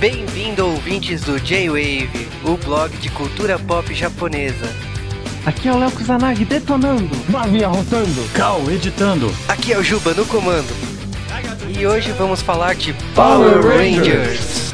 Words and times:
Bem-vindo, 0.00 0.64
ouvintes 0.64 1.20
do 1.20 1.38
J-Wave, 1.38 2.26
o 2.42 2.56
blog 2.56 2.96
de 2.96 3.10
cultura 3.10 3.58
pop 3.58 3.92
japonesa. 3.92 4.74
Aqui 5.44 5.68
é 5.68 5.72
o 5.74 5.78
Léo 5.78 5.90
Kusanagi 5.90 6.46
detonando. 6.46 7.14
Navia 7.28 7.68
rotando. 7.68 8.26
Cal 8.32 8.62
editando. 8.70 9.30
Aqui 9.46 9.74
é 9.74 9.78
o 9.78 9.82
Juba 9.82 10.14
no 10.14 10.24
comando. 10.24 10.74
E 11.78 11.86
hoje 11.86 12.12
vamos 12.12 12.40
falar 12.40 12.76
de 12.76 12.94
Power 13.14 13.60
Rangers. 13.60 14.69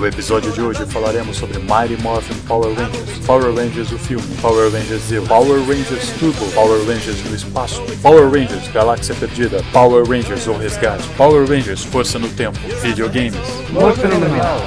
No 0.00 0.06
episódio 0.06 0.50
de 0.50 0.62
hoje 0.62 0.86
falaremos 0.86 1.36
sobre 1.36 1.58
Mighty 1.58 2.02
Morphin 2.02 2.34
Power 2.48 2.74
Rangers, 2.74 3.18
Power 3.26 3.54
Rangers 3.54 3.92
o 3.92 3.98
filme, 3.98 4.24
Power 4.40 4.72
Rangers 4.72 5.02
Zero, 5.02 5.26
Power 5.26 5.60
Rangers 5.60 6.08
Turbo, 6.18 6.50
Power 6.52 6.80
Rangers 6.86 7.22
no 7.22 7.36
espaço, 7.36 7.82
Power 8.00 8.30
Rangers 8.30 8.66
Galáxia 8.72 9.14
Perdida, 9.14 9.62
Power 9.74 10.08
Rangers 10.08 10.46
O 10.46 10.54
Resgate, 10.54 11.06
Power 11.18 11.46
Rangers 11.46 11.84
Força 11.84 12.18
no 12.18 12.30
Tempo, 12.30 12.58
videogames. 12.80 13.36
Fenomenal. 14.00 14.62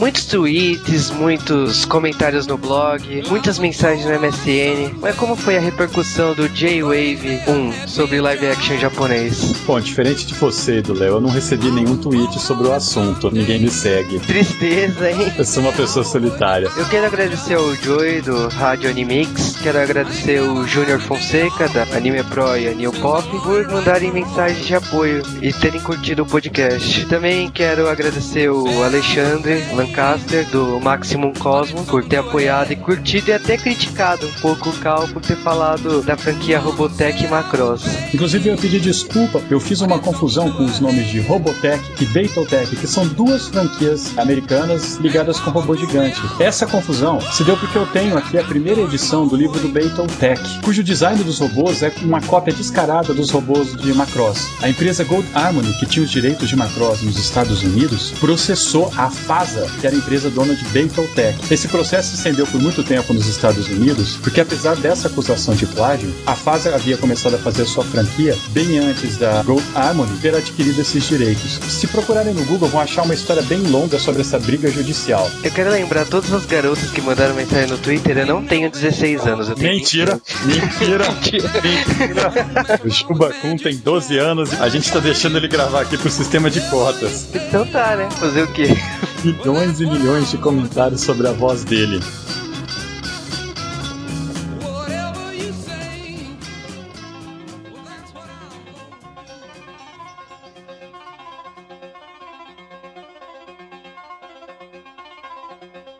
Muitos 0.00 0.24
tweets, 0.24 1.10
muitos 1.10 1.84
comentários 1.84 2.46
no 2.46 2.56
blog, 2.56 3.22
muitas 3.28 3.58
mensagens 3.58 4.06
no 4.06 4.18
MSN. 4.18 4.94
Mas 4.98 5.14
como 5.14 5.36
foi 5.36 5.58
a 5.58 5.60
repercussão 5.60 6.34
do 6.34 6.48
J-Wave 6.48 7.42
1 7.46 7.86
sobre 7.86 8.18
live 8.18 8.46
action 8.46 8.78
japonês? 8.78 9.52
Bom, 9.66 9.78
diferente 9.78 10.24
de 10.26 10.32
você 10.32 10.78
e 10.78 10.80
do 10.80 10.94
Léo, 10.94 11.16
eu 11.16 11.20
não 11.20 11.28
recebi 11.28 11.70
nenhum 11.70 11.98
tweet 11.98 12.40
sobre 12.40 12.66
o 12.66 12.72
assunto, 12.72 13.30
ninguém 13.30 13.60
me 13.60 13.68
segue. 13.68 14.18
Tristeza, 14.20 15.10
hein? 15.10 15.34
Eu 15.36 15.44
sou 15.44 15.62
uma 15.62 15.72
pessoa 15.72 16.02
solitária. 16.02 16.70
Eu 16.78 16.88
quero 16.88 17.04
agradecer 17.04 17.56
ao 17.56 17.74
Joey 17.74 18.22
do 18.22 18.48
Rádio 18.48 18.88
Animix, 18.88 19.58
quero 19.62 19.78
agradecer 19.80 20.40
o 20.40 20.66
Júnior 20.66 20.98
Fonseca 20.98 21.68
da 21.68 21.82
Anime 21.94 22.24
Pro 22.24 22.56
e 22.56 22.68
a 22.68 22.72
New 22.72 22.92
Pop 22.94 23.28
por 23.40 23.68
mandarem 23.68 24.10
mensagens 24.10 24.66
de 24.66 24.74
apoio 24.74 25.22
e 25.42 25.52
terem 25.52 25.80
curtido 25.82 26.22
o 26.22 26.26
podcast. 26.26 27.04
Também 27.04 27.50
quero 27.50 27.86
agradecer 27.86 28.48
o 28.48 28.82
Alexandre 28.82 29.62
Lancaster 29.90 30.48
do 30.50 30.80
Maximum 30.80 31.32
Cosmo 31.34 31.84
por 31.84 32.04
ter 32.04 32.18
apoiado 32.18 32.70
e 32.70 32.76
curtido 32.76 33.30
e 33.30 33.32
até 33.32 33.56
criticado 33.56 34.24
um 34.24 34.32
pouco 34.40 34.70
o 34.70 34.72
Cal 34.74 35.08
por 35.08 35.20
ter 35.20 35.36
falado 35.36 36.00
da 36.02 36.16
franquia 36.16 36.60
Robotech 36.60 37.24
e 37.24 37.28
Macross. 37.28 37.82
Inclusive 38.14 38.50
eu 38.50 38.56
pedi 38.56 38.78
desculpa, 38.78 39.42
eu 39.50 39.58
fiz 39.58 39.80
uma 39.80 39.98
confusão 39.98 40.50
com 40.52 40.64
os 40.64 40.78
nomes 40.78 41.08
de 41.08 41.18
Robotech 41.20 41.82
e 42.00 42.06
Battletech, 42.06 42.76
que 42.76 42.86
são 42.86 43.06
duas 43.08 43.48
franquias 43.48 44.16
americanas 44.16 44.94
ligadas 44.96 45.40
com 45.40 45.50
robô 45.50 45.76
gigante. 45.76 46.20
Essa 46.38 46.66
confusão 46.66 47.20
se 47.20 47.42
deu 47.42 47.56
porque 47.56 47.76
eu 47.76 47.86
tenho 47.86 48.16
aqui 48.16 48.38
a 48.38 48.44
primeira 48.44 48.82
edição 48.82 49.26
do 49.26 49.34
livro 49.34 49.58
do 49.58 49.68
Battletech, 49.68 50.60
cujo 50.62 50.84
design 50.84 51.22
dos 51.24 51.40
robôs 51.40 51.82
é 51.82 51.92
uma 52.02 52.20
cópia 52.20 52.54
descarada 52.54 53.12
dos 53.12 53.30
robôs 53.30 53.74
de 53.76 53.92
Macross. 53.92 54.46
A 54.62 54.68
empresa 54.68 55.02
Gold 55.02 55.26
Harmony, 55.34 55.72
que 55.74 55.86
tinha 55.86 56.04
os 56.04 56.10
direitos 56.10 56.48
de 56.48 56.54
Macross 56.54 57.02
nos 57.02 57.18
Estados 57.18 57.64
Unidos, 57.64 58.12
processou 58.20 58.92
a 58.96 59.10
FASA, 59.10 59.66
que 59.80 59.86
era 59.86 59.96
a 59.96 59.98
empresa 59.98 60.30
dona 60.30 60.54
de 60.54 60.64
Battletech. 60.64 61.38
Esse 61.50 61.66
processo 61.68 62.10
se 62.10 62.16
estendeu 62.16 62.46
por 62.46 62.60
muito 62.60 62.82
tempo 62.84 63.12
nos 63.12 63.26
Estados 63.26 63.68
Unidos, 63.68 64.16
porque 64.22 64.40
apesar 64.40 64.76
dessa 64.76 65.08
acusação 65.08 65.54
de 65.54 65.66
plágio, 65.66 66.12
a 66.26 66.34
FASA 66.34 66.74
havia 66.74 66.96
começado 66.96 67.34
a 67.34 67.38
fazer 67.38 67.64
sua 67.66 67.84
franquia 67.84 68.36
bem 68.50 68.78
antes 68.78 69.16
da 69.16 69.42
Gold 69.42 69.64
Harmony 69.74 70.18
ter 70.18 70.34
adquirido 70.34 70.80
esses 70.80 71.04
direitos. 71.04 71.58
Se 71.68 71.86
procurarem 71.86 72.34
no 72.34 72.44
Google, 72.44 72.68
vão 72.68 72.80
achar 72.80 73.02
uma 73.02 73.14
história 73.14 73.42
bem 73.42 73.62
longa 73.62 73.98
sobre 73.98 74.20
essa 74.20 74.38
briga 74.38 74.70
judicial. 74.70 75.30
Eu 75.42 75.50
quero 75.50 75.70
lembrar 75.70 76.04
todas 76.04 76.32
as 76.32 76.44
garotas 76.44 76.90
que 76.90 77.00
mandaram 77.00 77.34
mensagem 77.34 77.68
no 77.68 77.78
Twitter, 77.78 78.18
eu 78.18 78.26
não 78.26 78.44
tenho 78.44 78.70
16 78.70 79.26
anos, 79.26 79.48
eu 79.48 79.54
tenho 79.54 79.70
Mentira, 79.72 80.20
mentira, 80.44 81.04
mentira. 81.14 82.80
O 82.84 82.90
Chuba 82.90 83.32
Kun 83.40 83.56
tem 83.56 83.76
12 83.76 84.18
anos 84.18 84.52
e 84.52 84.56
a 84.56 84.68
gente 84.68 84.90
tá 84.90 84.98
deixando 84.98 85.36
ele 85.36 85.48
gravar 85.48 85.82
aqui 85.82 85.96
pro 85.96 86.10
sistema 86.10 86.50
de 86.50 86.60
cotas. 86.62 87.28
Então 87.34 87.66
tá, 87.66 87.96
né? 87.96 88.08
Fazer 88.18 88.42
o 88.42 88.52
quê? 88.52 88.76
Milhões 89.24 89.69
milhões 89.78 90.30
de 90.30 90.38
comentários 90.38 91.02
sobre 91.02 91.28
a 91.28 91.32
voz 91.32 91.64
dele. 91.64 92.00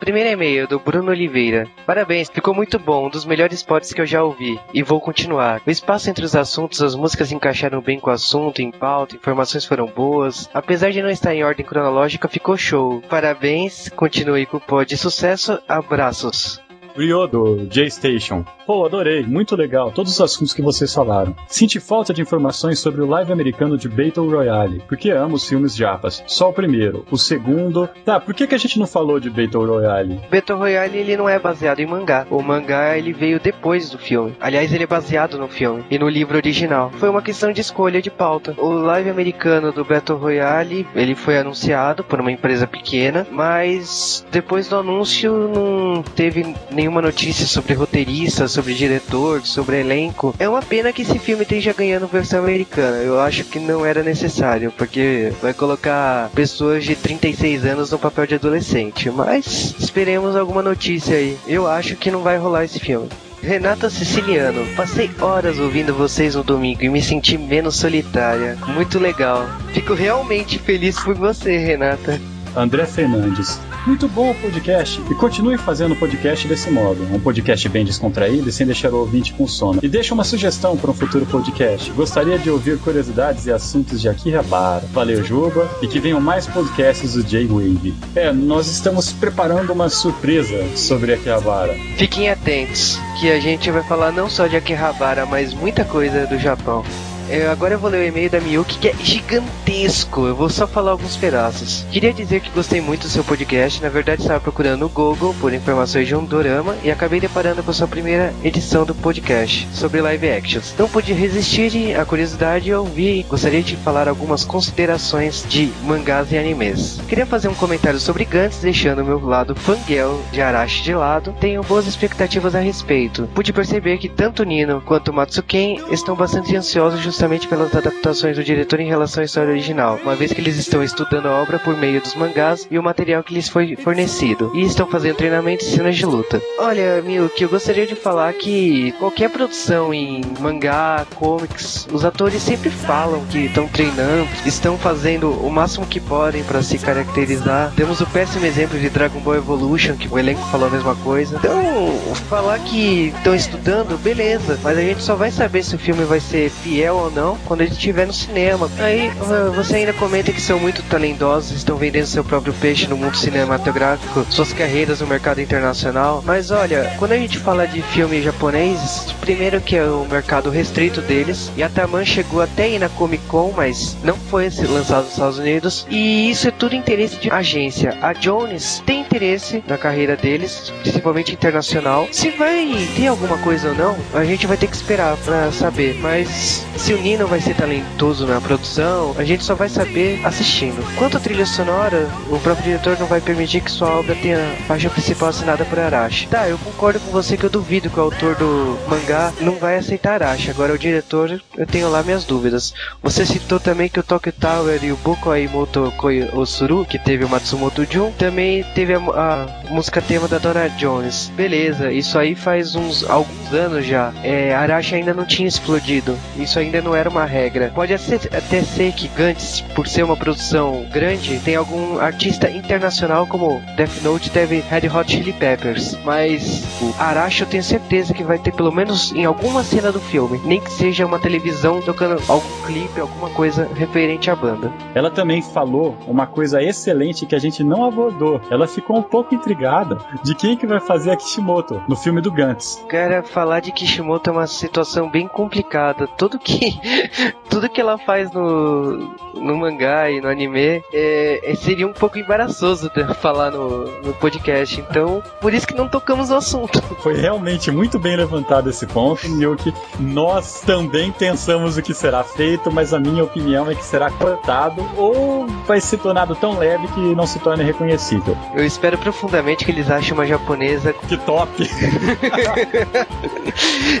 Primeiro 0.01 0.29
e-mail 0.31 0.67
do 0.67 0.79
Bruno 0.79 1.11
Oliveira. 1.11 1.67
Parabéns, 1.85 2.27
ficou 2.27 2.55
muito 2.55 2.79
bom, 2.79 3.05
um 3.05 3.09
dos 3.09 3.23
melhores 3.23 3.61
pods 3.61 3.93
que 3.93 4.01
eu 4.01 4.05
já 4.05 4.23
ouvi. 4.23 4.59
E 4.73 4.81
vou 4.81 4.99
continuar. 4.99 5.61
O 5.63 5.69
espaço 5.69 6.09
entre 6.09 6.25
os 6.25 6.35
assuntos, 6.35 6.81
as 6.81 6.95
músicas 6.95 7.31
encaixaram 7.31 7.79
bem 7.81 7.99
com 7.99 8.09
o 8.09 8.13
assunto, 8.13 8.63
em 8.63 8.71
pauta, 8.71 9.15
informações 9.15 9.63
foram 9.63 9.85
boas. 9.85 10.49
Apesar 10.55 10.89
de 10.89 11.03
não 11.03 11.09
estar 11.11 11.35
em 11.35 11.43
ordem 11.43 11.63
cronológica, 11.63 12.27
ficou 12.27 12.57
show. 12.57 12.99
Parabéns, 13.07 13.89
continue 13.89 14.47
com 14.47 14.57
o 14.57 14.59
pod. 14.59 14.97
Sucesso, 14.97 15.61
abraços. 15.67 16.59
Ryo 16.97 17.27
do 17.27 17.67
J-Station. 17.67 18.43
Pô, 18.71 18.85
adorei, 18.85 19.21
muito 19.21 19.53
legal, 19.53 19.91
todos 19.91 20.13
os 20.13 20.21
assuntos 20.21 20.53
que 20.53 20.61
vocês 20.61 20.93
falaram. 20.93 21.35
Senti 21.45 21.77
falta 21.77 22.13
de 22.13 22.21
informações 22.21 22.79
sobre 22.79 23.01
o 23.01 23.05
live 23.05 23.33
americano 23.33 23.77
de 23.77 23.89
Battle 23.89 24.29
Royale, 24.29 24.81
porque 24.87 25.11
amo 25.11 25.35
os 25.35 25.45
filmes 25.45 25.75
japas. 25.75 26.23
Só 26.25 26.51
o 26.51 26.53
primeiro. 26.53 27.05
O 27.11 27.17
segundo. 27.17 27.89
Tá, 28.05 28.17
por 28.17 28.33
que, 28.33 28.47
que 28.47 28.55
a 28.55 28.57
gente 28.57 28.79
não 28.79 28.87
falou 28.87 29.19
de 29.19 29.29
Battle 29.29 29.65
Royale? 29.65 30.21
Battle 30.31 30.57
Royale 30.57 30.99
ele 30.99 31.17
não 31.17 31.27
é 31.27 31.37
baseado 31.37 31.81
em 31.81 31.85
mangá. 31.85 32.25
O 32.31 32.41
mangá 32.41 32.97
ele 32.97 33.11
veio 33.11 33.41
depois 33.41 33.89
do 33.89 33.97
filme. 33.97 34.37
Aliás, 34.39 34.71
ele 34.71 34.85
é 34.85 34.87
baseado 34.87 35.37
no 35.37 35.49
filme 35.49 35.83
e 35.91 35.99
no 35.99 36.07
livro 36.07 36.37
original. 36.37 36.91
Foi 36.91 37.09
uma 37.09 37.21
questão 37.21 37.51
de 37.51 37.59
escolha 37.59 38.01
de 38.01 38.09
pauta. 38.09 38.55
O 38.57 38.69
live 38.69 39.09
americano 39.09 39.73
do 39.73 39.83
Battle 39.83 40.17
Royale 40.17 40.87
ele 40.95 41.13
foi 41.13 41.37
anunciado 41.37 42.05
por 42.05 42.21
uma 42.21 42.31
empresa 42.31 42.65
pequena, 42.65 43.27
mas 43.29 44.25
depois 44.31 44.69
do 44.69 44.77
anúncio 44.77 45.33
não 45.49 46.01
teve 46.01 46.55
nenhuma 46.71 47.01
notícia 47.01 47.45
sobre 47.45 47.73
roteirista, 47.73 48.47
sobre 48.61 48.75
diretor, 48.75 49.41
sobre 49.43 49.79
elenco. 49.79 50.35
É 50.37 50.47
uma 50.47 50.61
pena 50.61 50.93
que 50.93 51.01
esse 51.01 51.17
filme 51.17 51.41
esteja 51.41 51.73
ganhando 51.73 52.05
versão 52.05 52.43
americana. 52.43 52.97
Eu 52.97 53.19
acho 53.19 53.43
que 53.43 53.57
não 53.57 53.83
era 53.83 54.03
necessário, 54.03 54.71
porque 54.77 55.33
vai 55.41 55.51
colocar 55.51 56.29
pessoas 56.35 56.83
de 56.83 56.95
36 56.95 57.65
anos 57.65 57.89
no 57.89 57.97
papel 57.97 58.27
de 58.27 58.35
adolescente. 58.35 59.09
Mas 59.09 59.73
esperemos 59.79 60.35
alguma 60.35 60.61
notícia 60.61 61.17
aí. 61.17 61.35
Eu 61.47 61.65
acho 61.65 61.95
que 61.95 62.11
não 62.11 62.21
vai 62.21 62.37
rolar 62.37 62.63
esse 62.63 62.79
filme. 62.79 63.09
Renata 63.41 63.89
Siciliano, 63.89 64.63
passei 64.75 65.09
horas 65.19 65.57
ouvindo 65.57 65.95
vocês 65.95 66.35
no 66.35 66.43
domingo 66.43 66.83
e 66.83 66.89
me 66.89 67.01
senti 67.01 67.39
menos 67.39 67.77
solitária. 67.77 68.55
Muito 68.67 68.99
legal. 68.99 69.43
Fico 69.73 69.95
realmente 69.95 70.59
feliz 70.59 70.99
por 70.99 71.15
você, 71.15 71.57
Renata. 71.57 72.21
André 72.55 72.85
Fernandes. 72.85 73.59
Muito 73.85 74.07
bom 74.07 74.31
o 74.31 74.35
podcast 74.35 75.01
e 75.09 75.15
continue 75.15 75.57
fazendo 75.57 75.93
o 75.93 75.95
podcast 75.95 76.47
desse 76.47 76.69
modo. 76.69 77.03
Um 77.11 77.19
podcast 77.19 77.67
bem 77.69 77.83
descontraído 77.83 78.47
e 78.47 78.51
sem 78.51 78.65
deixar 78.65 78.93
o 78.93 78.97
ouvinte 78.97 79.33
com 79.33 79.47
sono. 79.47 79.79
E 79.81 79.87
deixa 79.87 80.13
uma 80.13 80.23
sugestão 80.23 80.77
para 80.77 80.91
um 80.91 80.93
futuro 80.93 81.25
podcast. 81.25 81.89
Gostaria 81.91 82.37
de 82.37 82.49
ouvir 82.49 82.77
curiosidades 82.79 83.47
e 83.47 83.51
assuntos 83.51 83.99
de 83.99 84.07
Akihabara. 84.07 84.85
Valeu, 84.91 85.23
Juba, 85.23 85.69
e 85.81 85.87
que 85.87 85.99
venham 85.99 86.21
mais 86.21 86.45
podcasts 86.45 87.13
do 87.13 87.23
J-Wave. 87.23 87.95
É, 88.15 88.31
nós 88.31 88.67
estamos 88.67 89.11
preparando 89.11 89.73
uma 89.73 89.89
surpresa 89.89 90.63
sobre 90.75 91.13
Akihabara. 91.13 91.75
Fiquem 91.97 92.29
atentos, 92.29 92.99
que 93.19 93.31
a 93.31 93.39
gente 93.39 93.71
vai 93.71 93.83
falar 93.83 94.11
não 94.11 94.29
só 94.29 94.47
de 94.47 94.55
Akihabara, 94.55 95.25
mas 95.25 95.53
muita 95.53 95.83
coisa 95.83 96.27
do 96.27 96.37
Japão. 96.37 96.83
É, 97.31 97.47
agora 97.47 97.75
eu 97.75 97.79
vou 97.79 97.89
ler 97.89 97.99
o 97.99 98.07
e-mail 98.09 98.29
da 98.29 98.41
Miyuki, 98.41 98.77
que 98.77 98.89
é 98.89 98.93
gigantesco. 99.01 100.27
Eu 100.27 100.35
vou 100.35 100.49
só 100.49 100.67
falar 100.67 100.91
alguns 100.91 101.15
pedaços. 101.15 101.85
Queria 101.89 102.11
dizer 102.11 102.41
que 102.41 102.49
gostei 102.49 102.81
muito 102.81 103.03
do 103.03 103.07
seu 103.07 103.23
podcast. 103.23 103.81
Na 103.81 103.87
verdade, 103.87 104.21
estava 104.21 104.41
procurando 104.41 104.81
no 104.81 104.89
Google 104.89 105.33
por 105.39 105.53
informações 105.53 106.09
de 106.09 106.13
um 106.13 106.25
dorama 106.25 106.75
e 106.83 106.91
acabei 106.91 107.21
deparando 107.21 107.63
com 107.63 107.71
a 107.71 107.73
sua 107.73 107.87
primeira 107.87 108.33
edição 108.43 108.83
do 108.83 108.93
podcast 108.93 109.65
sobre 109.71 110.01
live 110.01 110.29
actions. 110.29 110.75
Não 110.77 110.89
pude 110.89 111.13
resistir 111.13 111.97
à 111.97 112.03
curiosidade 112.03 112.69
e 112.69 112.73
ouvi. 112.73 113.25
Gostaria 113.29 113.63
de 113.63 113.77
falar 113.77 114.09
algumas 114.09 114.43
considerações 114.43 115.45
de 115.47 115.71
mangás 115.83 116.33
e 116.33 116.37
animes. 116.37 116.99
Queria 117.07 117.25
fazer 117.25 117.47
um 117.47 117.55
comentário 117.55 117.99
sobre 117.99 118.25
Gantz, 118.25 118.57
deixando 118.57 119.03
o 119.03 119.05
meu 119.05 119.25
lado 119.25 119.55
fangirl 119.55 120.19
de 120.33 120.41
Arashi 120.41 120.83
de 120.83 120.93
lado. 120.93 121.33
Tenho 121.39 121.63
boas 121.63 121.87
expectativas 121.87 122.55
a 122.55 122.59
respeito. 122.59 123.29
Pude 123.33 123.53
perceber 123.53 123.99
que 123.99 124.09
tanto 124.09 124.43
Nino 124.43 124.81
quanto 124.81 125.13
Matsuken 125.13 125.81
estão 125.91 126.13
bastante 126.13 126.57
ansiosos 126.57 126.99
justamente 126.99 127.20
pelas 127.47 127.75
adaptações 127.75 128.35
do 128.35 128.43
diretor 128.43 128.79
em 128.79 128.87
relação 128.87 129.21
à 129.21 129.25
história 129.25 129.51
original, 129.51 129.99
uma 130.01 130.15
vez 130.15 130.33
que 130.33 130.41
eles 130.41 130.57
estão 130.57 130.83
estudando 130.83 131.27
a 131.27 131.39
obra 131.39 131.59
por 131.59 131.77
meio 131.77 132.01
dos 132.01 132.15
mangás 132.15 132.67
e 132.71 132.79
o 132.79 132.83
material 132.83 133.23
que 133.23 133.35
lhes 133.35 133.47
foi 133.47 133.75
fornecido, 133.75 134.51
e 134.55 134.63
estão 134.63 134.87
fazendo 134.87 135.17
treinamento 135.17 135.63
e 135.63 135.67
cenas 135.67 135.95
de 135.95 136.03
luta. 136.03 136.41
Olha, 136.57 136.99
Miyuki, 137.03 137.43
eu 137.43 137.49
gostaria 137.49 137.85
de 137.85 137.93
falar 137.93 138.33
que 138.33 138.91
qualquer 138.93 139.29
produção 139.29 139.93
em 139.93 140.23
mangá, 140.39 141.05
comics, 141.13 141.87
os 141.93 142.03
atores 142.03 142.41
sempre 142.41 142.71
falam 142.71 143.23
que 143.25 143.45
estão 143.45 143.67
treinando, 143.67 144.27
estão 144.43 144.75
fazendo 144.75 145.31
o 145.45 145.51
máximo 145.51 145.85
que 145.85 145.99
podem 145.99 146.43
para 146.43 146.63
se 146.63 146.79
caracterizar. 146.79 147.71
Temos 147.75 148.01
o 148.01 148.07
péssimo 148.07 148.47
exemplo 148.47 148.79
de 148.79 148.89
Dragon 148.89 149.19
Ball 149.19 149.35
Evolution, 149.35 149.95
que 149.95 150.07
o 150.07 150.17
elenco 150.17 150.41
falou 150.47 150.67
a 150.67 150.71
mesma 150.71 150.95
coisa. 150.95 151.35
Então, 151.35 151.91
falar 152.27 152.57
que 152.59 153.13
estão 153.15 153.35
estudando, 153.35 154.01
beleza, 154.01 154.59
mas 154.63 154.75
a 154.75 154.81
gente 154.81 155.03
só 155.03 155.15
vai 155.15 155.29
saber 155.29 155.63
se 155.63 155.75
o 155.75 155.79
filme 155.79 156.03
vai 156.03 156.19
ser 156.19 156.49
fiel 156.49 156.95
ou 156.95 157.10
não 157.11 157.37
quando 157.45 157.61
ele 157.61 157.71
estiver 157.71 158.07
no 158.07 158.13
cinema. 158.13 158.69
Aí 158.79 159.11
você 159.55 159.77
ainda 159.77 159.93
comenta 159.93 160.31
que 160.31 160.41
são 160.41 160.59
muito 160.59 160.81
talentosos, 160.83 161.51
estão 161.51 161.77
vendendo 161.77 162.05
seu 162.05 162.23
próprio 162.23 162.53
peixe 162.53 162.87
no 162.87 162.97
mundo 162.97 163.17
cinematográfico, 163.17 164.25
suas 164.29 164.53
carreiras 164.53 165.01
no 165.01 165.07
mercado 165.07 165.41
internacional. 165.41 166.23
Mas 166.25 166.51
olha, 166.51 166.93
quando 166.97 167.13
a 167.13 167.17
gente 167.17 167.37
fala 167.37 167.67
de 167.67 167.81
filme 167.81 168.21
japonês, 168.21 169.13
primeiro 169.21 169.61
que 169.61 169.75
é 169.75 169.83
o 169.83 170.05
mercado 170.09 170.49
restrito 170.49 171.01
deles, 171.01 171.51
e 171.55 171.63
a 171.63 171.69
Taman 171.69 172.05
chegou 172.05 172.41
até 172.41 172.63
aí 172.63 172.79
na 172.79 172.89
Comic 172.89 173.23
Con, 173.25 173.53
mas 173.55 173.95
não 174.03 174.15
foi 174.15 174.49
lançado 174.69 175.03
nos 175.03 175.13
Estados 175.13 175.37
Unidos. 175.37 175.85
E 175.89 176.29
isso 176.29 176.47
é 176.47 176.51
tudo 176.51 176.75
interesse 176.75 177.17
de 177.17 177.31
agência. 177.31 177.97
A 178.01 178.13
Jones 178.13 178.81
tem 178.85 179.01
interesse 179.01 179.63
na 179.67 179.77
carreira 179.77 180.15
deles, 180.15 180.73
principalmente 180.81 181.33
internacional. 181.33 182.07
Se 182.11 182.29
vai 182.31 182.87
ter 182.95 183.07
alguma 183.07 183.37
coisa 183.39 183.69
ou 183.69 183.75
não, 183.75 183.97
a 184.13 184.23
gente 184.23 184.47
vai 184.47 184.57
ter 184.57 184.67
que 184.67 184.75
esperar 184.75 185.17
para 185.17 185.51
saber. 185.51 185.95
Mas 186.01 186.65
se 186.77 186.93
o 186.93 187.00
Nino 187.01 187.27
vai 187.27 187.41
ser 187.41 187.55
talentoso 187.55 188.25
na 188.25 188.39
produção, 188.39 189.15
a 189.17 189.23
gente 189.23 189.43
só 189.43 189.55
vai 189.55 189.69
saber 189.69 190.19
assistindo. 190.25 190.83
Quanto 190.97 191.17
à 191.17 191.19
trilha 191.19 191.45
sonora, 191.45 192.09
o 192.29 192.39
próprio 192.39 192.65
diretor 192.65 192.97
não 192.99 193.07
vai 193.07 193.21
permitir 193.21 193.61
que 193.61 193.71
sua 193.71 193.89
obra 193.99 194.15
tenha 194.15 194.39
faixa 194.67 194.89
principal 194.89 195.29
assinada 195.29 195.65
por 195.65 195.79
Arashi. 195.79 196.27
Tá, 196.27 196.47
eu 196.47 196.57
concordo 196.57 196.99
com 196.99 197.11
você 197.11 197.37
que 197.37 197.43
eu 197.43 197.49
duvido 197.49 197.89
que 197.89 197.99
o 197.99 198.03
autor 198.03 198.35
do 198.35 198.77
mangá 198.87 199.33
não 199.41 199.55
vai 199.55 199.77
aceitar 199.77 200.21
Arashi. 200.21 200.49
Agora, 200.49 200.73
o 200.73 200.77
diretor, 200.77 201.41
eu 201.57 201.65
tenho 201.65 201.89
lá 201.89 202.03
minhas 202.03 202.25
dúvidas. 202.25 202.73
Você 203.01 203.25
citou 203.25 203.59
também 203.59 203.89
que 203.89 203.99
o 203.99 204.03
Tokyo 204.03 204.33
Tower 204.33 204.83
e 204.83 204.91
o 204.91 204.97
Boku 204.97 205.29
Aimoto 205.29 205.93
Koi 205.97 206.29
Osuru, 206.33 206.85
que 206.85 206.99
teve 206.99 207.25
o 207.25 207.29
Matsumoto 207.29 207.85
Jun, 207.89 208.11
também 208.11 208.63
teve 208.75 208.93
a, 208.93 208.97
a 208.97 209.69
música 209.69 210.01
tema 210.01 210.27
da 210.27 210.37
Dora 210.37 210.69
Jones. 210.69 211.31
Beleza, 211.35 211.91
isso 211.91 212.17
aí 212.17 212.35
faz 212.35 212.75
uns 212.75 213.03
alguns 213.09 213.53
anos 213.53 213.85
já. 213.85 214.13
É, 214.23 214.53
Arashi 214.53 214.95
ainda 214.95 215.13
não 215.13 215.25
tinha 215.25 215.47
explodido. 215.47 216.17
Isso 216.37 216.59
ainda 216.59 216.80
não 216.81 216.95
era 216.95 217.09
uma 217.09 217.25
regra. 217.25 217.71
Pode 217.73 217.93
até 217.93 218.61
ser 218.61 218.91
que 218.93 219.07
Gantz, 219.09 219.61
por 219.75 219.87
ser 219.87 220.03
uma 220.03 220.17
produção 220.17 220.85
grande, 220.91 221.39
tem 221.39 221.55
algum 221.55 221.99
artista 221.99 222.49
internacional 222.49 223.25
como 223.27 223.61
Death 223.75 224.01
Note 224.03 224.31
teve 224.31 224.59
Red 224.59 224.87
Hot 224.87 225.11
Chili 225.11 225.33
Peppers. 225.33 225.97
Mas 226.03 226.63
o 226.81 226.93
Arashi 226.97 227.41
eu 227.41 227.47
tenho 227.47 227.63
certeza 227.63 228.13
que 228.13 228.23
vai 228.23 228.37
ter 228.37 228.51
pelo 228.53 228.71
menos 228.71 229.11
em 229.13 229.25
alguma 229.25 229.63
cena 229.63 229.91
do 229.91 229.99
filme, 229.99 230.39
nem 230.45 230.59
que 230.59 230.71
seja 230.71 231.05
uma 231.05 231.19
televisão 231.19 231.81
tocando 231.81 232.21
algum 232.27 232.65
clipe, 232.65 232.99
alguma 232.99 233.29
coisa 233.29 233.67
referente 233.75 234.29
à 234.29 234.35
banda. 234.35 234.71
Ela 234.93 235.09
também 235.09 235.41
falou 235.41 235.97
uma 236.07 236.27
coisa 236.27 236.61
excelente 236.61 237.25
que 237.25 237.35
a 237.35 237.39
gente 237.39 237.63
não 237.63 237.85
abordou. 237.85 238.41
Ela 238.49 238.67
ficou 238.67 238.97
um 238.97 239.03
pouco 239.03 239.33
intrigada 239.35 239.97
de 240.23 240.35
quem 240.35 240.55
que 240.55 240.67
vai 240.67 240.79
fazer 240.79 241.11
a 241.11 241.15
Kishimoto 241.15 241.81
no 241.87 241.95
filme 241.95 242.21
do 242.21 242.31
Gantz. 242.31 242.83
Cara, 242.87 243.23
falar 243.23 243.59
de 243.59 243.71
Kishimoto 243.71 244.29
é 244.29 244.33
uma 244.33 244.47
situação 244.47 245.09
bem 245.09 245.27
complicada. 245.27 246.07
Tudo 246.07 246.39
que 246.39 246.70
tudo 247.49 247.69
que 247.69 247.81
ela 247.81 247.97
faz 247.97 248.31
no, 248.31 249.13
no 249.33 249.57
mangá 249.57 250.09
e 250.09 250.21
no 250.21 250.27
anime 250.27 250.83
é, 250.93 251.41
é 251.43 251.55
seria 251.55 251.87
um 251.87 251.93
pouco 251.93 252.17
embaraçoso 252.17 252.91
falar 253.19 253.51
no, 253.51 253.85
no 254.01 254.13
podcast. 254.13 254.79
Então, 254.79 255.21
por 255.39 255.53
isso 255.53 255.67
que 255.67 255.75
não 255.75 255.87
tocamos 255.87 256.29
no 256.29 256.35
assunto. 256.35 256.81
Foi 257.01 257.15
realmente 257.15 257.71
muito 257.71 257.99
bem 257.99 258.15
levantado 258.15 258.69
esse 258.69 258.85
ponto, 258.87 259.27
Milk. 259.29 259.73
Nós 259.99 260.61
também 260.61 261.11
pensamos 261.11 261.77
o 261.77 261.81
que 261.81 261.93
será 261.93 262.23
feito, 262.23 262.71
mas 262.71 262.93
a 262.93 262.99
minha 262.99 263.23
opinião 263.23 263.69
é 263.69 263.75
que 263.75 263.83
será 263.83 264.09
cortado 264.09 264.87
ou 264.97 265.45
vai 265.67 265.81
ser 265.81 265.97
tornado 265.97 266.35
tão 266.35 266.57
leve 266.57 266.87
que 266.89 266.99
não 267.15 267.27
se 267.27 267.39
torne 267.39 267.63
reconhecível. 267.63 268.37
Eu 268.53 268.65
espero 268.65 268.97
profundamente 268.97 269.65
que 269.65 269.71
eles 269.71 269.89
achem 269.89 270.13
uma 270.13 270.25
japonesa. 270.25 270.93
Que 270.93 271.17
top! 271.17 271.51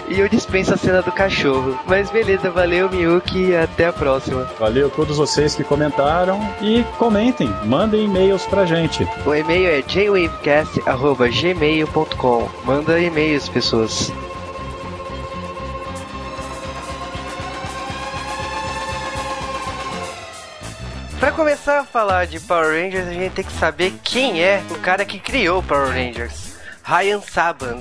e 0.09 0.19
eu 0.19 0.29
dispenso 0.29 0.73
a 0.73 0.77
cena 0.77 1.01
do 1.01 1.11
cachorro. 1.11 1.77
Mas 1.85 2.09
beleza, 2.09 2.49
valeu, 2.49 2.60
Miyuki, 2.89 3.49
e 3.49 3.55
até 3.55 3.87
a 3.87 3.93
próxima. 3.93 4.49
Valeu 4.59 4.87
a 4.87 4.89
todos 4.89 5.17
vocês 5.17 5.55
que 5.55 5.63
comentaram 5.63 6.39
e 6.61 6.83
comentem, 6.97 7.47
mandem 7.65 8.05
e-mails 8.05 8.45
pra 8.45 8.65
gente. 8.65 9.07
O 9.25 9.33
e-mail 9.33 9.69
é 9.69 9.81
jwavecast.gmail.com. 9.81 12.49
Manda 12.65 12.99
e-mails, 12.99 13.47
pessoas. 13.49 14.11
Para 21.19 21.31
começar 21.33 21.81
a 21.81 21.83
falar 21.83 22.25
de 22.25 22.39
Power 22.39 22.83
Rangers, 22.83 23.07
a 23.07 23.13
gente 23.13 23.33
tem 23.33 23.45
que 23.45 23.53
saber 23.53 23.93
quem 24.03 24.43
é 24.43 24.63
o 24.71 24.79
cara 24.79 25.05
que 25.05 25.19
criou 25.19 25.61
Power 25.61 25.89
Rangers. 25.89 26.51
Ryan 26.83 27.21
Saban, 27.21 27.79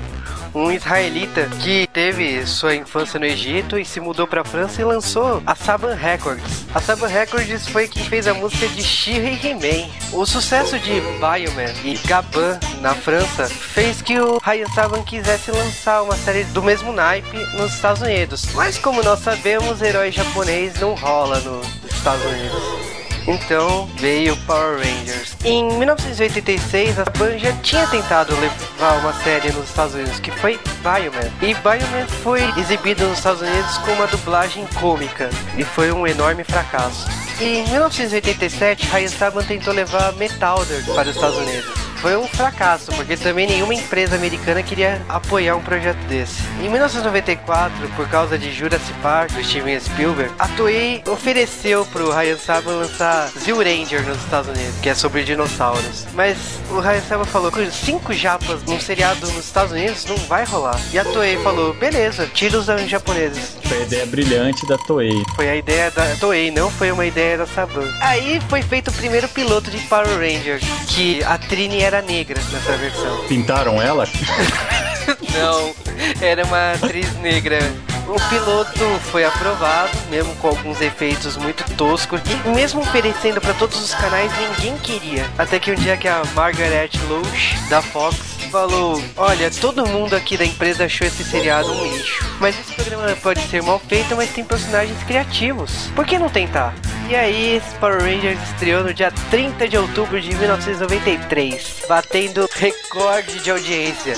um 0.54 0.70
israelita 0.70 1.48
que 1.60 1.86
teve 1.92 2.46
sua 2.46 2.74
infância 2.74 3.18
no 3.18 3.26
Egito 3.26 3.78
e 3.78 3.84
se 3.84 4.00
mudou 4.00 4.26
para 4.26 4.40
a 4.40 4.44
França 4.44 4.80
e 4.80 4.84
lançou 4.84 5.42
a 5.46 5.54
Saban 5.54 5.94
Records. 5.94 6.64
A 6.74 6.80
Saban 6.80 7.06
Records 7.06 7.68
foi 7.68 7.88
quem 7.88 8.04
fez 8.04 8.26
a 8.26 8.34
música 8.34 8.68
de 8.68 8.82
she 8.82 9.12
e 9.12 9.46
He-Man. 9.46 9.88
O 10.12 10.26
sucesso 10.26 10.78
de 10.78 11.00
Bioman 11.00 11.72
e 11.84 11.96
Gabin 12.06 12.58
na 12.80 12.94
França 12.94 13.46
fez 13.48 14.02
que 14.02 14.18
o 14.18 14.38
Ryan 14.38 14.68
Saban 14.74 15.02
quisesse 15.02 15.50
lançar 15.50 16.02
uma 16.02 16.16
série 16.16 16.44
do 16.44 16.62
mesmo 16.62 16.92
naipe 16.92 17.38
nos 17.56 17.74
Estados 17.74 18.02
Unidos. 18.02 18.46
Mas 18.54 18.78
como 18.78 19.02
nós 19.02 19.20
sabemos, 19.20 19.80
herói 19.82 20.10
japonês 20.10 20.78
não 20.80 20.94
rola 20.94 21.38
nos 21.40 21.66
Estados 21.90 22.24
Unidos. 22.24 22.89
Então 23.30 23.86
veio 23.96 24.36
Power 24.38 24.78
Rangers. 24.78 25.36
Em 25.44 25.64
1986, 25.78 26.98
a 26.98 27.04
Ban 27.16 27.38
já 27.38 27.52
tinha 27.62 27.86
tentado 27.86 28.34
levar 28.40 28.98
uma 28.98 29.12
série 29.22 29.52
nos 29.52 29.68
Estados 29.68 29.94
Unidos, 29.94 30.18
que 30.18 30.32
foi 30.32 30.58
Bioman. 30.82 31.30
E 31.40 31.54
Bioman 31.54 32.06
foi 32.24 32.42
exibido 32.58 33.06
nos 33.06 33.18
Estados 33.18 33.40
Unidos 33.40 33.78
com 33.78 33.92
uma 33.92 34.08
dublagem 34.08 34.66
cômica, 34.80 35.30
e 35.56 35.62
foi 35.62 35.92
um 35.92 36.04
enorme 36.08 36.42
fracasso. 36.42 37.08
E 37.40 37.58
em 37.58 37.68
1987, 37.68 38.88
Ryan 38.88 39.08
Saban 39.08 39.44
tentou 39.44 39.72
levar 39.72 40.12
Metalder 40.14 40.84
para 40.86 41.08
os 41.08 41.14
Estados 41.14 41.38
Unidos 41.38 41.89
foi 42.00 42.16
um 42.16 42.26
fracasso, 42.26 42.92
porque 42.92 43.16
também 43.16 43.46
nenhuma 43.46 43.74
empresa 43.74 44.16
americana 44.16 44.62
queria 44.62 45.02
apoiar 45.08 45.54
um 45.54 45.62
projeto 45.62 45.98
desse. 46.08 46.42
Em 46.62 46.68
1994, 46.68 47.88
por 47.94 48.08
causa 48.08 48.38
de 48.38 48.50
Jurassic 48.50 48.98
Park, 49.02 49.32
do 49.32 49.44
Steven 49.44 49.78
Spielberg, 49.78 50.32
a 50.38 50.48
Toei 50.48 51.02
ofereceu 51.06 51.84
pro 51.86 52.10
Ryan 52.10 52.38
Saban 52.38 52.76
lançar 52.76 53.30
Zio 53.38 53.58
Ranger 53.58 54.02
nos 54.06 54.16
Estados 54.18 54.48
Unidos, 54.48 54.74
que 54.82 54.88
é 54.88 54.94
sobre 54.94 55.24
dinossauros. 55.24 56.06
Mas 56.14 56.36
o 56.70 56.80
Ryan 56.80 57.02
Saban 57.02 57.24
falou 57.26 57.52
que 57.52 57.70
cinco 57.70 58.14
japas 58.14 58.62
num 58.64 58.80
seriado 58.80 59.26
nos 59.32 59.44
Estados 59.44 59.72
Unidos 59.72 60.06
não 60.06 60.16
vai 60.16 60.44
rolar. 60.44 60.80
E 60.92 60.98
a 60.98 61.04
Toei 61.04 61.36
falou, 61.42 61.74
beleza, 61.74 62.26
tira 62.32 62.58
os 62.58 62.66
japoneses. 62.88 63.56
Foi 63.64 63.78
a 63.78 63.82
ideia 63.82 64.06
brilhante 64.06 64.66
da 64.66 64.78
Toei. 64.78 65.22
Foi 65.36 65.48
a 65.50 65.56
ideia 65.56 65.90
da 65.90 66.16
Toei, 66.16 66.50
não 66.50 66.70
foi 66.70 66.90
uma 66.90 67.04
ideia 67.04 67.36
da 67.36 67.46
Saban. 67.46 67.86
Aí 68.00 68.40
foi 68.48 68.62
feito 68.62 68.88
o 68.88 68.92
primeiro 68.92 69.28
piloto 69.28 69.70
de 69.70 69.78
Power 69.80 70.18
Rangers, 70.18 70.64
que 70.88 71.22
a 71.24 71.36
Trini 71.36 71.80
era 71.80 71.89
era 71.90 72.02
negra 72.02 72.40
nessa 72.52 72.76
versão. 72.76 73.24
Pintaram 73.26 73.82
ela? 73.82 74.06
Não, 75.34 75.74
era 76.20 76.44
uma 76.44 76.72
atriz 76.72 77.12
negra. 77.16 77.58
O 78.06 78.28
piloto 78.28 78.84
foi 79.10 79.24
aprovado, 79.24 79.90
mesmo 80.08 80.34
com 80.36 80.48
alguns 80.48 80.80
efeitos 80.80 81.36
muito 81.36 81.64
toscos, 81.76 82.20
e 82.28 82.48
mesmo 82.50 82.80
oferecendo 82.80 83.40
para 83.40 83.54
todos 83.54 83.80
os 83.80 83.94
canais, 83.94 84.30
ninguém 84.38 84.76
queria. 84.78 85.28
Até 85.36 85.58
que 85.58 85.70
um 85.70 85.74
dia 85.74 85.96
que 85.96 86.08
a 86.08 86.22
Margaret 86.34 86.90
Loesch, 87.08 87.56
da 87.68 87.82
Fox, 87.82 88.16
falou: 88.50 89.02
Olha, 89.16 89.50
todo 89.50 89.86
mundo 89.86 90.14
aqui 90.14 90.36
da 90.36 90.44
empresa 90.44 90.84
achou 90.84 91.06
esse 91.06 91.24
seriado 91.24 91.72
um 91.72 91.92
lixo. 91.92 92.24
Mas 92.40 92.58
esse 92.58 92.72
programa 92.72 93.16
pode 93.16 93.40
ser 93.48 93.62
mal 93.62 93.80
feito, 93.80 94.16
mas 94.16 94.30
tem 94.30 94.44
personagens 94.44 95.02
criativos. 95.04 95.88
Por 95.94 96.06
que 96.06 96.18
não 96.18 96.28
tentar? 96.28 96.74
E 97.10 97.16
aí, 97.16 97.60
Power 97.80 98.00
Rangers 98.00 98.40
estreou 98.40 98.84
no 98.84 98.94
dia 98.94 99.10
30 99.32 99.66
de 99.66 99.76
outubro 99.76 100.20
de 100.20 100.32
1993, 100.32 101.82
batendo 101.88 102.48
recorde 102.54 103.42
de 103.42 103.50
audiência. 103.50 104.14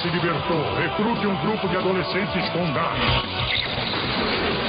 Se 0.00 0.08
libertou. 0.08 0.74
Recrute 0.76 1.26
um 1.26 1.36
grupo 1.36 1.68
de 1.68 1.76
adolescentes 1.76 2.48
com 2.50 2.72
garras. 2.72 4.59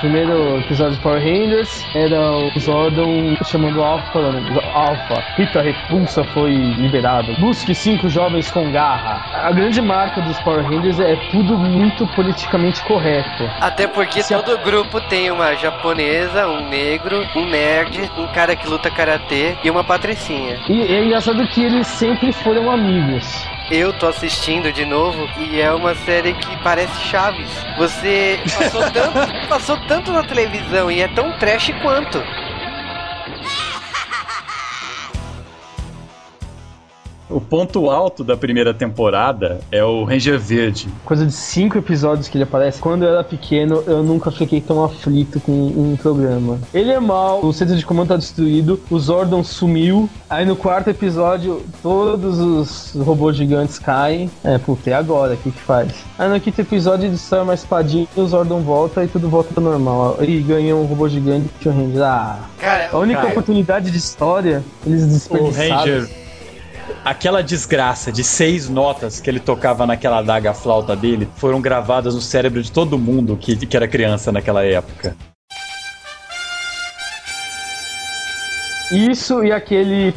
Primeiro 0.00 0.58
episódio 0.58 0.94
de 0.96 1.00
Power 1.02 1.20
Rangers 1.22 1.84
era 1.94 2.20
o 2.36 2.58
Zordon 2.60 3.36
chamando 3.44 3.82
Alpha 3.82 4.12
falando 4.12 4.60
Alpha, 4.72 5.22
Rita 5.36 5.60
Repulsa 5.60 6.24
foi 6.32 6.50
liberado. 6.52 7.32
Busque 7.38 7.74
cinco 7.74 8.08
jovens 8.08 8.50
com 8.50 8.70
garra. 8.70 9.22
A 9.46 9.50
grande 9.52 9.80
marca 9.82 10.20
dos 10.20 10.38
Power 10.40 10.64
Rangers 10.64 10.98
é 11.00 11.16
tudo 11.30 11.56
muito 11.58 12.06
politicamente 12.08 12.82
correto. 12.84 13.44
Até 13.60 13.86
porque 13.86 14.22
Se 14.22 14.34
a- 14.34 14.38
todo 14.42 14.58
grupo 14.62 15.00
tem 15.02 15.30
uma 15.30 15.54
japonesa, 15.56 16.46
um 16.48 16.68
negro, 16.68 17.26
um 17.36 17.44
nerd, 17.46 18.10
um 18.16 18.26
cara 18.28 18.54
que 18.56 18.68
luta 18.68 18.90
karatê 18.90 19.56
e 19.62 19.70
uma 19.70 19.84
patricinha. 19.84 20.58
E 20.68 20.82
é 20.82 21.04
engraçado 21.04 21.46
que 21.48 21.62
eles 21.64 21.86
sempre 21.86 22.32
foram 22.32 22.70
amigos. 22.70 23.46
Eu 23.70 23.92
tô 23.92 24.06
assistindo 24.06 24.72
de 24.72 24.86
novo 24.86 25.28
e 25.38 25.60
é 25.60 25.70
uma 25.70 25.94
série 25.94 26.32
que 26.32 26.56
parece 26.62 26.98
Chaves. 27.02 27.50
Você 27.76 28.40
passou 28.58 28.90
tanto, 28.90 29.32
passou 29.48 29.76
tanto 29.86 30.10
na 30.10 30.22
televisão 30.22 30.90
e 30.90 31.02
é 31.02 31.08
tão 31.08 31.32
trash 31.32 31.70
quanto. 31.82 32.18
O 37.30 37.40
ponto 37.40 37.90
alto 37.90 38.24
da 38.24 38.36
primeira 38.36 38.72
temporada 38.72 39.60
é 39.70 39.84
o 39.84 40.04
Ranger 40.04 40.38
Verde. 40.38 40.88
Coisa 41.04 41.26
de 41.26 41.32
cinco 41.32 41.76
episódios 41.76 42.26
que 42.28 42.36
ele 42.38 42.44
aparece. 42.44 42.80
Quando 42.80 43.02
eu 43.04 43.10
era 43.10 43.22
pequeno, 43.22 43.82
eu 43.86 44.02
nunca 44.02 44.30
fiquei 44.30 44.60
tão 44.60 44.82
aflito 44.82 45.38
com 45.40 45.52
um 45.52 45.96
programa. 46.00 46.58
Ele 46.72 46.90
é 46.90 46.98
mal, 46.98 47.44
o 47.44 47.52
centro 47.52 47.76
de 47.76 47.84
comando 47.84 48.08
tá 48.08 48.16
destruído, 48.16 48.80
o 48.90 48.98
Zordon 48.98 49.44
sumiu. 49.44 50.08
Aí 50.30 50.46
no 50.46 50.56
quarto 50.56 50.88
episódio, 50.88 51.62
todos 51.82 52.38
os 52.38 52.92
robôs 53.04 53.36
gigantes 53.36 53.78
caem. 53.78 54.30
É, 54.42 54.56
puta, 54.58 54.90
e 54.90 54.92
agora? 54.94 55.34
O 55.34 55.36
que 55.36 55.50
que 55.50 55.60
faz? 55.60 55.92
Aí 56.18 56.28
no 56.28 56.40
quinto 56.40 56.60
episódio, 56.60 57.06
ele 57.06 57.18
sai 57.18 57.40
uma 57.42 57.54
espadinha, 57.54 58.06
o 58.16 58.26
Zordon 58.26 58.60
volta 58.60 59.04
e 59.04 59.08
tudo 59.08 59.28
volta 59.28 59.50
ao 59.56 59.62
normal. 59.62 60.16
E 60.22 60.40
ganha 60.40 60.74
um 60.74 60.84
robô 60.86 61.08
gigante 61.08 61.48
e 61.64 61.68
o 61.68 61.72
Ranger. 61.72 62.02
Ah, 62.02 62.38
Cara, 62.58 62.88
a 62.92 62.98
única 62.98 63.20
Cara. 63.20 63.32
oportunidade 63.32 63.90
de 63.90 63.98
história, 63.98 64.62
eles 64.86 65.02
O 65.04 65.08
desperdiçaram. 65.08 65.76
Ranger. 65.76 66.27
Aquela 67.04 67.42
desgraça 67.42 68.10
de 68.12 68.22
seis 68.22 68.68
notas 68.68 69.20
que 69.20 69.28
ele 69.30 69.40
tocava 69.40 69.86
naquela 69.86 70.18
adaga 70.18 70.52
flauta 70.52 70.94
dele 70.94 71.28
foram 71.36 71.60
gravadas 71.60 72.14
no 72.14 72.20
cérebro 72.20 72.62
de 72.62 72.70
todo 72.70 72.98
mundo 72.98 73.36
que, 73.36 73.56
que 73.56 73.76
era 73.76 73.88
criança 73.88 74.30
naquela 74.32 74.64
época. 74.64 75.16
Isso 78.90 79.44
e 79.44 79.52
aquele 79.52 80.14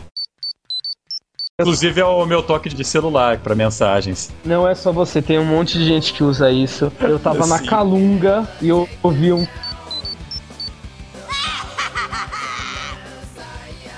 Inclusive 1.61 2.01
é 2.01 2.05
o 2.05 2.25
meu 2.25 2.41
toque 2.41 2.69
de 2.69 2.83
celular 2.83 3.37
para 3.37 3.53
mensagens. 3.53 4.31
Não 4.43 4.67
é 4.67 4.73
só 4.73 4.91
você, 4.91 5.21
tem 5.21 5.37
um 5.37 5.45
monte 5.45 5.77
de 5.77 5.85
gente 5.85 6.11
que 6.11 6.23
usa 6.23 6.51
isso. 6.51 6.91
Eu 6.99 7.19
tava 7.19 7.45
na. 7.45 7.59
Calunga 7.59 8.47
e 8.59 8.69
eu 8.69 8.89
ouvi 9.03 9.31
um. 9.31 9.45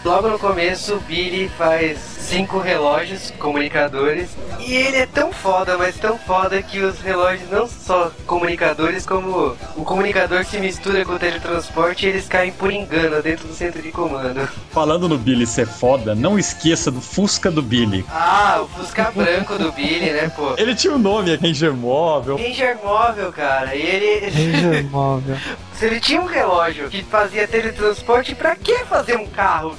Logo 0.04 0.28
no 0.28 0.38
começo, 0.38 0.96
o 0.96 1.00
Billy 1.00 1.48
faz 1.58 2.13
cinco 2.34 2.58
relógios 2.58 3.30
comunicadores 3.38 4.32
e 4.60 4.74
ele 4.74 4.98
é 4.98 5.06
tão 5.06 5.32
foda, 5.32 5.78
mas 5.78 5.96
tão 5.98 6.18
foda 6.18 6.64
que 6.64 6.80
os 6.80 7.00
relógios 7.00 7.48
não 7.52 7.68
só 7.68 8.12
comunicadores, 8.26 9.06
como 9.06 9.56
o 9.76 9.84
comunicador 9.84 10.44
se 10.44 10.58
mistura 10.58 11.06
com 11.06 11.14
o 11.14 11.20
teletransporte 11.20 12.08
e 12.08 12.10
eles 12.10 12.28
caem 12.28 12.52
por 12.52 12.72
engano 12.72 13.22
dentro 13.22 13.48
do 13.48 13.54
centro 13.54 13.80
de 13.84 13.92
comando. 13.92 14.50
Falando 14.72 15.08
no 15.08 15.18
Billy 15.18 15.46
ser 15.46 15.68
foda, 15.68 16.16
não 16.16 16.40
esqueça 16.40 16.90
do 16.90 17.02
Fusca 17.02 17.52
do 17.52 17.62
Billy. 17.62 18.04
Ah, 18.10 18.62
o 18.64 18.68
Fusca 18.68 19.12
branco 19.12 19.56
do 19.60 19.72
Billy, 19.72 20.10
né, 20.10 20.32
pô? 20.36 20.56
Ele 20.58 20.74
tinha 20.74 20.94
o 20.94 20.98
nome 20.98 21.36
Ranger 21.36 21.74
Móvel. 21.74 22.38
Ranger 22.38 22.80
móvel, 22.84 23.32
cara, 23.32 23.76
e 23.76 23.82
ele. 23.82 24.84
móvel. 24.90 25.38
Se 25.84 25.88
ele 25.88 26.00
tinha 26.00 26.22
um 26.22 26.26
relógio 26.26 26.90
que 26.90 27.04
fazia 27.04 27.46
teletransporte, 27.46 28.34
pra 28.34 28.56
que 28.56 28.86
fazer 28.86 29.18
um 29.18 29.28
carro? 29.28 29.76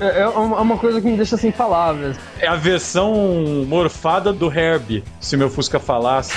É, 0.00 0.20
é 0.20 0.28
uma 0.28 0.60
uma 0.60 0.78
coisa 0.78 1.00
que 1.00 1.06
me 1.08 1.16
deixa 1.16 1.36
sem 1.36 1.50
palavras. 1.50 2.16
É 2.38 2.46
a 2.46 2.54
versão 2.54 3.12
morfada 3.66 4.32
do 4.32 4.46
Herbie, 4.56 5.02
se 5.20 5.36
meu 5.36 5.50
Fusca 5.50 5.80
falasse. 5.80 6.32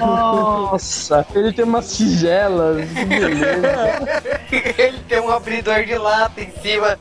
Nossa, 0.00 1.26
ele 1.34 1.52
tem 1.52 1.64
umas 1.64 1.96
tigelas, 1.96 2.88
que 2.88 3.04
beleza. 3.04 4.22
Ele 4.78 4.98
tem 5.08 5.20
um 5.20 5.30
abridor 5.30 5.84
de 5.84 5.98
lata 5.98 6.40
em 6.40 6.52
cima. 6.62 6.96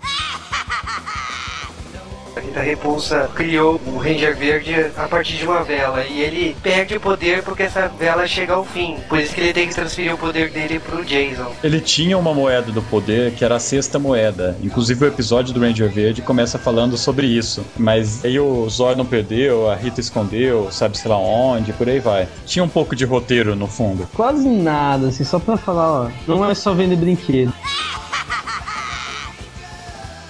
A 2.56 2.60
Rita 2.60 2.62
Repulsa 2.62 3.30
criou 3.36 3.82
o 3.86 3.98
Ranger 3.98 4.38
Verde 4.38 4.74
a 4.96 5.08
partir 5.10 5.36
de 5.36 5.46
uma 5.46 5.62
vela 5.62 6.06
e 6.06 6.22
ele 6.22 6.56
perde 6.64 6.96
o 6.96 7.02
poder 7.02 7.44
porque 7.44 7.64
essa 7.64 7.90
vela 7.90 8.26
chega 8.26 8.54
ao 8.54 8.64
fim. 8.64 8.96
Por 9.10 9.20
isso 9.20 9.34
que 9.34 9.42
ele 9.42 9.52
tem 9.52 9.68
que 9.68 9.76
transferir 9.76 10.14
o 10.14 10.18
poder 10.18 10.50
dele 10.52 10.80
pro 10.80 11.04
Jason. 11.04 11.52
Ele 11.62 11.82
tinha 11.82 12.18
uma 12.18 12.34
moeda 12.34 12.72
do 12.72 12.82
poder 12.82 13.34
que 13.34 13.44
era 13.44 13.58
a 13.58 13.60
sexta 13.60 14.00
moeda. 14.00 14.56
Inclusive 14.64 15.04
o 15.04 15.08
episódio 15.08 15.54
do 15.54 15.60
Ranger 15.60 15.90
Verde 15.90 16.22
começa 16.22 16.58
falando 16.58 16.98
sobre 16.98 17.28
isso. 17.28 17.66
Mas 17.76 18.24
aí 18.24 18.40
o 18.40 18.70
Zordon 18.70 19.06
perdeu, 19.06 19.70
a 19.70 19.76
Rita 19.76 20.00
escondeu, 20.00 20.72
sabe 20.72 20.98
sei 20.98 21.12
lá 21.12 21.18
onde, 21.18 21.74
por 21.74 21.90
aí 21.90 22.00
vai. 22.00 22.26
Tinha 22.46 22.64
um 22.64 22.70
pouco 22.70 22.96
de 22.96 23.04
roteiro 23.04 23.54
no 23.54 23.68
fundo. 23.68 24.08
Quase 24.14 24.48
nada, 24.48 25.10
assim, 25.10 25.26
só 25.26 25.40
pra 25.40 25.58
falar, 25.58 26.04
ó. 26.04 26.10
Não 26.26 26.50
é 26.50 26.56
só 26.56 26.74
vender 26.74 26.96
brinquedo. 26.96 27.54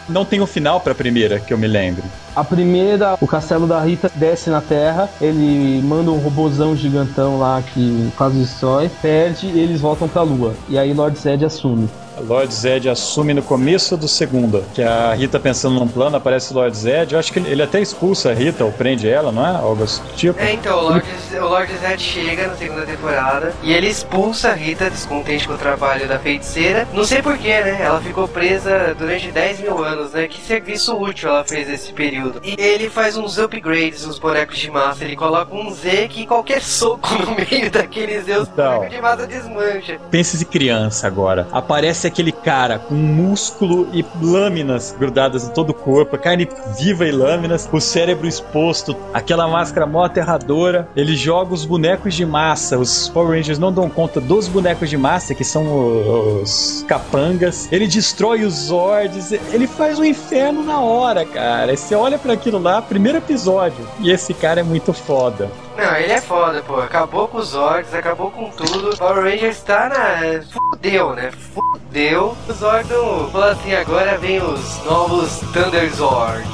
Não 0.07 0.23
tem 0.23 0.39
o 0.39 0.45
final 0.45 0.79
pra 0.79 0.93
primeira, 0.93 1.39
que 1.39 1.53
eu 1.53 1.57
me 1.57 1.67
lembro. 1.67 2.03
A 2.35 2.43
primeira, 2.43 3.17
o 3.19 3.27
castelo 3.27 3.65
da 3.65 3.79
Rita 3.81 4.11
desce 4.13 4.49
na 4.49 4.61
Terra, 4.61 5.09
ele 5.19 5.81
manda 5.81 6.11
um 6.11 6.17
robozão 6.17 6.75
gigantão 6.75 7.39
lá 7.39 7.61
que 7.61 8.11
quase 8.15 8.37
destrói, 8.37 8.89
perde 9.01 9.47
e 9.47 9.59
eles 9.59 9.81
voltam 9.81 10.07
pra 10.07 10.21
Lua. 10.21 10.53
E 10.69 10.77
aí 10.77 10.93
Lord 10.93 11.17
Zed 11.17 11.43
assume. 11.43 11.89
Lord 12.21 12.53
Zed 12.53 12.89
assume 12.89 13.33
no 13.33 13.41
começo 13.41 13.95
do 13.97 14.07
segunda, 14.07 14.63
que 14.73 14.81
a 14.81 15.13
Rita 15.13 15.39
pensando 15.39 15.79
num 15.79 15.87
plano, 15.87 16.17
aparece 16.17 16.51
o 16.51 16.55
Lord 16.55 16.75
Zed. 16.77 17.13
Eu 17.13 17.19
acho 17.19 17.31
que 17.31 17.39
ele, 17.39 17.61
até 17.61 17.79
expulsa 17.81 18.31
a 18.31 18.33
Rita 18.33 18.63
ou 18.63 18.71
prende 18.71 19.07
ela, 19.07 19.31
não 19.31 19.45
é? 19.45 19.55
Algo 19.55 19.83
assim 19.83 20.01
tipo. 20.15 20.39
É, 20.39 20.53
então, 20.53 20.77
o 20.77 20.81
Lord, 20.89 21.05
o 21.39 21.45
Lord 21.45 21.71
Zed 21.77 22.01
chega 22.01 22.47
na 22.47 22.55
segunda 22.55 22.85
temporada 22.85 23.53
e 23.63 23.73
ele 23.73 23.87
expulsa 23.87 24.49
a 24.49 24.53
Rita, 24.53 24.89
descontente 24.89 25.47
com 25.47 25.53
o 25.53 25.57
trabalho 25.57 26.07
da 26.07 26.19
feiticeira. 26.19 26.87
Não 26.93 27.03
sei 27.03 27.21
porquê, 27.21 27.61
né? 27.61 27.79
Ela 27.81 27.99
ficou 28.01 28.27
presa 28.27 28.95
durante 28.97 29.31
10 29.31 29.59
mil 29.61 29.83
anos, 29.83 30.11
né? 30.11 30.27
Que 30.27 30.39
serviço 30.41 30.95
útil 30.97 31.29
ela 31.29 31.43
fez 31.43 31.67
nesse 31.67 31.91
período. 31.93 32.41
E 32.43 32.55
ele 32.59 32.89
faz 32.89 33.17
uns 33.17 33.37
upgrades 33.37 34.05
nos 34.05 34.19
bonecos 34.19 34.57
de 34.57 34.69
massa. 34.71 35.03
Ele 35.03 35.15
coloca 35.15 35.53
um 35.53 35.73
Z 35.73 36.07
que 36.09 36.25
qualquer 36.25 36.61
soco 36.61 37.09
no 37.15 37.35
meio 37.35 37.69
daqueles 37.71 38.25
Z, 38.25 38.37
os 38.39 38.47
Então. 38.47 38.75
bonecos 38.75 38.95
de 38.95 39.01
massa 39.01 39.27
desmancha. 39.27 39.97
Pense 40.09 40.37
de 40.37 40.45
criança 40.45 41.07
agora. 41.07 41.47
Aparece 41.51 42.04
aquele 42.07 42.31
cara 42.31 42.79
com 42.79 42.93
músculo 42.93 43.87
e 43.93 44.05
lâminas 44.21 44.95
grudadas 44.97 45.47
em 45.47 45.49
todo 45.51 45.69
o 45.71 45.73
corpo, 45.73 46.17
carne 46.17 46.47
viva 46.77 47.05
e 47.05 47.11
lâminas, 47.11 47.69
o 47.71 47.79
cérebro 47.79 48.27
exposto, 48.27 48.95
aquela 49.13 49.47
máscara 49.47 49.85
mó 49.85 50.03
aterradora. 50.03 50.87
Ele 50.95 51.15
joga 51.15 51.53
os 51.53 51.65
bonecos 51.65 52.13
de 52.13 52.25
massa. 52.25 52.77
Os 52.77 53.09
Power 53.09 53.37
Rangers 53.37 53.59
não 53.59 53.71
dão 53.71 53.89
conta 53.89 54.19
dos 54.19 54.47
bonecos 54.47 54.89
de 54.89 54.97
massa, 54.97 55.35
que 55.35 55.43
são 55.43 56.41
os 56.41 56.85
capangas. 56.87 57.71
Ele 57.71 57.87
destrói 57.87 58.43
os 58.43 58.53
Zords. 58.53 59.31
Ele 59.31 59.67
faz 59.67 59.99
um 59.99 60.05
inferno 60.05 60.63
na 60.63 60.79
hora, 60.79 61.25
cara. 61.25 61.75
Você 61.75 61.95
olha 61.95 62.17
pra 62.17 62.33
aquilo 62.33 62.59
lá, 62.59 62.81
primeiro 62.81 63.17
episódio. 63.17 63.87
E 63.99 64.11
esse 64.11 64.33
cara 64.33 64.61
é 64.61 64.63
muito 64.63 64.93
foda. 64.93 65.49
Não, 65.77 65.95
ele 65.97 66.13
é 66.13 66.21
foda, 66.21 66.61
pô. 66.63 66.75
Acabou 66.79 67.27
com 67.27 67.37
os 67.37 67.49
Zords, 67.49 67.93
acabou 67.93 68.31
com 68.31 68.49
tudo. 68.49 68.97
Power 68.97 69.23
Rangers 69.23 69.61
tá 69.61 69.89
na. 69.89 70.41
Fudeu, 70.43 71.13
né? 71.13 71.31
Fudeu. 71.31 71.75
O 71.97 72.35
Zordon 72.51 73.29
falou 73.31 73.51
assim: 73.51 73.73
agora 73.73 74.17
vem 74.17 74.43
os 74.43 74.83
novos 74.83 75.39
Thunder 75.53 75.89
Zords. 75.95 76.45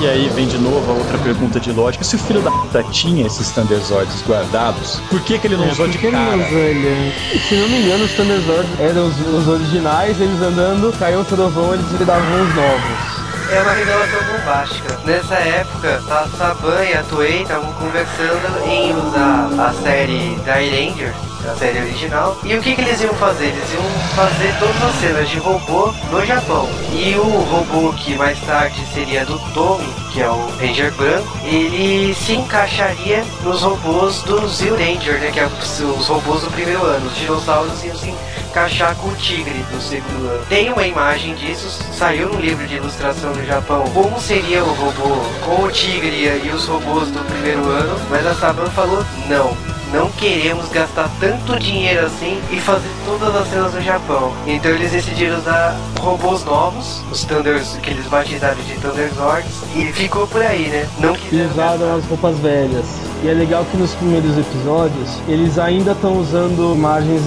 E 0.00 0.06
aí 0.06 0.30
vem 0.30 0.46
de 0.48 0.56
novo 0.56 0.90
a 0.90 0.94
outra 0.94 1.18
pergunta 1.18 1.60
de 1.60 1.70
lógica. 1.70 2.02
Se 2.02 2.16
o 2.16 2.18
filho 2.18 2.40
da 2.40 2.50
puta 2.50 2.82
tinha 2.84 3.26
esses 3.26 3.50
Thunder 3.50 3.78
Zords 3.80 4.22
guardados, 4.26 4.98
por 5.10 5.20
que, 5.20 5.38
que 5.38 5.48
ele 5.48 5.58
não 5.58 5.68
usou 5.68 5.86
de 5.86 5.98
que 5.98 6.06
ele 6.06 6.16
não 6.16 6.24
cara? 6.24 6.46
usou 6.46 6.58
ele? 6.58 7.12
Se 7.46 7.54
não 7.56 7.68
me 7.68 7.82
engano, 7.82 8.04
os 8.06 8.12
Thunder 8.12 8.40
Zords 8.40 8.80
eram 8.80 9.06
os, 9.06 9.18
os 9.20 9.48
originais, 9.48 10.18
eles 10.18 10.40
andando, 10.40 10.90
caiu 10.98 11.20
um 11.20 11.24
trovão, 11.24 11.74
eles 11.74 11.86
viravam 11.92 12.42
os 12.42 12.54
novos. 12.54 13.25
É 13.48 13.62
uma 13.62 13.72
revelação 13.72 14.20
bombástica. 14.24 14.98
Nessa 15.04 15.34
época, 15.36 16.02
a 16.10 16.26
Saban 16.36 16.84
e 16.84 16.94
a 16.94 17.02
Toei 17.04 17.42
estavam 17.42 17.72
conversando 17.74 18.68
em 18.68 18.92
usar 18.92 19.48
a 19.68 19.72
série 19.72 20.34
Die 20.34 20.90
Ranger, 20.90 21.14
a 21.48 21.54
série 21.54 21.78
original. 21.78 22.36
E 22.42 22.56
o 22.56 22.60
que, 22.60 22.74
que 22.74 22.80
eles 22.80 23.00
iam 23.00 23.14
fazer? 23.14 23.46
Eles 23.46 23.72
iam 23.72 23.84
fazer 24.16 24.52
todas 24.58 24.82
as 24.82 24.94
cenas 24.96 25.28
de 25.28 25.38
robô 25.38 25.94
no 26.10 26.26
Japão. 26.26 26.68
E 26.92 27.14
o 27.14 27.22
robô 27.22 27.92
que 27.92 28.16
mais 28.16 28.38
tarde 28.40 28.84
seria 28.92 29.24
do 29.24 29.38
Tommy, 29.54 29.86
que 30.12 30.20
é 30.20 30.28
o 30.28 30.48
Ranger 30.60 30.92
branco, 30.94 31.38
ele 31.44 32.14
se 32.14 32.32
encaixaria 32.32 33.24
nos 33.44 33.62
robôs 33.62 34.22
do 34.22 34.48
Zio 34.48 34.74
Ranger, 34.76 35.20
né? 35.20 35.30
Que 35.30 35.38
é 35.40 35.46
os 35.46 35.80
os 35.80 36.08
robôs 36.08 36.42
do 36.42 36.50
primeiro 36.50 36.84
ano. 36.84 37.06
Os 37.06 37.16
dinossauros 37.16 37.84
iam 37.84 37.96
se 37.96 38.12
encaixar 38.56 38.96
com 38.96 39.08
o 39.08 39.14
tigre 39.16 39.62
do 39.70 39.78
segundo 39.78 40.30
ano. 40.30 40.46
Tem 40.48 40.72
uma 40.72 40.86
imagem 40.86 41.34
disso, 41.34 41.68
saiu 41.92 42.30
no 42.30 42.40
livro 42.40 42.66
de 42.66 42.76
ilustração 42.76 43.34
no 43.34 43.44
Japão, 43.44 43.84
como 43.92 44.18
seria 44.18 44.64
o 44.64 44.72
robô 44.72 45.16
com 45.44 45.64
o 45.64 45.70
tigre 45.70 46.24
e 46.42 46.48
os 46.48 46.64
robôs 46.66 47.10
do 47.10 47.22
primeiro 47.26 47.68
ano, 47.68 48.00
mas 48.08 48.26
a 48.26 48.34
Saban 48.34 48.70
falou 48.70 49.04
não. 49.28 49.54
não 49.92 50.10
queremos 50.12 50.70
gastar 50.70 51.10
tanto 51.20 51.58
dinheiro 51.58 52.06
assim 52.06 52.40
e 52.50 52.58
fazer 52.58 52.88
todas 53.04 53.36
as 53.36 53.46
cenas 53.48 53.74
no 53.74 53.82
Japão. 53.82 54.32
Então 54.46 54.70
eles 54.70 54.90
decidiram 54.90 55.36
usar 55.36 55.76
robôs 56.00 56.42
novos, 56.42 57.02
os 57.12 57.24
Thunders, 57.24 57.76
que 57.82 57.90
eles 57.90 58.06
batizaram 58.06 58.62
de 58.62 58.74
Thunderzords, 58.76 59.52
e 59.74 59.92
ficou 59.92 60.26
por 60.26 60.40
aí, 60.40 60.68
né? 60.68 60.88
Não 60.98 61.14
quiseram 61.14 61.50
usaram 61.50 61.78
gastar. 61.78 61.94
as 61.94 62.04
roupas 62.06 62.38
velhas. 62.38 62.86
E 63.26 63.28
é 63.28 63.34
legal 63.34 63.64
que 63.64 63.76
nos 63.76 63.92
primeiros 63.92 64.38
episódios 64.38 65.18
eles 65.26 65.58
ainda 65.58 65.90
estão 65.90 66.16
usando 66.16 66.76
imagens 66.76 67.20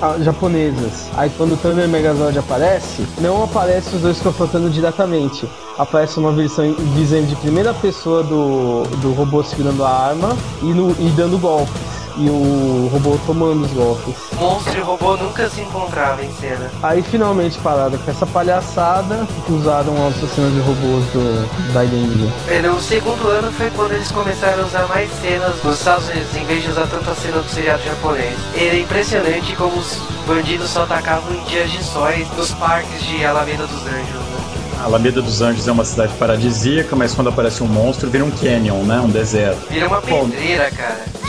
ah, 0.00 0.16
japonesas. 0.20 1.08
Aí 1.16 1.28
quando 1.36 1.54
o 1.54 1.56
Thunder 1.56 1.88
Megazord 1.88 2.38
aparece, 2.38 3.04
não 3.20 3.42
aparece 3.42 3.96
os 3.96 4.00
dois 4.00 4.20
confrontando 4.20 4.70
diretamente. 4.70 5.48
Aparece 5.76 6.20
uma 6.20 6.30
versão 6.30 6.72
visão 6.94 7.24
de 7.24 7.34
primeira 7.34 7.74
pessoa 7.74 8.22
do, 8.22 8.84
do 9.02 9.12
robô 9.12 9.42
segurando 9.42 9.84
a 9.84 9.90
arma 9.90 10.36
e, 10.62 10.66
no, 10.66 10.92
e 10.92 11.10
dando 11.16 11.36
golpes. 11.36 11.99
E 12.20 12.28
o 12.28 12.90
robô 12.92 13.18
tomando 13.26 13.64
os 13.64 13.70
golpes. 13.72 14.14
Monstro 14.38 14.78
e 14.78 14.82
robô 14.82 15.16
nunca 15.16 15.48
se 15.48 15.62
encontravam 15.62 16.22
em 16.22 16.30
cena. 16.34 16.70
Aí 16.82 17.02
finalmente 17.02 17.58
pararam 17.60 17.96
com 17.96 18.10
essa 18.10 18.26
palhaçada 18.26 19.26
que 19.46 19.52
usaram 19.52 20.06
as 20.06 20.14
cenas 20.34 20.52
de 20.52 20.60
robôs 20.60 21.02
do, 21.14 21.72
da 21.72 21.82
Game. 21.82 22.30
No 22.62 22.78
segundo 22.78 23.26
ano 23.26 23.50
foi 23.52 23.70
quando 23.70 23.92
eles 23.92 24.12
começaram 24.12 24.62
a 24.62 24.66
usar 24.66 24.86
mais 24.88 25.10
cenas 25.22 25.64
nos 25.64 25.78
Estados 25.78 26.08
Unidos, 26.10 26.36
em 26.36 26.44
vez 26.44 26.62
de 26.62 26.70
usar 26.70 26.86
tanta 26.88 27.14
cena 27.14 27.38
do 27.38 27.48
seriado 27.48 27.82
japonês. 27.82 28.36
Era 28.54 28.76
impressionante 28.76 29.56
como 29.56 29.78
os 29.78 29.96
bandidos 30.26 30.68
só 30.68 30.82
atacavam 30.82 31.34
em 31.34 31.42
dias 31.44 31.70
de 31.70 31.82
sóis 31.82 32.28
nos 32.36 32.50
parques 32.52 33.02
de 33.02 33.24
Alameda 33.24 33.66
dos 33.66 33.80
Anjos. 33.86 34.20
Né? 34.20 34.40
A 34.78 34.84
Alameda 34.84 35.22
dos 35.22 35.40
Anjos 35.40 35.66
é 35.66 35.72
uma 35.72 35.86
cidade 35.86 36.12
paradisíaca, 36.18 36.94
mas 36.94 37.14
quando 37.14 37.28
aparece 37.28 37.62
um 37.62 37.66
monstro 37.66 38.10
vira 38.10 38.24
um 38.24 38.30
canyon, 38.30 38.82
né? 38.84 39.00
Um 39.00 39.08
deserto. 39.08 39.70
Vira 39.70 39.88
uma 39.88 40.02
pedreira, 40.02 40.70
cara. 40.70 41.19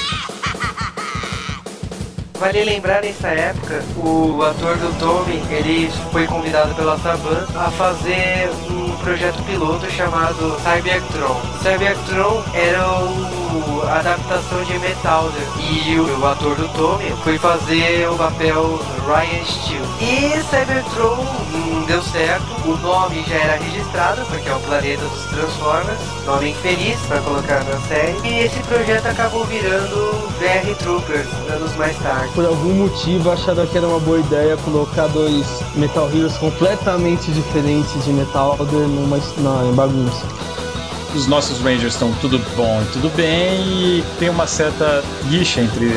Vale 2.41 2.63
lembrar 2.63 3.03
nessa 3.03 3.27
época, 3.27 3.83
o 3.97 4.41
ator 4.41 4.75
do 4.75 4.97
Tommy, 4.97 5.39
ele 5.51 5.91
foi 6.11 6.25
convidado 6.25 6.73
pela 6.73 6.97
Saban 6.97 7.45
a 7.55 7.69
fazer 7.69 8.49
um 8.67 8.97
projeto 8.97 9.43
piloto 9.43 9.87
chamado 9.91 10.57
Cybertron. 10.61 11.39
Cybertron 11.61 12.43
era 12.55 12.81
a 12.81 13.40
adaptação 13.89 14.63
de 14.63 14.77
Metalder 14.79 15.47
e 15.59 15.99
o, 15.99 16.19
o 16.19 16.25
ator 16.25 16.55
do 16.55 16.67
Tommy 16.69 17.11
foi 17.23 17.37
fazer 17.37 18.07
o 18.09 18.15
papel 18.15 18.79
Ryan 19.05 19.45
Steele. 19.45 19.85
E 19.99 20.41
Cybertron 20.43 21.25
não 21.51 21.85
deu 21.85 22.01
certo, 22.01 22.45
o 22.65 22.77
nome 22.77 23.23
já 23.27 23.35
era 23.35 23.57
registrado, 23.57 24.21
porque 24.25 24.47
é 24.47 24.55
o 24.55 24.59
planeta 24.59 25.03
dos 25.03 25.25
Transformers, 25.25 25.99
nome 26.25 26.51
infeliz 26.51 26.99
para 27.07 27.19
colocar 27.21 27.63
na 27.63 27.79
série, 27.87 28.17
e 28.23 28.39
esse 28.45 28.59
projeto 28.63 29.07
acabou 29.07 29.43
virando 29.45 29.95
VR 30.39 30.75
Troopers 30.79 31.27
anos 31.49 31.75
mais 31.75 31.97
tarde. 31.99 32.31
Por 32.33 32.45
algum 32.45 32.73
motivo 32.73 33.31
acharam 33.31 33.65
que 33.67 33.77
era 33.77 33.87
uma 33.87 33.99
boa 33.99 34.19
ideia 34.19 34.57
colocar 34.57 35.07
dois 35.07 35.45
Metal 35.75 36.09
Heroes 36.09 36.37
completamente 36.37 37.31
diferentes 37.31 38.03
de 38.03 38.11
Metal 38.11 38.55
Order 38.59 38.87
numa 38.87 39.17
em 39.17 39.73
bagunça. 39.73 40.50
Os 41.13 41.27
nossos 41.27 41.59
Rangers 41.59 41.93
estão 41.93 42.13
tudo 42.21 42.39
bom 42.55 42.81
e 42.81 42.93
tudo 42.93 43.09
bem, 43.15 43.61
e 43.67 44.03
tem 44.17 44.29
uma 44.29 44.47
certa 44.47 45.03
rixa 45.29 45.59
entre 45.59 45.87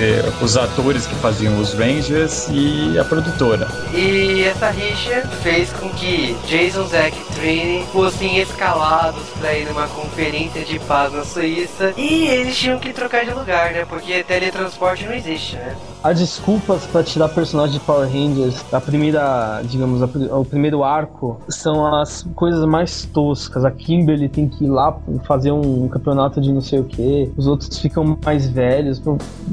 os 0.42 0.56
atores 0.56 1.06
que 1.06 1.14
faziam 1.16 1.58
os 1.58 1.72
Rangers 1.72 2.48
e 2.50 2.98
a 2.98 3.04
produtora. 3.04 3.68
E 3.92 4.42
essa 4.42 4.70
rixa 4.70 5.22
fez 5.42 5.70
com 5.72 5.88
que 5.90 6.36
Jason, 6.48 6.86
Zack 6.86 7.16
Trini 7.34 7.86
fossem 7.92 8.38
escalados 8.38 9.22
para 9.38 9.54
ir 9.54 9.66
numa 9.66 9.86
conferência 9.86 10.64
de 10.64 10.78
paz 10.80 11.12
na 11.12 11.24
Suíça 11.24 11.94
e 11.96 12.26
eles 12.26 12.56
tinham 12.56 12.78
que 12.78 12.92
trocar 12.92 13.24
de 13.24 13.32
lugar, 13.32 13.72
né? 13.72 13.84
Porque 13.88 14.24
teletransporte 14.24 15.06
não 15.06 15.14
existe, 15.14 15.56
né? 15.56 15.76
As 16.04 16.18
desculpas 16.18 16.84
pra 16.84 17.02
tirar 17.02 17.30
personagem 17.30 17.78
de 17.78 17.80
Power 17.80 18.06
Rangers, 18.06 18.62
a 18.70 18.78
primeira, 18.78 19.62
digamos, 19.64 20.02
a 20.02 20.38
o 20.38 20.44
primeiro 20.44 20.84
arco, 20.84 21.40
são 21.48 21.94
as 21.94 22.26
coisas 22.34 22.62
mais 22.66 23.06
toscas. 23.06 23.64
A 23.64 23.70
Kimberly 23.70 24.28
tem 24.28 24.46
que 24.46 24.64
ir 24.64 24.68
lá 24.68 24.94
fazer 25.26 25.50
um 25.50 25.88
campeonato 25.88 26.42
de 26.42 26.52
não 26.52 26.60
sei 26.60 26.78
o 26.78 26.84
que, 26.84 27.32
os 27.38 27.46
outros 27.46 27.78
ficam 27.78 28.18
mais 28.22 28.46
velhos. 28.46 29.00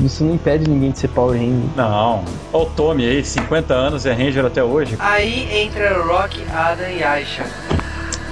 Isso 0.04 0.26
não 0.26 0.36
impede 0.36 0.70
ninguém 0.70 0.92
de 0.92 1.00
ser 1.00 1.08
Power 1.08 1.40
Ranger. 1.40 1.70
Não, 1.78 2.22
olha 2.52 2.64
o 2.64 2.70
Tommy 2.72 3.06
aí, 3.06 3.24
50 3.24 3.74
anos, 3.74 4.06
é 4.06 4.12
Ranger 4.12 4.46
até 4.46 4.62
hoje. 4.62 4.98
Aí 5.00 5.48
entra 5.64 6.04
Rock, 6.04 6.44
Adam 6.54 6.90
e 6.90 7.02
Aisha. 7.02 7.46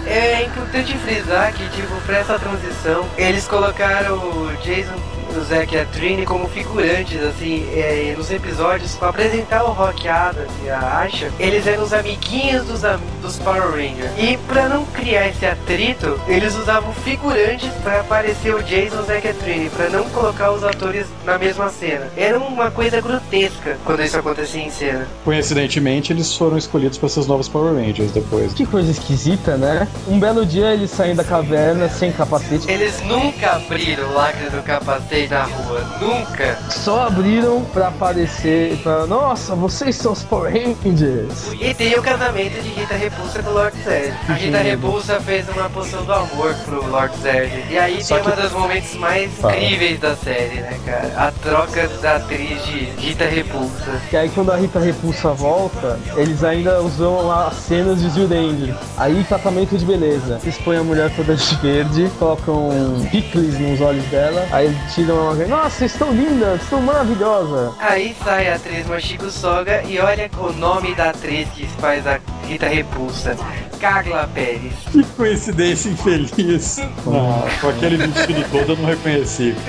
É 0.06 0.44
importante 0.44 0.98
frisar 0.98 1.54
que, 1.54 1.70
tipo, 1.70 1.96
pra 2.06 2.18
essa 2.18 2.38
transição, 2.38 3.06
eles 3.18 3.48
colocaram 3.48 4.16
o 4.16 4.52
Jason, 4.62 4.96
o 5.38 5.44
Zack 5.44 5.74
e 5.76 5.80
a 5.80 5.86
Trini 5.86 6.26
como 6.26 6.48
figurantes, 6.48 7.22
assim, 7.24 7.66
é, 7.74 8.14
nos 8.18 8.32
episódios, 8.32 8.96
pra 8.96 9.10
apresentar 9.10 9.64
o 9.64 9.72
Rock, 9.72 10.08
Adam 10.08 10.46
e 10.66 10.70
a 10.70 10.98
Aisha, 11.00 11.32
eles 11.40 11.66
eram 11.68 11.84
os 11.84 11.94
amiguinhos 11.94 12.66
dos, 12.66 12.84
am- 12.84 13.00
dos 13.22 13.38
Power 13.40 13.72
Rangers. 13.72 14.12
E 14.18 14.38
pra 14.48 14.68
não 14.70 14.86
criar 14.86 15.28
esse 15.30 15.46
atrito, 15.46 16.20
eles 16.28 16.56
usavam 16.56 16.94
figurantes 16.94 17.70
pra 17.84 18.02
aparecer 18.02 18.54
o 18.56 18.64
Jason, 18.64 19.00
o 19.00 19.04
Zack 19.06 19.26
e 19.28 19.30
a 19.30 19.34
Trini, 19.34 19.70
pra 19.70 19.90
não 19.90 20.04
colocar 20.10 20.52
os 20.52 20.64
atores 20.64 21.06
na 21.26 21.38
mesma 21.38 21.70
cena. 21.70 22.08
Era 22.18 22.38
uma 22.40 22.72
coisa 22.72 23.00
grotesca 23.02 23.78
quando 23.86 24.04
isso 24.04 24.18
acontecia 24.18 24.62
em 24.62 24.70
cena. 24.72 25.08
Coincidentemente, 25.24 26.12
eles 26.14 26.34
foram 26.36 26.58
escolhidos 26.58 26.98
para 26.98 27.10
ser 27.10 27.20
os 27.22 27.28
novos 27.28 27.48
Power 27.48 27.74
Rangers 27.74 28.12
depois. 28.12 28.54
Que 28.54 28.66
coisa 28.66 28.92
esquisita, 28.92 29.58
né? 29.58 29.88
Um 30.08 30.20
belo 30.20 30.46
dia 30.46 30.74
eles 30.74 30.92
saem 30.92 31.16
da 31.16 31.24
caverna 31.24 31.90
sem 31.90 32.12
capacete, 32.12 32.70
Eles 32.70 33.02
nunca 33.04 33.52
abriram 33.54 34.10
o 34.10 34.14
lacre 34.14 34.50
do 34.50 34.62
capacete 34.64 35.19
na 35.28 35.44
rua. 35.44 35.80
Nunca. 36.00 36.58
só 36.70 37.08
abriram 37.08 37.64
pra 37.74 37.88
aparecer, 37.90 38.78
pra, 38.84 39.06
nossa, 39.06 39.56
vocês 39.56 39.96
são 39.96 40.12
os 40.14 40.24
Power 40.24 40.52
Rangers. 40.54 41.52
E 41.60 41.74
tem 41.74 41.98
o 41.98 42.02
casamento 42.02 42.62
de 42.62 42.70
Rita 42.70 42.96
Repulsa 42.96 43.42
com 43.44 43.50
o 43.50 43.54
Lord 43.54 43.78
Zed. 43.84 44.14
A 44.28 44.34
Rita 44.34 44.58
Repulsa 44.60 45.20
fez 45.20 45.48
uma 45.50 45.70
poção 45.70 46.04
do 46.04 46.14
amor 46.14 46.54
pro 46.66 46.86
Lord 46.90 47.16
Zed. 47.22 47.66
E 47.70 47.78
aí 47.78 48.04
Só 48.04 48.16
tem 48.20 48.24
que- 48.32 48.40
um 48.40 48.44
dos 48.44 48.52
momentos 48.52 48.96
mais 48.96 49.32
Fala. 49.34 49.56
incríveis 49.58 50.00
da 50.00 50.16
série, 50.16 50.56
né, 50.62 50.78
cara? 50.86 51.12
A 51.18 51.32
troca 51.32 51.88
da 52.02 52.16
atriz 52.18 52.64
de 52.66 52.80
Rita 52.98 53.26
Repulsa. 53.26 54.00
Que 54.10 54.18
aí 54.18 54.30
quando 54.30 54.52
a 54.52 54.56
Rita 54.56 54.80
Repulsa 54.80 55.30
volta, 55.34 56.00
eles 56.16 56.44
ainda 56.44 56.82
usam 56.82 57.26
lá 57.28 57.48
as 57.48 57.56
cenas 57.56 58.00
de 58.02 58.10
Zyuranger. 58.10 58.76
Aí 58.98 59.24
tratamento 59.24 59.78
de 59.78 59.86
beleza. 59.86 60.40
Eles 60.44 60.58
põem 60.60 60.78
a 60.78 60.84
mulher 60.84 61.12
toda 61.16 61.36
de 61.36 61.56
verde, 61.56 62.10
colocam 62.20 62.70
picles 63.12 63.60
nos 63.60 63.82
olhos 63.82 64.06
dela, 64.06 64.48
aí 64.52 64.76
uma. 65.12 65.34
Nossa, 65.48 65.86
estão 65.86 66.12
lindas, 66.12 66.62
estão 66.62 66.82
maravilhosas. 66.82 67.74
Aí 67.80 68.16
sai 68.24 68.50
a 68.50 68.56
atriz 68.56 68.88
Machiko 68.88 69.30
Soga 69.30 69.84
e 69.84 70.00
olha 70.00 70.30
o 70.38 70.52
nome 70.54 70.96
da 70.96 71.10
atriz 71.10 71.48
que 71.50 71.68
faz 71.80 72.06
a 72.08 72.20
Rita 72.46 72.68
Repulsa. 72.68 73.36
Carla 73.80 74.30
Pérez. 74.34 74.74
Que 74.92 75.04
coincidência 75.16 75.90
infeliz. 75.90 76.78
Não, 77.06 77.48
com 77.62 77.70
aquele 77.70 77.96
vestido 77.96 78.44
todo 78.52 78.74
eu 78.74 78.78
não 78.78 78.86
reconheci. 78.86 79.56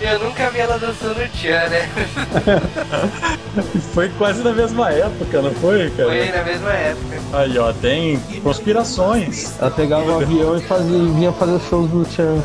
É. 0.00 0.14
eu 0.14 0.18
nunca 0.18 0.50
vi 0.50 0.60
ela 0.60 0.78
dançando 0.78 1.20
tchan, 1.30 1.68
né? 1.68 1.88
Foi 3.92 4.08
quase 4.10 4.42
na 4.42 4.52
mesma 4.52 4.90
época, 4.90 5.42
não 5.42 5.52
foi, 5.52 5.90
cara? 5.90 6.08
Foi 6.08 6.30
na 6.30 6.42
mesma 6.44 6.72
época. 6.72 7.20
Aí, 7.32 7.58
ó, 7.58 7.72
tem 7.72 8.18
conspirações. 8.42 9.54
Ela 9.60 9.70
pegava 9.70 10.12
um 10.12 10.20
avião 10.20 10.56
e 10.56 10.62
fazia, 10.62 10.98
vinha 10.98 11.32
fazer 11.32 11.60
shows 11.68 11.90
do 11.90 12.04
Chan. 12.10 12.42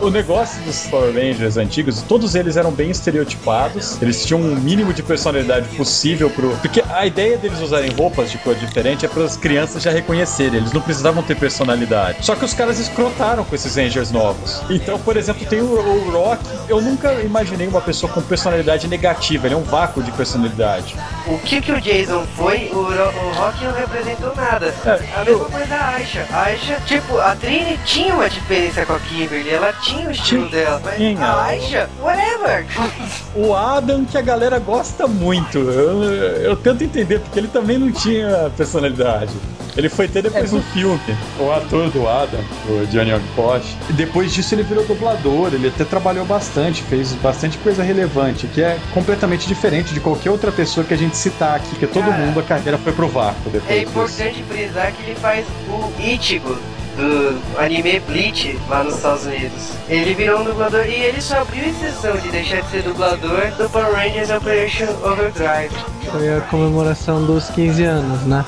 O 0.00 0.10
negócio 0.10 0.62
dos 0.62 0.86
Power 0.86 1.12
Rangers 1.12 1.56
antigos, 1.56 2.02
todos 2.02 2.36
eles 2.36 2.56
eram 2.56 2.70
bem 2.70 2.88
estereotipados. 2.88 4.00
Eles 4.00 4.24
tinham 4.24 4.40
um 4.40 4.54
mínimo 4.54 4.92
de 4.92 5.02
personalidade 5.02 5.68
possível 5.76 6.30
pro. 6.30 6.50
Porque 6.58 6.82
a 6.88 7.04
ideia 7.04 7.36
deles 7.36 7.60
usarem 7.60 7.90
roupas 7.90 8.30
de 8.30 8.38
cor 8.38 8.54
diferente 8.54 9.04
é 9.04 9.08
para 9.08 9.24
as 9.24 9.36
crianças 9.36 9.82
já 9.82 9.90
reconhecerem. 9.90 10.60
Eles 10.60 10.72
não 10.72 10.80
precisavam 10.80 11.20
ter 11.22 11.36
personalidade. 11.36 12.24
Só 12.24 12.36
que 12.36 12.44
os 12.44 12.54
caras 12.54 12.78
escrotaram 12.78 13.44
com 13.44 13.54
esses 13.54 13.74
Rangers 13.74 14.12
novos. 14.12 14.62
Então, 14.70 15.00
por 15.00 15.16
exemplo, 15.16 15.44
tem 15.46 15.60
o, 15.60 15.64
o 15.64 16.10
Rock. 16.10 16.44
Eu 16.68 16.80
nunca 16.80 17.12
imaginei 17.14 17.66
uma 17.66 17.80
pessoa 17.80 18.12
com 18.12 18.22
personalidade 18.22 18.86
negativa. 18.86 19.48
Ele 19.48 19.54
é 19.54 19.58
um 19.58 19.64
vácuo 19.64 20.00
de 20.00 20.12
personalidade. 20.12 20.94
O 21.26 21.38
que 21.38 21.60
que 21.60 21.72
o 21.72 21.80
Jason 21.80 22.24
foi, 22.36 22.70
o, 22.72 22.78
o 22.78 23.32
Rock 23.34 23.64
não 23.64 23.72
representou 23.72 24.34
nada. 24.36 24.72
É, 24.84 25.20
a 25.20 25.24
mesma 25.24 25.44
coisa 25.46 25.66
da 25.66 25.88
Aisha. 25.88 26.26
A 26.32 26.42
Aisha, 26.44 26.80
tipo, 26.86 27.18
a 27.18 27.34
Trini 27.34 27.78
tinha 27.84 28.14
uma 28.14 28.30
diferença 28.30 28.86
com 28.86 28.92
a 28.92 29.00
Kimberly, 29.00 29.50
ela 29.50 29.72
tinha 29.72 29.87
o 29.96 30.10
estilo 30.10 30.48
Tinha. 30.48 30.64
dela. 30.64 30.80
Mas 30.84 30.96
Tinha. 30.96 31.24
a 31.26 31.44
Aisha, 31.44 31.90
whatever. 32.00 32.66
O 33.34 33.54
Adam, 33.54 34.04
que 34.04 34.18
a 34.18 34.22
galera 34.22 34.58
gosta 34.58 35.06
muito. 35.06 35.58
Eu, 35.58 36.02
eu 36.02 36.56
tento 36.56 36.82
entender, 36.82 37.20
porque 37.20 37.38
ele 37.38 37.46
também 37.48 37.78
não 37.78 37.92
tinha 37.92 38.50
personalidade. 38.56 39.32
Ele 39.76 39.88
foi 39.88 40.08
ter 40.08 40.22
depois 40.22 40.52
É, 40.52 40.56
no 40.56 40.62
filme. 40.62 40.98
O 41.38 41.52
ator 41.52 41.88
do 41.90 42.08
Adam, 42.08 42.40
o 42.68 42.84
Johnny 42.86 43.12
Posh. 43.36 43.76
E 43.88 43.92
depois 43.92 44.32
disso 44.32 44.54
ele 44.56 44.64
virou 44.64 44.84
dublador. 44.84 45.50
Ele 45.54 45.68
até 45.68 45.84
trabalhou 45.84 46.24
bastante, 46.24 46.82
fez 46.82 47.12
bastante 47.14 47.58
coisa 47.58 47.82
relevante, 47.84 48.48
que 48.48 48.60
é 48.60 48.76
completamente 48.92 49.46
diferente 49.46 49.94
de 49.94 50.00
qualquer 50.00 50.30
outra 50.30 50.50
pessoa 50.50 50.84
que 50.84 50.92
a 50.94 50.96
gente 50.96 51.16
citar 51.16 51.56
aqui, 51.56 51.68
porque 51.68 51.86
todo 51.86 52.04
Cara, 52.06 52.16
mundo 52.16 52.40
a 52.40 52.42
carreira 52.42 52.76
foi 52.78 52.92
pro 52.92 53.06
vácuo 53.08 53.50
depois 53.50 53.70
É 53.70 53.78
disso. 53.78 53.90
importante 53.90 54.42
frisar 54.48 54.92
que 54.92 55.02
ele 55.04 55.14
faz 55.14 55.46
o 55.68 55.92
Ichigo 56.02 56.58
do 56.98 57.40
anime 57.58 58.00
Bleach 58.00 58.58
lá 58.68 58.82
nos 58.82 58.96
Estados 58.96 59.24
Unidos. 59.24 59.72
Ele 59.88 60.14
virou 60.14 60.40
um 60.40 60.44
dublador 60.44 60.84
e 60.84 60.94
ele 60.94 61.20
só 61.20 61.38
abriu 61.38 61.64
exceção 61.64 62.16
de 62.16 62.28
deixar 62.28 62.60
de 62.62 62.70
ser 62.70 62.82
dublador 62.82 63.50
do 63.56 63.70
Power 63.70 63.94
Rangers 63.94 64.30
Operation 64.30 64.88
Overdrive. 65.04 65.74
Foi 66.10 66.36
a 66.36 66.40
comemoração 66.42 67.24
dos 67.24 67.48
15 67.50 67.84
anos, 67.84 68.22
né? 68.22 68.44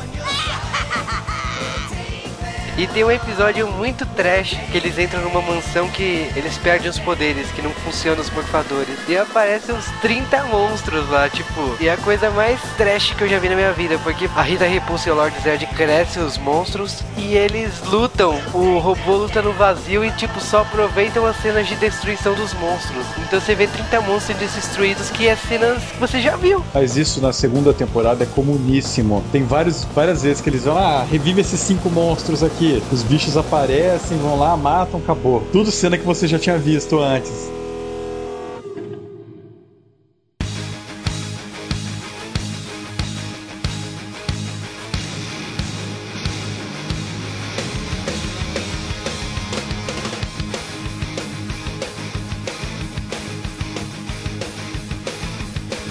E 2.81 2.87
tem 2.87 3.05
um 3.05 3.11
episódio 3.11 3.71
muito 3.71 4.07
trash 4.07 4.57
que 4.73 4.79
eles 4.79 4.99
entram 4.99 5.21
numa 5.21 5.43
mansão 5.43 5.87
que 5.91 6.33
eles 6.35 6.57
perdem 6.57 6.89
os 6.89 6.99
poderes, 6.99 7.53
que 7.53 7.61
não 7.61 7.71
funcionam 7.73 8.23
os 8.23 8.31
morfadores. 8.31 8.97
E 9.07 9.19
aparecem 9.19 9.75
uns 9.75 9.85
30 10.01 10.45
monstros 10.45 11.07
lá, 11.11 11.29
tipo. 11.29 11.77
E 11.79 11.89
é 11.89 11.93
a 11.93 11.99
coisa 11.99 12.31
mais 12.31 12.59
trash 12.79 13.13
que 13.13 13.23
eu 13.23 13.29
já 13.29 13.39
vi 13.39 13.51
na 13.51 13.55
minha 13.55 13.73
vida, 13.75 13.99
porque 13.99 14.31
a 14.35 14.41
Rita 14.41 14.65
Repulsa 14.65 15.11
e 15.11 15.13
o 15.13 15.15
Lord 15.15 15.39
Zed 15.43 15.67
crescem 15.67 16.23
os 16.23 16.39
monstros 16.39 17.03
e 17.19 17.35
eles 17.35 17.83
lutam. 17.85 18.41
O 18.55 18.79
robô 18.79 19.15
luta 19.15 19.43
no 19.43 19.53
vazio 19.53 20.03
e, 20.03 20.11
tipo, 20.13 20.41
só 20.41 20.63
aproveitam 20.63 21.27
as 21.27 21.37
cenas 21.37 21.69
de 21.69 21.75
destruição 21.77 22.33
dos 22.33 22.55
monstros. 22.55 23.05
Então 23.19 23.39
você 23.39 23.55
vê 23.55 23.67
30 23.67 24.01
monstros 24.01 24.39
destruídos 24.39 25.11
que 25.11 25.29
é 25.29 25.37
cenas 25.37 25.83
que 25.83 25.99
você 25.99 26.19
já 26.19 26.35
viu. 26.35 26.65
Mas 26.73 26.97
isso 26.97 27.21
na 27.21 27.35
segunda 27.35 27.75
temporada 27.75 28.25
é 28.25 28.27
comuníssimo. 28.27 29.23
Tem 29.31 29.45
vários, 29.45 29.85
várias 29.95 30.23
vezes 30.23 30.41
que 30.41 30.49
eles 30.49 30.65
vão 30.65 30.79
ah, 30.79 31.05
revive 31.05 31.43
esses 31.43 31.61
cinco 31.61 31.91
monstros 31.91 32.43
aqui. 32.43 32.70
Os 32.93 33.03
bichos 33.03 33.37
aparecem, 33.37 34.17
vão 34.19 34.39
lá, 34.39 34.57
matam, 34.57 35.01
acabou. 35.01 35.43
Tudo 35.51 35.71
cena 35.71 35.99
que 35.99 36.05
você 36.05 36.29
já 36.29 36.39
tinha 36.39 36.57
visto 36.57 36.99
antes. 37.01 37.51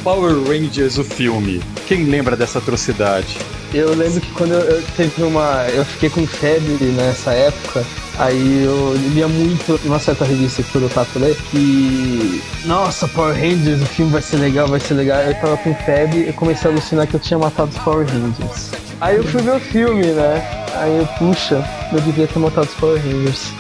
Power 0.04 0.34
Rangers, 0.44 0.98
o 0.98 1.04
filme. 1.04 1.62
Quem 1.88 2.06
lembra 2.06 2.36
dessa 2.36 2.58
atrocidade? 2.58 3.38
Eu 3.74 3.96
lembro 3.96 4.20
que 4.20 4.32
quando 4.32 4.54
eu, 4.54 4.62
eu 4.62 4.84
teve 4.98 5.24
uma. 5.24 5.66
Eu 5.70 5.86
fiquei 5.86 6.10
com 6.10 6.26
febre 6.26 6.86
nessa 6.86 7.32
época. 7.32 7.86
Aí 8.18 8.64
eu 8.66 8.96
lia 9.14 9.28
muito 9.28 9.80
uma 9.86 10.00
certa 10.00 10.26
revista 10.26 10.62
que 10.62 10.78
do 10.78 10.90
Tato 10.90 11.20
ler 11.20 11.36
que. 11.50 12.42
Nossa, 12.66 13.08
Power 13.08 13.34
Rangers, 13.34 13.82
o 13.82 13.86
filme 13.86 14.12
vai 14.12 14.22
ser 14.22 14.38
legal, 14.38 14.68
vai 14.68 14.80
ser 14.80 14.96
legal. 14.96 15.22
Eu 15.22 15.36
tava 15.36 15.58
com 15.58 15.74
febre 15.76 16.28
e 16.28 16.34
comecei 16.34 16.70
a 16.70 16.74
alucinar 16.74 17.08
que 17.08 17.14
eu 17.14 17.20
tinha 17.20 17.38
matado 17.38 17.70
os 17.70 17.78
Power 17.78 18.06
Rangers. 18.08 18.72
Aí 19.00 19.16
eu 19.16 19.24
fui 19.24 19.42
ver 19.42 19.56
o 19.56 19.60
filme, 19.60 20.06
né? 20.08 20.66
Aí 20.76 20.98
eu, 20.98 21.08
puxa, 21.18 21.64
eu 21.94 22.02
devia 22.02 22.28
ter 22.28 22.40
matado 22.40 22.68
os 22.68 22.74
Power 22.74 23.02
Rangers. 23.02 23.54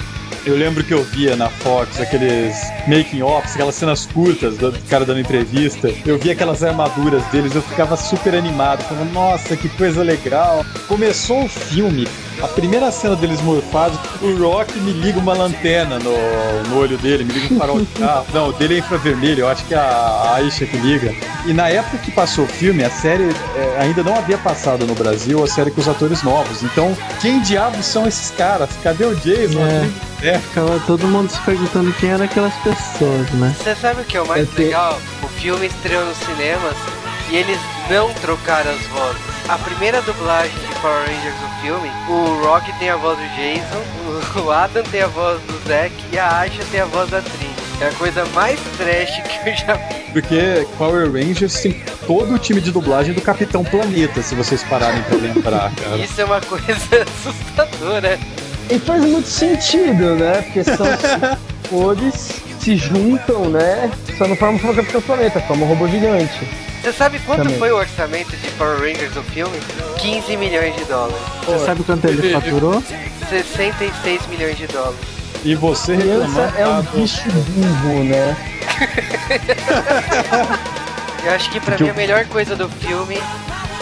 Eu 0.49 0.57
lembro 0.57 0.83
que 0.83 0.91
eu 0.91 1.03
via 1.03 1.35
na 1.35 1.47
Fox 1.47 2.01
aqueles 2.01 2.55
making 2.87 3.21
offs, 3.21 3.53
aquelas 3.53 3.75
cenas 3.75 4.07
curtas 4.07 4.57
do 4.57 4.71
cara 4.89 5.05
dando 5.05 5.19
entrevista. 5.19 5.93
Eu 6.03 6.17
via 6.17 6.31
aquelas 6.31 6.63
armaduras 6.63 7.23
deles, 7.25 7.53
eu 7.53 7.61
ficava 7.61 7.95
super 7.95 8.33
animado, 8.33 8.81
falando, 8.81 9.13
nossa, 9.13 9.55
que 9.55 9.69
coisa 9.69 10.01
legal. 10.01 10.65
Começou 10.87 11.43
o 11.43 11.47
filme, 11.47 12.07
a 12.41 12.47
primeira 12.47 12.91
cena 12.91 13.15
deles 13.15 13.39
morfados, 13.41 13.99
o 14.23 14.35
Rock 14.41 14.75
me 14.79 14.91
liga 14.91 15.19
uma 15.19 15.35
lanterna 15.35 15.99
no, 15.99 16.69
no 16.69 16.79
olho 16.79 16.97
dele, 16.97 17.25
me 17.25 17.31
liga 17.31 17.53
um 17.53 17.57
farol 17.59 17.79
de 17.81 17.85
carro. 17.99 18.25
Não, 18.33 18.49
o 18.49 18.53
dele 18.53 18.73
é 18.73 18.77
infravermelho, 18.79 19.41
eu 19.41 19.47
acho 19.47 19.63
que 19.65 19.75
é 19.75 19.77
a 19.77 20.33
Aisha 20.33 20.65
que 20.65 20.77
liga. 20.77 21.13
E 21.45 21.53
na 21.53 21.69
época 21.69 21.99
que 21.99 22.09
passou 22.09 22.45
o 22.45 22.47
filme, 22.47 22.83
a 22.83 22.89
série 22.89 23.29
é, 23.55 23.77
ainda 23.81 24.01
não 24.01 24.15
havia 24.15 24.37
passado 24.39 24.87
no 24.87 24.95
Brasil, 24.95 25.43
a 25.43 25.47
série 25.47 25.69
com 25.69 25.79
os 25.79 25.87
atores 25.87 26.23
novos. 26.23 26.63
Então, 26.63 26.97
quem 27.21 27.39
diabos 27.39 27.85
são 27.85 28.07
esses 28.07 28.31
caras? 28.31 28.67
Cadê 28.81 29.05
o 29.05 29.15
Jason? 29.15 29.59
É. 29.59 30.08
É. 30.21 30.37
Ficava 30.39 30.79
todo 30.85 31.07
mundo 31.07 31.29
se 31.29 31.39
perguntando 31.41 31.93
quem 31.93 32.09
eram 32.09 32.25
aquelas 32.25 32.53
pessoas, 32.55 33.29
né? 33.31 33.55
Você 33.57 33.75
sabe 33.75 34.01
o 34.01 34.05
que 34.05 34.17
é 34.17 34.21
o 34.21 34.27
mais 34.27 34.43
É 34.43 34.45
que- 34.55 34.63
legal? 34.63 34.99
O 35.23 35.27
filme 35.27 35.67
estreou 35.67 36.05
nos 36.05 36.17
cinemas 36.17 36.75
e 37.29 37.37
eles 37.37 37.59
não 37.89 38.13
trocaram 38.15 38.71
as 38.71 38.85
vozes. 38.87 39.21
A 39.47 39.57
primeira 39.57 40.01
dublagem 40.01 40.51
de 40.57 40.75
Power 40.79 40.99
Rangers 41.07 41.35
do 41.35 41.61
filme, 41.61 41.89
o 42.09 42.43
Rock 42.45 42.71
tem 42.79 42.89
a 42.89 42.97
voz 42.97 43.17
do 43.17 43.23
Jason, 43.35 44.41
o 44.45 44.51
Adam 44.51 44.83
tem 44.83 45.01
a 45.01 45.07
voz 45.07 45.41
do 45.43 45.67
Zack 45.67 45.93
e 46.11 46.19
a 46.19 46.37
Aisha 46.39 46.63
tem 46.71 46.81
a 46.81 46.85
voz 46.85 47.09
da 47.09 47.21
Trini. 47.21 47.49
É 47.81 47.87
a 47.87 47.91
coisa 47.93 48.25
mais 48.35 48.59
trash 48.77 49.21
que 49.23 49.49
eu 49.49 49.55
já 49.55 49.73
vi. 49.75 50.11
Porque 50.11 50.67
Power 50.77 51.09
Rangers 51.11 51.61
tem 51.61 51.81
todo 52.05 52.33
o 52.35 52.37
time 52.37 52.59
de 52.59 52.71
dublagem 52.71 53.13
do 53.13 53.21
Capitão 53.21 53.63
Planeta, 53.63 54.21
se 54.21 54.35
vocês 54.35 54.61
pararem 54.63 55.01
pra 55.03 55.15
lembrar, 55.15 55.71
cara. 55.75 55.95
Isso 55.97 56.19
é 56.19 56.25
uma 56.25 56.41
coisa 56.41 56.65
assustadora. 57.07 58.19
E 58.69 58.79
faz 58.79 59.03
muito 59.03 59.27
sentido, 59.27 60.15
né? 60.15 60.41
Porque 60.43 60.63
são 60.63 60.85
cores 61.69 62.31
se 62.59 62.75
juntam, 62.75 63.49
né? 63.49 63.89
Só 64.17 64.27
não 64.27 64.35
formam 64.35 64.71
o 64.71 64.75
Capitão 64.75 65.01
Planeta, 65.01 65.39
formam 65.41 65.65
um 65.65 65.69
robô 65.69 65.87
gigante. 65.87 66.47
Você 66.81 66.93
sabe 66.93 67.19
quanto 67.19 67.43
Também. 67.43 67.57
foi 67.57 67.71
o 67.71 67.77
orçamento 67.77 68.35
de 68.37 68.49
Power 68.51 68.79
Rangers 68.79 69.13
do 69.13 69.23
filme? 69.23 69.57
15 69.97 70.37
milhões 70.37 70.75
de 70.75 70.83
dólares. 70.85 71.17
Você 71.45 71.65
sabe 71.65 71.83
quanto 71.83 72.05
ele 72.05 72.31
faturou? 72.33 72.81
66 73.29 74.27
milhões 74.27 74.57
de 74.57 74.67
dólares. 74.67 74.99
E 75.43 75.55
você 75.55 75.95
Criança 75.97 76.47
reclamando 76.47 76.57
é 76.57 76.67
um 76.67 76.81
bicho 77.01 77.29
burro, 77.31 78.03
né? 78.03 78.35
Eu 81.25 81.33
acho 81.33 81.49
que 81.51 81.59
pra 81.59 81.71
Porque 81.75 81.83
mim 81.83 81.89
o- 81.89 81.93
a 81.93 81.95
melhor 81.95 82.25
coisa 82.25 82.55
do 82.55 82.67
filme 82.69 83.15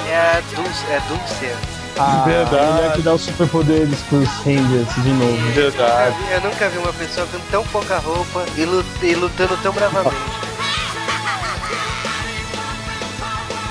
é 0.09 0.15
a 0.15 0.41
Dulce, 0.55 0.83
é 0.91 0.97
a 0.97 0.99
Dulce. 1.07 1.45
A 1.99 2.23
Verdade. 2.25 2.71
mulher 2.73 2.93
que 2.93 3.01
dá 3.01 3.13
os 3.13 3.21
superpoderes 3.21 3.99
pros 4.03 4.27
Rangers 4.45 4.87
de 5.03 5.09
novo. 5.13 5.35
Eu 5.47 5.53
Verdade. 5.53 6.15
nunca 6.15 6.27
vi- 6.27 6.31
Eu 6.33 6.41
nunca 6.41 6.69
vi 6.69 6.77
uma 6.77 6.93
pessoa 6.93 7.27
com 7.27 7.39
tão 7.51 7.63
pouca 7.65 7.97
roupa 7.97 8.45
e, 8.55 8.61
e 9.05 9.15
lutando 9.15 9.57
tão 9.63 9.73
bravamente. 9.73 10.15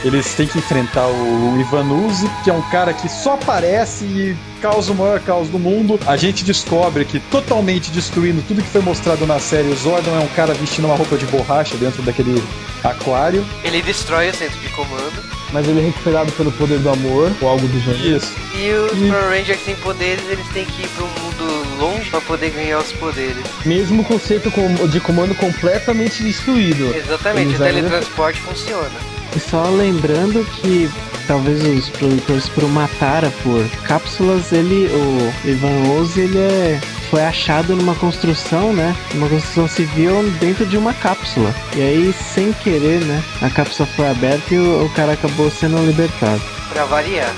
Eles 0.07 0.35
têm 0.35 0.47
que 0.47 0.57
enfrentar 0.59 1.09
o 1.09 1.57
Ivanuzzi, 1.59 2.31
que 2.45 2.51
é 2.51 2.53
um 2.53 2.63
cara 2.71 2.93
que 2.93 3.09
só 3.09 3.35
aparece 3.35 4.05
e 4.05 4.37
causa 4.63 4.93
o 4.93 4.95
maior 4.95 5.19
caos 5.19 5.49
do 5.49 5.59
mundo. 5.59 5.99
A 6.07 6.17
gente 6.17 6.45
descobre 6.45 7.05
que, 7.05 7.19
totalmente 7.19 7.91
destruindo 7.91 8.41
tudo 8.47 8.63
que 8.63 8.69
foi 8.69 8.83
mostrado 8.83 9.27
na 9.27 9.41
série, 9.41 9.67
o 9.69 9.75
Zordon 9.77 10.15
é 10.15 10.21
um 10.21 10.29
cara 10.29 10.55
vestindo 10.55 10.85
uma 10.85 10.95
roupa 10.95 11.17
de 11.17 11.27
borracha 11.27 11.77
dentro 11.77 12.03
daquele 12.03 12.41
aquário. 12.85 13.45
Ele 13.65 13.83
destrói 13.83 14.31
o 14.31 14.35
centro 14.35 14.57
de 14.61 14.69
comando. 14.69 15.37
Mas 15.53 15.67
ele 15.67 15.81
é 15.81 15.85
recuperado 15.87 16.31
pelo 16.33 16.53
poder 16.53 16.79
do 16.79 16.89
amor, 16.91 17.33
ou 17.41 17.49
algo 17.49 17.67
do 17.67 17.81
gênero. 17.81 18.17
Isso. 18.17 18.33
E 18.55 18.71
os 18.71 18.93
Hum. 18.93 19.09
Power 19.11 19.31
Rangers 19.31 19.65
sem 19.65 19.75
poderes, 19.75 20.23
eles 20.31 20.47
têm 20.53 20.65
que 20.67 20.83
ir 20.83 20.89
pra 20.89 21.05
um 21.05 21.09
mundo 21.09 21.81
longe 21.81 22.09
pra 22.11 22.21
poder 22.21 22.51
ganhar 22.51 22.79
os 22.79 22.93
poderes. 22.93 23.43
Mesmo 23.65 24.05
com 24.05 24.15
o 24.15 24.21
centro 24.21 24.53
com- 24.53 24.87
de 24.87 25.01
comando 25.01 25.35
completamente 25.35 26.23
destruído. 26.23 26.95
Exatamente, 26.95 27.49
Eles 27.49 27.61
o 27.61 27.65
ainda- 27.65 27.75
teletransporte 27.89 28.41
funciona. 28.41 29.16
E 29.35 29.41
só 29.41 29.65
lembrando 29.65 30.45
que 30.61 30.91
talvez 31.27 31.63
os 31.63 31.89
produtores 31.91 32.49
por 32.49 32.65
Matara 32.69 33.33
por 33.43 33.69
cápsulas, 33.83 34.53
ele, 34.53 34.87
o 34.87 35.49
Ivan 35.49 35.99
Oz, 35.99 36.17
ele 36.17 36.39
é, 36.39 36.81
foi 37.11 37.23
achado 37.25 37.75
numa 37.75 37.95
construção, 37.95 38.73
né? 38.73 38.95
Uma 39.15 39.29
construção 39.29 39.69
civil 39.69 40.23
dentro 40.41 40.65
de 40.67 40.77
uma 40.77 40.95
cápsula. 40.95 41.55
E 41.77 41.81
aí, 41.81 42.15
sem 42.35 42.53
querer, 42.53 43.01
né? 43.03 43.23
A 43.43 43.51
cápsula 43.51 43.89
foi 43.97 44.09
aberta 44.09 44.55
e 44.55 44.59
o, 44.59 44.85
o 44.85 44.91
cara 44.91 45.13
acabou 45.13 45.51
sendo 45.51 45.85
libertado. 45.85 46.41
Pra 46.71 46.85
variar. 46.85 47.33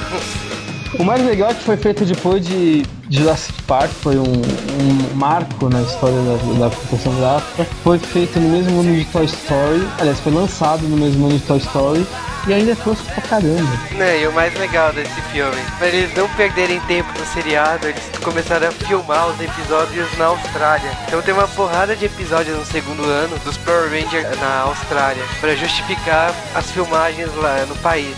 O 0.98 1.04
mais 1.04 1.24
legal 1.24 1.50
é 1.50 1.54
que 1.54 1.64
foi 1.64 1.76
feito 1.76 2.04
depois 2.04 2.46
de 2.46 2.84
Jurassic 3.10 3.62
Park, 3.62 3.90
foi 3.90 4.16
um, 4.16 4.22
um 4.22 5.14
marco 5.14 5.68
na 5.68 5.82
história 5.82 6.16
da, 6.16 6.66
da 6.66 6.74
computação 6.74 7.14
gráfica. 7.16 7.64
Foi 7.82 7.98
feito 7.98 8.38
no 8.38 8.48
mesmo 8.48 8.80
ano 8.80 8.94
de 8.94 9.04
Toy 9.06 9.24
Story, 9.24 9.88
aliás, 9.98 10.20
foi 10.20 10.32
lançado 10.32 10.82
no 10.82 10.96
mesmo 10.96 11.26
ano 11.26 11.38
de 11.38 11.44
Toy 11.44 11.58
Story 11.58 12.06
e 12.46 12.52
ainda 12.52 12.74
trouxe 12.76 13.02
pra 13.02 13.22
caramba. 13.22 13.70
Né, 13.92 14.22
e 14.22 14.26
o 14.26 14.32
mais 14.32 14.54
legal 14.58 14.92
desse 14.92 15.20
filme, 15.32 15.56
pra 15.78 15.88
eles 15.88 16.14
não 16.16 16.28
perderem 16.30 16.80
tempo 16.80 17.08
no 17.18 17.26
seriado, 17.26 17.88
eles 17.88 18.02
começaram 18.22 18.68
a 18.68 18.72
filmar 18.72 19.28
os 19.28 19.40
episódios 19.40 20.06
na 20.16 20.26
Austrália. 20.26 20.90
Então 21.06 21.20
tem 21.22 21.34
uma 21.34 21.48
porrada 21.48 21.96
de 21.96 22.06
episódios 22.06 22.56
no 22.56 22.64
segundo 22.64 23.04
ano 23.04 23.38
dos 23.40 23.56
Power 23.58 23.90
Rangers 23.90 24.38
na 24.40 24.60
Austrália, 24.60 25.22
pra 25.40 25.54
justificar 25.54 26.34
as 26.54 26.70
filmagens 26.70 27.34
lá 27.36 27.66
no 27.66 27.76
país. 27.76 28.16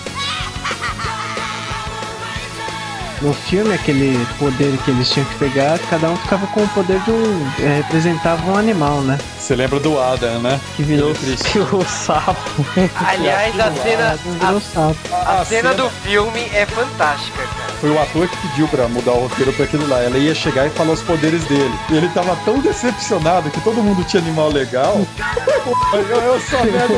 No 3.21 3.35
filme, 3.35 3.75
aquele 3.75 4.27
poder 4.39 4.77
que 4.79 4.91
eles 4.91 5.11
tinham 5.11 5.27
que 5.29 5.35
pegar, 5.35 5.79
cada 5.91 6.09
um 6.09 6.17
ficava 6.17 6.47
com 6.47 6.63
o 6.63 6.69
poder 6.69 6.99
de 7.01 7.11
um. 7.11 7.51
é, 7.61 7.77
representava 7.77 8.51
um 8.51 8.57
animal, 8.57 9.03
né? 9.03 9.19
Você 9.39 9.55
lembra 9.55 9.79
do 9.79 10.01
Adam, 10.01 10.41
né? 10.41 10.59
Que 10.75 10.83
virou 10.83 11.11
o 11.73 11.85
sapo. 11.85 12.65
Aliás, 13.07 13.59
a 13.61 13.71
cena, 13.73 14.19
Virou 14.25 14.57
a, 14.57 14.61
sapo. 14.61 14.97
a 15.13 15.45
cena 15.45 15.75
do 15.75 15.91
filme 15.91 16.41
é 16.55 16.65
fantástica, 16.65 17.43
cara. 17.43 17.71
Foi 17.81 17.91
o 17.91 18.01
ator 18.01 18.27
que 18.29 18.37
pediu 18.49 18.69
pra 18.69 18.89
mudar 18.89 19.13
o 19.13 19.21
roteiro 19.27 19.53
pra 19.53 19.65
aquilo 19.67 19.87
lá. 19.89 19.99
Ela 20.03 20.17
ia 20.17 20.35
chegar 20.35 20.67
e 20.67 20.71
falar 20.71 20.93
os 20.93 21.03
poderes 21.03 21.45
dele. 21.45 21.75
E 21.91 21.97
ele 21.97 22.09
tava 22.11 22.35
tão 22.45 22.59
decepcionado 22.61 23.51
que 23.51 23.61
todo 23.61 23.83
mundo 23.83 24.03
tinha 24.05 24.23
animal 24.23 24.51
legal. 24.51 24.99
eu, 25.93 26.21
eu 26.23 26.41
sou 26.41 26.65
merda. 26.65 26.95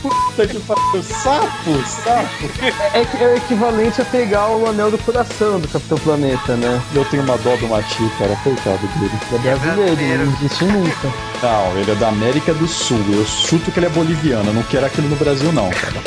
Puta 0.00 0.46
que 0.46 0.58
pariu. 0.60 1.02
Sapo, 1.02 1.82
sapo. 1.86 2.50
É, 2.94 3.04
que- 3.04 3.22
é 3.22 3.26
o 3.28 3.36
equivalente 3.36 4.00
a 4.00 4.04
pegar 4.04 4.48
o 4.48 4.68
anel 4.68 4.90
do 4.90 4.98
coração 4.98 5.60
do 5.60 5.68
Capitão 5.68 5.98
Planeta, 5.98 6.56
né? 6.56 6.80
Eu 6.94 7.04
tenho 7.06 7.22
uma 7.22 7.36
dó 7.38 7.56
do 7.56 7.68
Mati, 7.68 8.10
cara. 8.18 8.34
Coitado 8.42 8.78
dele. 8.98 9.10
Ele 9.32 9.48
é 9.48 9.56
brasileiro, 9.56 10.26
não 10.26 10.32
existe 10.34 10.64
nunca. 10.64 11.12
Não, 11.42 11.76
ele 11.78 11.90
é 11.90 11.94
da 11.94 12.08
América 12.08 12.54
do 12.54 12.66
Sul. 12.66 13.00
Eu 13.12 13.24
chuto 13.26 13.70
que 13.70 13.78
ele 13.78 13.86
é 13.86 13.90
boliviano. 13.90 14.48
Eu 14.50 14.54
não 14.54 14.62
quero 14.64 14.86
aquilo 14.86 15.08
no 15.08 15.16
Brasil, 15.16 15.52
não, 15.52 15.68
cara. 15.70 16.00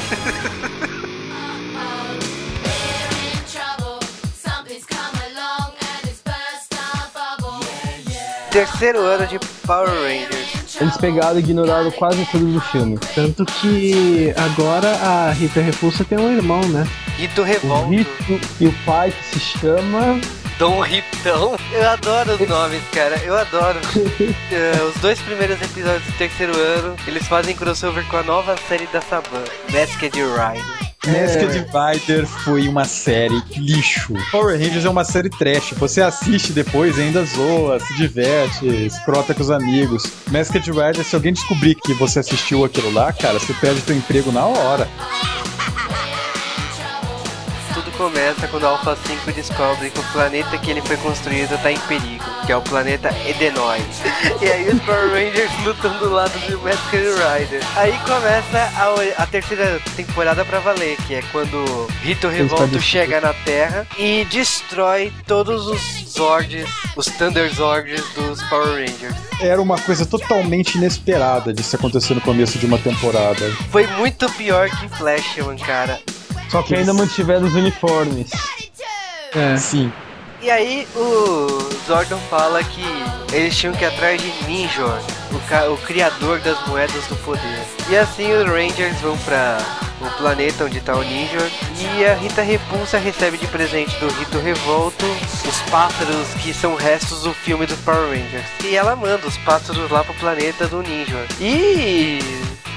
Terceiro 8.51 8.99
ano 9.01 9.25
de 9.25 9.39
Power 9.65 9.89
Rangers. 9.89 10.62
Eles 10.83 10.97
pegaram 10.97 11.37
e 11.37 11.39
ignoraram 11.39 11.89
quase 11.91 12.25
tudo 12.25 12.45
do 12.45 12.59
filme. 12.59 12.99
Tanto 13.15 13.45
que 13.45 14.33
agora 14.35 14.89
a 14.97 15.31
Rita 15.31 15.61
Repulsa 15.61 16.03
tem 16.03 16.19
um 16.19 16.29
irmão, 16.29 16.59
né? 16.67 16.85
Rito 17.17 17.41
O 17.41 17.45
Revolto. 17.45 17.89
Rito 17.89 18.41
e 18.59 18.67
o 18.67 18.73
pai 18.85 19.09
que 19.11 19.23
se 19.23 19.39
chama. 19.39 20.19
Dom 20.59 20.81
Ritão. 20.81 21.55
Eu 21.71 21.89
adoro 21.89 22.33
os 22.33 22.49
nomes, 22.49 22.83
cara. 22.91 23.15
Eu 23.23 23.37
adoro. 23.37 23.79
Eh, 24.51 24.83
os 24.93 25.01
dois 25.01 25.21
primeiros 25.21 25.61
episódios 25.61 26.03
do 26.03 26.11
terceiro 26.17 26.53
ano, 26.53 26.97
eles 27.07 27.25
fazem 27.27 27.55
crossover 27.55 28.05
com 28.09 28.17
a 28.17 28.23
nova 28.23 28.53
série 28.67 28.87
da 28.87 28.99
Saban, 28.99 29.45
Masked 29.71 30.19
Rider. 30.19 30.82
Masked 31.07 31.65
Rider 31.73 32.25
foi 32.25 32.67
uma 32.67 32.85
série 32.85 33.41
lixo. 33.57 34.13
Power 34.31 34.57
Rangers 34.57 34.85
é 34.85 34.89
uma 34.89 35.03
série 35.03 35.29
trash. 35.29 35.73
Você 35.77 36.01
assiste 36.01 36.53
depois, 36.53 36.97
ainda 36.97 37.25
zoa, 37.25 37.79
se 37.79 37.93
diverte, 37.95 38.65
escrota 38.85 39.33
com 39.33 39.41
os 39.41 39.51
amigos. 39.51 40.03
Masked 40.31 40.71
Rider, 40.71 41.03
se 41.03 41.15
alguém 41.15 41.33
descobrir 41.33 41.75
que 41.75 41.93
você 41.93 42.19
assistiu 42.19 42.63
aquilo 42.63 42.91
lá, 42.91 43.11
cara, 43.11 43.37
você 43.37 43.53
perde 43.53 43.81
teu 43.81 43.95
emprego 43.95 44.31
na 44.31 44.45
hora. 44.45 44.87
Começa 47.97 48.47
quando 48.47 48.65
a 48.65 48.69
Alpha 48.69 48.95
5 48.95 49.31
descobre 49.31 49.89
que 49.89 49.99
o 49.99 50.03
planeta 50.11 50.57
que 50.57 50.71
ele 50.71 50.81
foi 50.81 50.97
construído 50.97 51.57
tá 51.61 51.71
em 51.71 51.77
perigo, 51.81 52.23
que 52.45 52.51
é 52.51 52.57
o 52.57 52.61
planeta 52.61 53.09
Edenoi. 53.27 53.79
E 54.41 54.45
aí 54.45 54.67
os 54.67 54.81
Power 54.81 55.09
Rangers 55.09 55.51
lutam 55.63 55.97
do 55.99 56.09
lado 56.09 56.37
do 56.49 56.59
Masked 56.59 56.97
Rider. 56.97 57.61
Aí 57.75 57.93
começa 57.99 58.57
a, 58.75 59.23
a 59.23 59.25
terceira 59.27 59.79
temporada 59.95 60.43
pra 60.43 60.59
valer, 60.59 60.97
que 61.07 61.15
é 61.15 61.21
quando 61.31 61.87
Rito 62.01 62.27
Revolto 62.27 62.81
chega 62.81 63.21
na 63.21 63.33
Terra 63.33 63.87
e 63.97 64.25
destrói 64.25 65.13
todos 65.27 65.67
os 65.67 65.81
Zords, 66.09 66.69
os 66.95 67.05
Thunder 67.05 67.53
Zords 67.53 68.03
dos 68.15 68.41
Power 68.43 68.69
Rangers. 68.69 69.15
Era 69.39 69.61
uma 69.61 69.79
coisa 69.79 70.05
totalmente 70.05 70.75
inesperada 70.75 71.53
de 71.53 71.63
se 71.63 71.75
acontecer 71.75 72.13
no 72.13 72.21
começo 72.21 72.57
de 72.57 72.65
uma 72.65 72.77
temporada. 72.77 73.49
Foi 73.71 73.87
muito 73.87 74.29
pior 74.33 74.69
que 74.69 74.89
Flashman, 74.89 75.57
cara. 75.57 75.99
Só 76.53 76.61
que 76.61 76.75
ainda 76.75 76.93
mantiveram 76.93 77.47
os 77.47 77.55
uniformes. 77.55 78.29
É. 79.33 79.57
Sim. 79.57 79.91
E 80.39 80.51
aí 80.51 80.87
o 80.95 81.47
Zordon 81.87 82.19
fala 82.29 82.63
que 82.63 82.83
eles 83.31 83.57
tinham 83.57 83.73
que 83.73 83.83
ir 83.83 83.87
atrás 83.87 84.21
de 84.21 84.31
Ninjor, 84.45 84.99
o, 85.31 85.73
o 85.73 85.77
criador 85.77 86.39
das 86.41 86.63
moedas 86.67 87.07
do 87.07 87.15
poder. 87.23 87.63
E 87.89 87.97
assim 87.97 88.31
os 88.31 88.45
Rangers 88.45 88.95
vão 89.01 89.17
pra 89.19 89.57
o 89.99 90.17
planeta 90.17 90.65
onde 90.65 90.79
tá 90.79 90.95
o 90.95 91.01
Ninjor 91.01 91.49
e 91.79 92.05
a 92.05 92.13
Rita 92.13 92.43
Repulsa 92.43 92.99
recebe 92.99 93.39
de 93.39 93.47
presente 93.47 93.97
do 93.97 94.07
Rito 94.09 94.37
Revolto 94.37 95.05
os 95.49 95.71
pássaros 95.71 96.27
que 96.43 96.53
são 96.53 96.75
restos 96.75 97.23
do 97.23 97.33
filme 97.33 97.65
dos 97.65 97.79
Power 97.79 98.09
Rangers. 98.09 98.45
E 98.63 98.75
ela 98.75 98.95
manda 98.95 99.25
os 99.25 99.37
pássaros 99.37 99.89
lá 99.89 100.03
pro 100.03 100.13
planeta 100.13 100.67
do 100.67 100.83
Ninjor. 100.83 101.25
E 101.41 102.19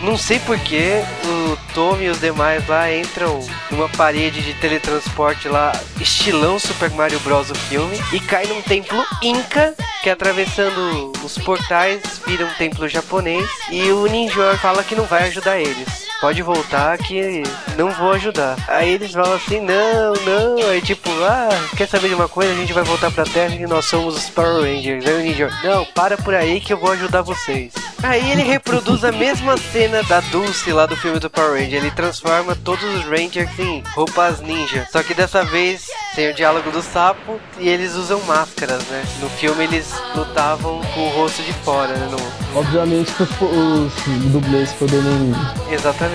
não 0.06 0.16
sei 0.16 0.38
porquê 0.38 1.02
o 1.24 1.74
Tommy 1.74 2.04
e 2.04 2.08
os 2.08 2.20
demais 2.20 2.66
lá 2.68 2.90
entram 2.94 3.40
numa 3.72 3.88
parede 3.88 4.40
de 4.40 4.54
teletransporte 4.54 5.48
lá, 5.48 5.72
estilão 6.00 6.60
Super 6.60 6.90
Mario 6.90 7.18
Bros. 7.20 7.50
o 7.50 7.54
filme, 7.56 7.98
e 8.12 8.20
cai 8.20 8.46
num 8.46 8.62
templo 8.62 9.04
Inca, 9.20 9.74
que 10.04 10.08
atravessando 10.08 11.12
os 11.24 11.36
portais 11.38 12.20
vira 12.24 12.46
um 12.46 12.54
templo 12.54 12.88
japonês, 12.88 13.50
e 13.68 13.90
o 13.90 14.06
Ninjor 14.06 14.56
fala 14.58 14.84
que 14.84 14.94
não 14.94 15.04
vai 15.04 15.24
ajudar 15.24 15.58
eles. 15.58 16.05
Pode 16.20 16.42
voltar 16.42 16.96
que 16.98 17.42
não 17.76 17.90
vou 17.90 18.12
ajudar. 18.12 18.56
Aí 18.68 18.90
eles 18.90 19.12
falam 19.12 19.34
assim, 19.34 19.60
não, 19.60 20.14
não. 20.24 20.68
Aí 20.70 20.80
tipo, 20.80 21.10
ah, 21.22 21.48
quer 21.76 21.86
saber 21.86 22.08
de 22.08 22.14
uma 22.14 22.28
coisa? 22.28 22.52
A 22.52 22.56
gente 22.56 22.72
vai 22.72 22.84
voltar 22.84 23.10
pra 23.10 23.24
Terra 23.24 23.54
e 23.54 23.66
nós 23.66 23.84
somos 23.84 24.16
os 24.16 24.30
Power 24.30 24.62
Rangers. 24.62 25.06
Aí 25.06 25.14
o 25.14 25.18
Ninja, 25.20 25.50
não, 25.62 25.84
para 25.84 26.16
por 26.16 26.34
aí 26.34 26.60
que 26.60 26.72
eu 26.72 26.78
vou 26.78 26.92
ajudar 26.92 27.22
vocês. 27.22 27.72
Aí 28.02 28.30
ele 28.30 28.42
reproduz 28.42 29.04
a 29.04 29.12
mesma 29.12 29.56
cena 29.56 30.02
da 30.04 30.20
Dulce 30.20 30.72
lá 30.72 30.86
do 30.86 30.96
filme 30.96 31.18
do 31.18 31.28
Power 31.28 31.60
Ranger. 31.60 31.80
Ele 31.80 31.90
transforma 31.90 32.56
todos 32.56 32.84
os 32.94 33.04
Rangers 33.04 33.58
em 33.58 33.82
roupas 33.94 34.40
ninja. 34.40 34.86
Só 34.90 35.02
que 35.02 35.12
dessa 35.12 35.44
vez 35.44 35.86
sem 36.14 36.30
o 36.30 36.34
diálogo 36.34 36.70
do 36.70 36.80
sapo 36.80 37.38
e 37.58 37.68
eles 37.68 37.94
usam 37.94 38.20
máscaras, 38.22 38.82
né? 38.86 39.04
No 39.20 39.28
filme 39.28 39.64
eles 39.64 39.92
lutavam 40.14 40.80
com 40.94 41.00
o 41.00 41.10
rosto 41.10 41.42
de 41.42 41.52
fora, 41.52 41.92
né? 41.94 42.08
No, 42.10 42.58
Obviamente 42.58 43.12
que 43.12 43.22
os, 43.22 43.32
os 43.34 44.24
dublês 44.32 44.72
poderem. 44.72 45.34
Exatamente. 45.70 46.05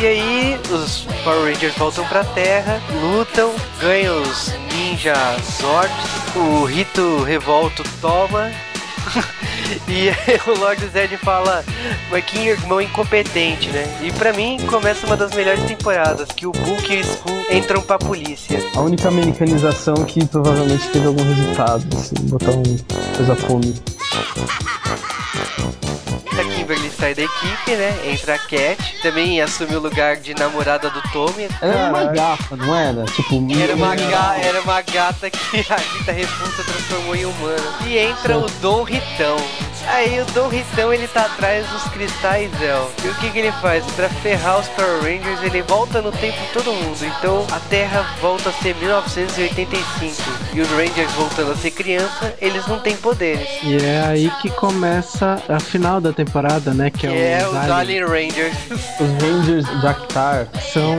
E 0.00 0.06
aí 0.06 0.60
os 0.70 1.06
Power 1.22 1.52
Rangers 1.52 1.74
voltam 1.76 2.04
pra 2.06 2.24
Terra, 2.24 2.80
lutam, 3.02 3.54
ganham 3.80 4.22
os 4.22 4.52
Ninja 4.72 5.14
Zords, 5.60 5.92
o 6.34 6.64
Rito 6.64 7.22
Revolto 7.22 7.84
toma. 8.00 8.50
e 9.86 10.10
o 10.50 10.58
Lord 10.58 10.86
Zed 10.88 11.16
fala, 11.18 11.64
mas 12.10 12.24
que 12.24 12.38
irmão 12.38 12.80
incompetente, 12.80 13.68
né? 13.70 13.84
E 14.02 14.10
pra 14.12 14.32
mim 14.32 14.58
começa 14.66 15.06
uma 15.06 15.16
das 15.16 15.32
melhores 15.34 15.62
temporadas, 15.64 16.28
que 16.28 16.46
o 16.46 16.52
Book 16.52 16.92
e 16.92 16.96
o 16.96 17.00
Skull 17.00 17.46
entram 17.50 17.82
pra 17.82 17.98
polícia. 17.98 18.58
A 18.74 18.80
única 18.80 19.08
americanização 19.08 19.94
que 20.04 20.24
provavelmente 20.24 20.88
teve 20.88 21.06
algum 21.06 21.22
resultado, 21.22 21.86
assim, 21.96 22.14
botar 22.28 22.52
um 22.52 22.62
coisa 23.14 23.36
cômica. 23.46 23.82
A 26.32 26.44
Kimberly 26.54 26.90
sai 26.90 27.14
da 27.14 27.22
equipe, 27.22 27.70
né? 27.72 27.94
Entra 28.12 28.34
a 28.34 28.38
Cat, 28.38 29.00
também 29.02 29.40
assume 29.40 29.74
o 29.76 29.80
lugar 29.80 30.16
de 30.16 30.34
namorada 30.34 30.90
do 30.90 31.02
Tommy. 31.12 31.48
Ela 31.60 31.74
era 31.74 31.88
uma 31.90 32.04
gata, 32.12 32.56
não 32.56 32.74
era? 32.74 33.04
Tipo, 33.06 33.34
Era 33.60 33.74
uma, 33.74 33.94
ga- 33.94 34.36
era 34.38 34.60
uma 34.62 34.80
gata 34.82 35.30
que 35.30 35.38
a 35.72 35.76
Rita 35.76 36.12
Repulsa 36.12 36.64
transformou 36.64 37.16
em 37.16 37.24
humana. 37.24 37.78
E 37.86 37.98
entra 37.98 38.38
o 38.38 38.46
Dom 38.60 38.82
Ritão. 38.82 39.36
Aí 39.88 40.20
o 40.20 40.24
Dom 40.26 40.48
Ritão 40.48 40.92
ele 40.92 41.06
tá 41.08 41.22
atrás 41.26 41.66
dos 41.68 41.82
cristais 41.84 42.50
El. 42.62 42.90
E 43.04 43.08
o 43.08 43.14
que, 43.16 43.30
que 43.30 43.38
ele 43.38 43.52
faz? 43.60 43.84
Pra 43.92 44.08
ferrar 44.08 44.58
os 44.60 44.68
Power 44.68 45.02
Rangers, 45.02 45.42
ele 45.42 45.62
volta 45.62 46.00
no 46.00 46.10
tempo 46.12 46.38
de 46.40 46.46
todo 46.52 46.72
mundo. 46.72 46.98
Então 47.04 47.46
a 47.50 47.58
Terra 47.60 48.04
volta 48.20 48.48
a 48.50 48.52
ser 48.52 48.74
1985. 48.76 50.12
E 50.54 50.60
os 50.60 50.68
Rangers 50.70 51.10
voltando 51.12 51.52
a 51.52 51.56
ser 51.56 51.70
criança, 51.70 52.34
eles 52.40 52.66
não 52.66 52.78
têm 52.78 52.96
poderes. 52.96 53.48
E 53.62 53.76
é 53.84 54.02
aí 54.06 54.30
que 54.40 54.50
começa 54.50 55.42
a 55.48 55.58
final 55.60 56.00
da 56.00 56.12
temporada, 56.12 56.72
né? 56.72 56.90
Que 56.90 57.00
Que 57.00 57.06
é, 57.08 57.40
é 57.42 57.48
os. 57.48 57.54
Alien 57.56 58.04
Rangers. 58.04 58.54
os 58.70 59.22
Rangers 59.22 59.82
Dactar. 59.82 60.46
São, 60.72 60.96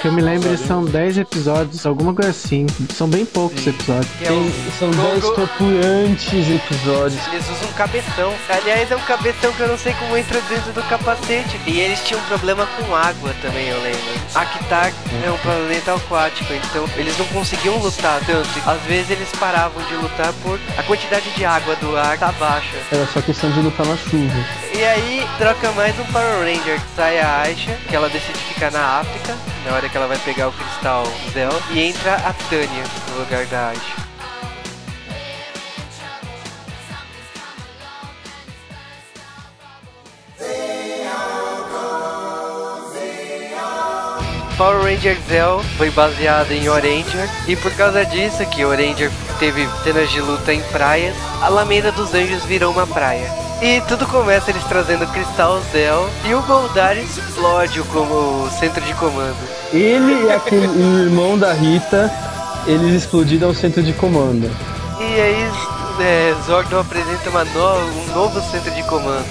que 0.00 0.06
eu 0.08 0.12
me 0.12 0.22
lembro, 0.22 0.56
são 0.58 0.84
10 0.84 1.18
episódios, 1.18 1.86
alguma 1.86 2.12
coisa 2.14 2.30
assim. 2.30 2.66
São 2.92 3.08
bem 3.08 3.24
poucos 3.24 3.66
episódios. 3.66 4.10
Que 4.18 4.24
é 4.24 4.28
Tem, 4.28 4.52
são 4.78 4.90
Gogo- 4.90 5.08
10 5.10 5.24
torturantes 5.34 6.50
episódios. 6.50 7.20
Eles 7.32 7.44
usam 7.50 7.68
um 7.68 7.72
cabeção. 7.72 8.23
Aliás, 8.48 8.90
é 8.90 8.96
um 8.96 9.00
cabeção 9.00 9.52
que 9.52 9.60
eu 9.60 9.68
não 9.68 9.76
sei 9.78 9.92
como 9.94 10.16
entra 10.16 10.40
dentro 10.42 10.72
do 10.72 10.82
capacete. 10.84 11.58
E 11.66 11.80
eles 11.80 12.00
tinham 12.04 12.20
um 12.20 12.24
problema 12.24 12.66
com 12.66 12.94
água 12.94 13.34
também, 13.42 13.68
eu 13.68 13.80
lembro. 13.82 14.00
Akitar 14.34 14.92
é 15.24 15.30
um 15.30 15.38
planeta 15.38 15.94
aquático, 15.94 16.52
então 16.52 16.88
eles 16.96 17.16
não 17.18 17.26
conseguiam 17.26 17.76
lutar 17.78 18.20
tanto. 18.24 18.48
Às 18.66 18.80
vezes 18.82 19.10
eles 19.10 19.28
paravam 19.38 19.82
de 19.84 19.94
lutar 19.94 20.32
por 20.42 20.58
a 20.76 20.82
quantidade 20.82 21.28
de 21.30 21.44
água 21.44 21.74
do 21.76 21.96
ar 21.96 22.18
tá 22.18 22.32
baixa. 22.32 22.76
Era 22.90 23.06
só 23.06 23.20
questão 23.20 23.50
de 23.50 23.60
lutar 23.60 23.86
na 23.86 23.96
chuva. 23.96 24.44
E 24.72 24.84
aí 24.84 25.26
troca 25.38 25.70
mais 25.72 25.98
um 25.98 26.04
Power 26.06 26.40
Ranger 26.40 26.80
que 26.80 26.96
sai 26.96 27.18
a 27.18 27.42
Aisha, 27.42 27.78
que 27.88 27.94
ela 27.94 28.08
decide 28.08 28.38
ficar 28.38 28.70
na 28.70 29.00
África, 29.00 29.36
na 29.64 29.76
hora 29.76 29.88
que 29.88 29.96
ela 29.96 30.06
vai 30.06 30.18
pegar 30.18 30.48
o 30.48 30.52
cristal 30.52 31.04
Zell, 31.32 31.62
e 31.70 31.80
entra 31.80 32.14
a 32.14 32.32
Tânia 32.48 32.84
no 33.10 33.20
lugar 33.20 33.46
da 33.46 33.68
Aisha. 33.68 34.03
Power 44.56 44.82
Ranger 44.82 45.16
Zell 45.28 45.60
foi 45.76 45.90
baseado 45.90 46.52
em 46.52 46.68
Oranger 46.68 47.28
e 47.48 47.56
por 47.56 47.72
causa 47.72 48.04
disso 48.04 48.44
que 48.46 48.64
Oranger 48.64 49.10
teve 49.38 49.68
cenas 49.82 50.10
de 50.10 50.20
luta 50.20 50.52
em 50.52 50.60
praias, 50.64 51.14
a 51.42 51.46
Alameda 51.46 51.90
dos 51.90 52.14
Anjos 52.14 52.44
virou 52.44 52.72
uma 52.72 52.86
praia. 52.86 53.28
E 53.60 53.80
tudo 53.88 54.06
começa 54.06 54.50
eles 54.50 54.62
trazendo 54.64 55.04
o 55.04 55.08
Cristal 55.08 55.60
Zell 55.72 56.08
e 56.26 56.34
o 56.34 56.42
Goldar 56.42 56.96
explode 56.96 57.80
como 57.92 58.48
centro 58.58 58.80
de 58.82 58.94
comando. 58.94 59.36
Ele 59.72 60.26
e 60.26 60.30
aquele 60.32 60.66
o 60.68 60.98
irmão 61.04 61.36
da 61.38 61.52
Rita, 61.52 62.10
eles 62.66 62.94
explodiram 62.94 63.50
o 63.50 63.54
centro 63.54 63.82
de 63.82 63.92
comando. 63.92 64.50
E 65.00 65.20
aí 65.20 65.50
é, 66.00 66.34
Zordon 66.44 66.80
apresenta 66.80 67.30
uma 67.30 67.44
no- 67.44 68.02
um 68.10 68.14
novo 68.14 68.40
centro 68.50 68.70
de 68.72 68.82
comando 68.84 69.26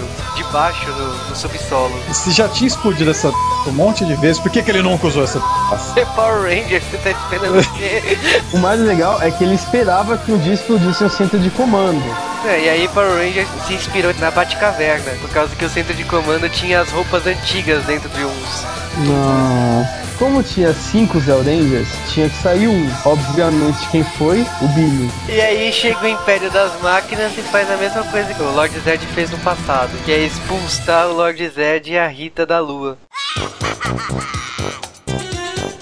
abaixo 0.54 0.88
no, 0.92 1.30
no 1.30 1.36
subsolo. 1.36 1.94
Se 2.14 2.32
já 2.32 2.48
tinha 2.48 2.68
explodido 2.68 3.10
essa 3.10 3.32
um 3.68 3.72
monte 3.72 4.06
de 4.06 4.14
vezes, 4.16 4.40
por 4.40 4.52
que, 4.52 4.62
que 4.62 4.70
ele 4.70 4.84
nunca 4.84 5.08
usou 5.08 5.24
essa 5.24 5.40
Você 5.40 6.06
Power 6.16 6.44
Ranger, 6.44 6.82
você 6.82 6.98
tá 6.98 7.10
esperando 7.10 7.60
o 7.60 7.74
quê? 7.74 8.18
O 8.54 8.60
mais 8.60 8.80
legal 8.80 9.20
é 9.22 9.32
que 9.32 9.44
ele 9.44 9.56
esperava 9.56 10.18
que 10.18 10.32
um 10.32 10.38
dia 10.38 10.54
explodisse 10.54 11.04
um 11.04 11.10
centro 11.10 11.40
de 11.40 11.50
comando. 11.50 12.04
É, 12.46 12.66
e 12.66 12.70
aí 12.70 12.88
Power 12.90 13.18
Ranger 13.18 13.48
se 13.66 13.74
inspirou 13.74 14.14
na 14.20 14.30
Batcaverna, 14.30 15.12
por 15.22 15.30
causa 15.30 15.56
que 15.56 15.64
o 15.64 15.70
centro 15.70 15.94
de 15.94 16.04
comando 16.04 16.50
tinha 16.50 16.82
as 16.82 16.90
roupas 16.92 17.26
antigas 17.26 17.84
dentro 17.86 18.10
de 18.10 18.26
uns. 18.26 18.66
Não. 18.98 20.04
Como 20.20 20.44
tinha 20.44 20.74
cinco 20.74 21.20
Zell 21.20 21.42
Rangers, 21.42 21.88
tinha 22.14 22.30
que 22.30 22.36
sair 22.36 22.68
um. 22.68 22.90
Obviamente, 23.06 23.90
quem 23.90 24.04
foi? 24.04 24.46
O 24.62 24.68
Billy. 24.70 25.10
E 25.28 25.42
aí 25.42 25.74
chega 25.74 26.00
o 26.02 26.08
Império 26.08 26.52
das 26.52 26.80
Máquinas 26.82 27.32
e 27.38 27.42
faz 27.42 27.70
a 27.72 27.78
mesma 27.78 28.04
coisa 28.04 28.34
que 28.34 28.42
o 28.42 28.52
Lord 28.52 28.78
Zed 28.80 29.06
fez 29.08 29.32
no 29.32 29.38
passado, 29.40 29.92
que 30.06 30.12
é 30.12 30.20
expulsar 30.20 31.08
o 31.08 31.14
Lord 31.14 31.50
Zed 31.50 31.92
e 31.92 31.98
a 31.98 32.08
Rita 32.08 32.46
da 32.46 32.60
Lua. 32.60 32.98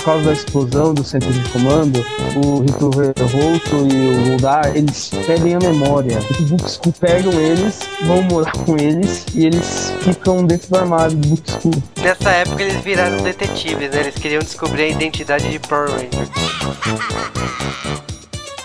Por 0.02 0.06
causa 0.06 0.26
da 0.26 0.34
explosão 0.34 0.96
do 0.96 1.04
centro 1.04 1.32
de 1.32 1.48
comando, 1.50 2.04
o 2.44 2.62
Rito 2.62 2.90
Revolto 2.90 3.88
e 3.88 4.10
o 4.10 4.30
Goldar, 4.30 4.76
eles 4.76 5.12
perdem 5.28 5.54
a 5.54 5.60
memória. 5.60 6.18
Os 6.18 6.50
Booksku 6.50 6.92
pegam 6.94 7.32
eles, 7.34 7.82
vão 8.08 8.24
morar 8.24 8.52
com 8.52 8.76
eles 8.78 9.28
e 9.36 9.46
eles 9.46 9.94
ficam 10.02 10.44
dentro 10.44 10.70
do 10.70 10.78
armário 10.78 11.16
do 11.16 11.28
Booksku. 11.28 11.70
Nessa 12.02 12.32
época 12.32 12.64
eles 12.64 12.84
viraram 12.84 13.18
detetives, 13.18 13.92
né? 13.92 14.00
Eles 14.00 14.16
queriam 14.16 14.40
descobrir 14.40 14.84
a 14.86 14.88
identidade 14.88 15.48
de 15.48 15.60
Power. 15.60 16.10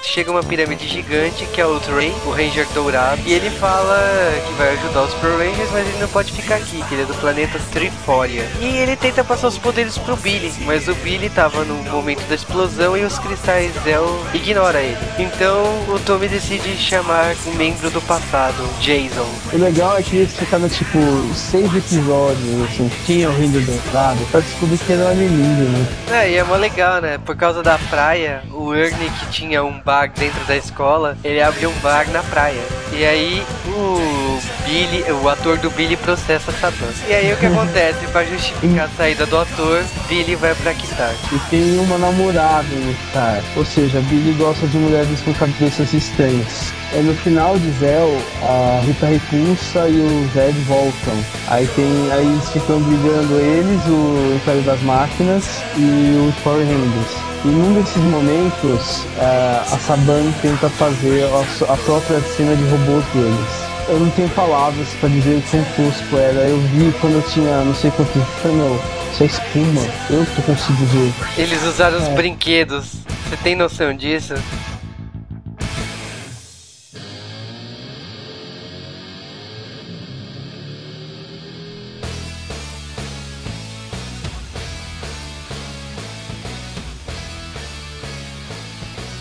Chega 0.07 0.31
uma 0.31 0.43
pirâmide 0.43 0.87
gigante 0.87 1.45
que 1.47 1.61
é 1.61 1.67
o 1.67 1.81
Trey, 1.81 2.15
o 2.25 2.31
Ranger 2.31 2.67
dourado, 2.73 3.21
e 3.27 3.33
ele 3.33 3.51
fala 3.51 3.99
que 4.47 4.53
vai 4.55 4.71
ajudar 4.75 5.03
os 5.03 5.15
Power 5.15 5.39
Rangers, 5.39 5.71
mas 5.73 5.87
ele 5.87 5.99
não 5.99 6.09
pode 6.09 6.33
ficar 6.33 6.57
aqui, 6.57 6.83
que 6.89 6.95
ele 6.95 7.03
é 7.03 7.05
do 7.05 7.15
planeta 7.15 7.61
Triforia. 7.73 8.49
E 8.61 8.77
ele 8.79 8.97
tenta 8.97 9.25
passar 9.25 9.49
os 9.49 9.59
poderes 9.59 9.99
pro 9.99 10.17
Billy, 10.17 10.53
mas 10.65 10.87
o 10.87 10.95
Billy 10.95 11.29
tava 11.29 11.65
no 11.65 11.75
momento 11.91 12.23
da 12.29 12.37
explosão 12.37 12.97
e 12.97 13.05
os 13.05 13.19
cristais 13.19 13.73
Zell 13.83 14.25
ignora 14.33 14.81
ele. 14.81 14.97
Então 15.19 15.65
o 15.89 15.99
Tommy 15.99 16.29
decide 16.29 16.77
chamar 16.77 17.35
um 17.47 17.55
membro 17.55 17.91
do 17.91 18.01
passado, 18.03 18.67
Jason. 18.81 19.29
O 19.53 19.59
legal 19.59 19.99
é 19.99 20.03
que 20.03 20.17
eles 20.17 20.35
ficaram 20.35 20.69
tipo 20.69 20.99
seis 21.35 21.75
episódios, 21.75 22.63
assim, 22.63 22.91
tinha 23.05 23.29
o 23.29 23.33
Ranger 23.33 23.63
dourado, 23.63 24.25
pra 24.31 24.41
descobrir 24.41 24.79
que 24.79 24.93
ele 24.93 25.03
era 25.03 25.11
alienígena. 25.11 25.89
É, 26.13 26.31
e 26.31 26.37
é 26.37 26.45
mó 26.45 26.55
legal, 26.55 27.01
né? 27.01 27.19
Por 27.19 27.37
causa 27.37 27.63
da 27.63 27.77
praia, 27.77 28.43
o 28.53 28.73
Ernie 28.73 29.11
que 29.11 29.27
tinha 29.31 29.65
um 29.65 29.81
bar 29.81 29.96
dentro 30.05 30.45
da 30.45 30.57
escola, 30.57 31.17
ele 31.25 31.41
abriu 31.41 31.71
um 31.71 31.79
bar 31.81 32.07
na 32.11 32.23
praia. 32.23 32.61
E 32.93 33.05
aí 33.05 33.43
o 33.67 34.39
Billy, 34.67 35.05
o 35.23 35.29
ator 35.29 35.59
do 35.59 35.71
Billy 35.71 35.97
processa 35.97 36.53
Satã. 36.53 36.87
E 37.09 37.15
aí 37.15 37.33
o 37.33 37.37
que 37.37 37.47
acontece? 37.47 38.07
Pra 38.09 38.25
justificar 38.25 38.87
a 38.87 38.89
saída 38.97 39.25
do 39.27 39.39
ator, 39.39 39.85
Billy 40.09 40.35
vai 40.35 40.55
pra 40.55 40.75
Kitar. 40.75 41.15
E 41.33 41.39
tem 41.51 41.79
uma 41.79 41.99
namorada 41.99 42.69
no 42.71 42.95
Star. 43.09 43.43
Ou 43.57 43.65
seja, 43.65 44.01
Billy 44.03 44.33
gosta 44.33 44.67
de 44.67 44.77
mulheres 44.77 45.21
com 45.23 45.33
cabeças 45.35 45.93
estranhas. 45.95 46.73
É 46.93 47.01
no 47.01 47.15
final 47.15 47.59
de 47.59 47.71
Zell, 47.73 48.17
a 48.43 48.81
Rita 48.85 49.07
repulsa 49.07 49.89
e 49.89 49.99
o 50.01 50.31
Zed 50.33 50.59
voltam. 50.61 51.25
Aí 51.49 51.67
tem. 51.69 51.87
Aí 52.13 52.27
eles 52.27 52.49
ficam 52.51 52.81
brigando 52.81 53.39
eles, 53.39 53.85
o 53.87 54.37
Império 54.37 54.63
das 54.63 54.81
Máquinas 54.83 55.45
e 55.77 56.29
os 56.29 56.35
Power 56.43 56.65
Rangers. 56.67 57.36
E 57.45 57.49
num 57.49 57.75
desses 57.75 58.03
momentos, 58.03 59.05
eh, 59.19 59.63
a 59.73 59.79
Saban 59.79 60.33
tenta 60.43 60.69
fazer 60.71 61.25
a, 61.25 61.73
a 61.73 61.77
própria 61.77 62.21
cena 62.21 62.57
de 62.57 62.65
robôs 62.65 63.05
deles. 63.15 63.67
Eu 63.89 64.01
não 64.01 64.11
tenho 64.11 64.29
palavras 64.31 64.89
pra 65.01 65.09
dizer 65.09 65.37
o 65.37 65.43
quão 65.43 65.65
tosco 65.77 66.17
era. 66.17 66.41
Eu 66.41 66.59
vi 66.59 66.93
quando 67.01 67.15
eu 67.15 67.23
tinha 67.23 67.59
não 67.63 67.75
sei 67.75 67.91
quanto. 67.93 68.17
Eu 68.17 68.25
falei, 68.43 68.57
meu, 68.57 68.81
isso 69.13 69.23
é 69.23 69.27
espuma. 69.27 69.83
Eu 70.11 70.27
que 70.27 70.43
consigo 70.43 70.85
ver. 70.87 71.13
Eles 71.39 71.63
usaram 71.65 71.99
os 71.99 72.09
brinquedos. 72.09 72.95
Você 73.29 73.37
tem 73.43 73.55
noção 73.55 73.95
disso? 73.95 74.35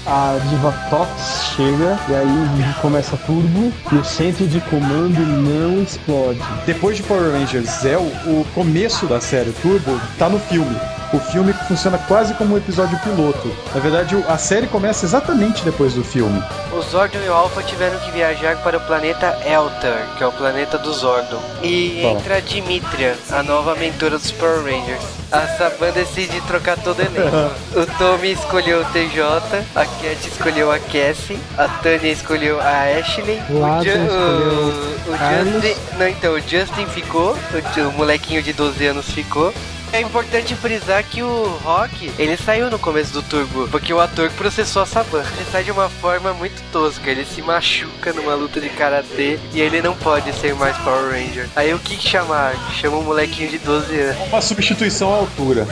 A 0.07 0.37
Diva 0.49 0.71
Tox 0.89 1.55
chega 1.55 1.97
e 2.07 2.13
aí 2.13 2.75
começa 2.79 3.17
turbo 3.17 3.73
e 3.91 3.95
o 3.95 4.03
centro 4.03 4.47
de 4.47 4.61
comando 4.61 5.19
não 5.19 5.81
explode. 5.81 6.39
Depois 6.65 6.97
de 6.97 7.03
Power 7.03 7.31
Rangers 7.31 7.69
Zell, 7.81 8.03
o 8.27 8.45
começo 8.53 9.07
da 9.07 9.19
série 9.19 9.51
Turbo 9.53 9.99
tá 10.19 10.29
no 10.29 10.39
filme. 10.39 10.75
O 11.15 11.19
filme 11.31 11.53
funciona 11.53 11.97
quase 12.09 12.33
como 12.33 12.55
um 12.55 12.57
episódio 12.57 12.99
piloto. 12.99 13.55
Na 13.73 13.79
verdade, 13.79 14.21
a 14.27 14.37
série 14.37 14.67
começa 14.67 15.05
exatamente 15.05 15.63
depois 15.63 15.93
do 15.93 16.03
filme. 16.03 16.43
O 16.73 16.81
Zordon 16.81 17.19
e 17.25 17.29
o 17.29 17.33
Alpha 17.33 17.63
tiveram 17.63 17.97
que 17.99 18.11
viajar 18.11 18.57
para 18.57 18.77
o 18.77 18.81
planeta 18.81 19.27
Eltar, 19.45 20.07
que 20.17 20.23
é 20.23 20.27
o 20.27 20.31
planeta 20.33 20.77
do 20.77 20.91
Zordon. 20.91 21.39
E 21.63 22.01
Tá. 22.01 22.09
entra 22.09 22.37
a 22.37 22.39
Dimitria, 22.41 23.15
a 23.31 23.41
nova 23.43 23.75
mentora 23.75 24.17
dos 24.17 24.29
Power 24.31 24.61
Rangers. 24.63 25.03
A 25.31 25.47
Saban 25.57 25.91
decide 25.91 26.41
trocar 26.41 26.75
todo 26.77 26.99
o 26.99 27.01
elenco. 27.01 27.51
o 27.79 27.85
Tommy 27.97 28.33
escolheu 28.33 28.81
o 28.81 28.85
TJ, 28.85 29.23
a 29.73 29.85
Cat 29.85 30.27
escolheu 30.27 30.69
a 30.71 30.79
Cassie, 30.79 31.39
a 31.57 31.67
Tânia 31.81 32.11
escolheu 32.11 32.59
a 32.59 32.99
Ashley, 32.99 33.41
O 33.49 33.83
Ju- 33.83 33.89
escolheu 33.89 34.11
o, 34.11 35.11
o. 35.11 35.61
Justin. 35.61 35.75
Não, 35.97 36.07
então, 36.09 36.33
o 36.33 36.39
Justin 36.41 36.85
ficou, 36.87 37.31
o, 37.53 37.87
o 37.89 37.93
molequinho 37.93 38.43
de 38.43 38.51
12 38.51 38.85
anos 38.87 39.05
ficou. 39.11 39.53
É 39.95 40.01
importante 40.01 40.53
frisar 40.55 41.01
que 41.05 41.23
o 41.23 41.57
Rock, 41.63 42.11
ele 42.19 42.35
saiu 42.35 42.69
no 42.69 42.77
começo 42.77 43.13
do 43.13 43.23
Turbo, 43.23 43.69
porque 43.69 43.93
o 43.93 44.01
ator 44.01 44.29
processou 44.31 44.81
a 44.81 44.85
Saban. 44.85 45.23
Ele 45.37 45.45
sai 45.49 45.63
de 45.63 45.71
uma 45.71 45.87
forma 45.87 46.33
muito 46.33 46.61
tosca, 46.69 47.09
ele 47.09 47.23
se 47.23 47.41
machuca 47.41 48.11
numa 48.11 48.35
luta 48.35 48.59
de 48.59 48.67
karatê 48.67 49.39
e 49.53 49.61
ele 49.61 49.81
não 49.81 49.95
pode 49.95 50.33
ser 50.33 50.53
mais 50.53 50.75
Power 50.79 51.13
Ranger. 51.13 51.47
Aí 51.55 51.73
o 51.73 51.79
que 51.79 51.95
chamar? 51.95 52.55
Chama 52.73 52.97
um 52.97 53.03
molequinho 53.03 53.49
de 53.49 53.57
12 53.59 53.97
anos. 53.97 54.27
Uma 54.27 54.41
substituição 54.41 55.13
à 55.13 55.15
altura. 55.15 55.65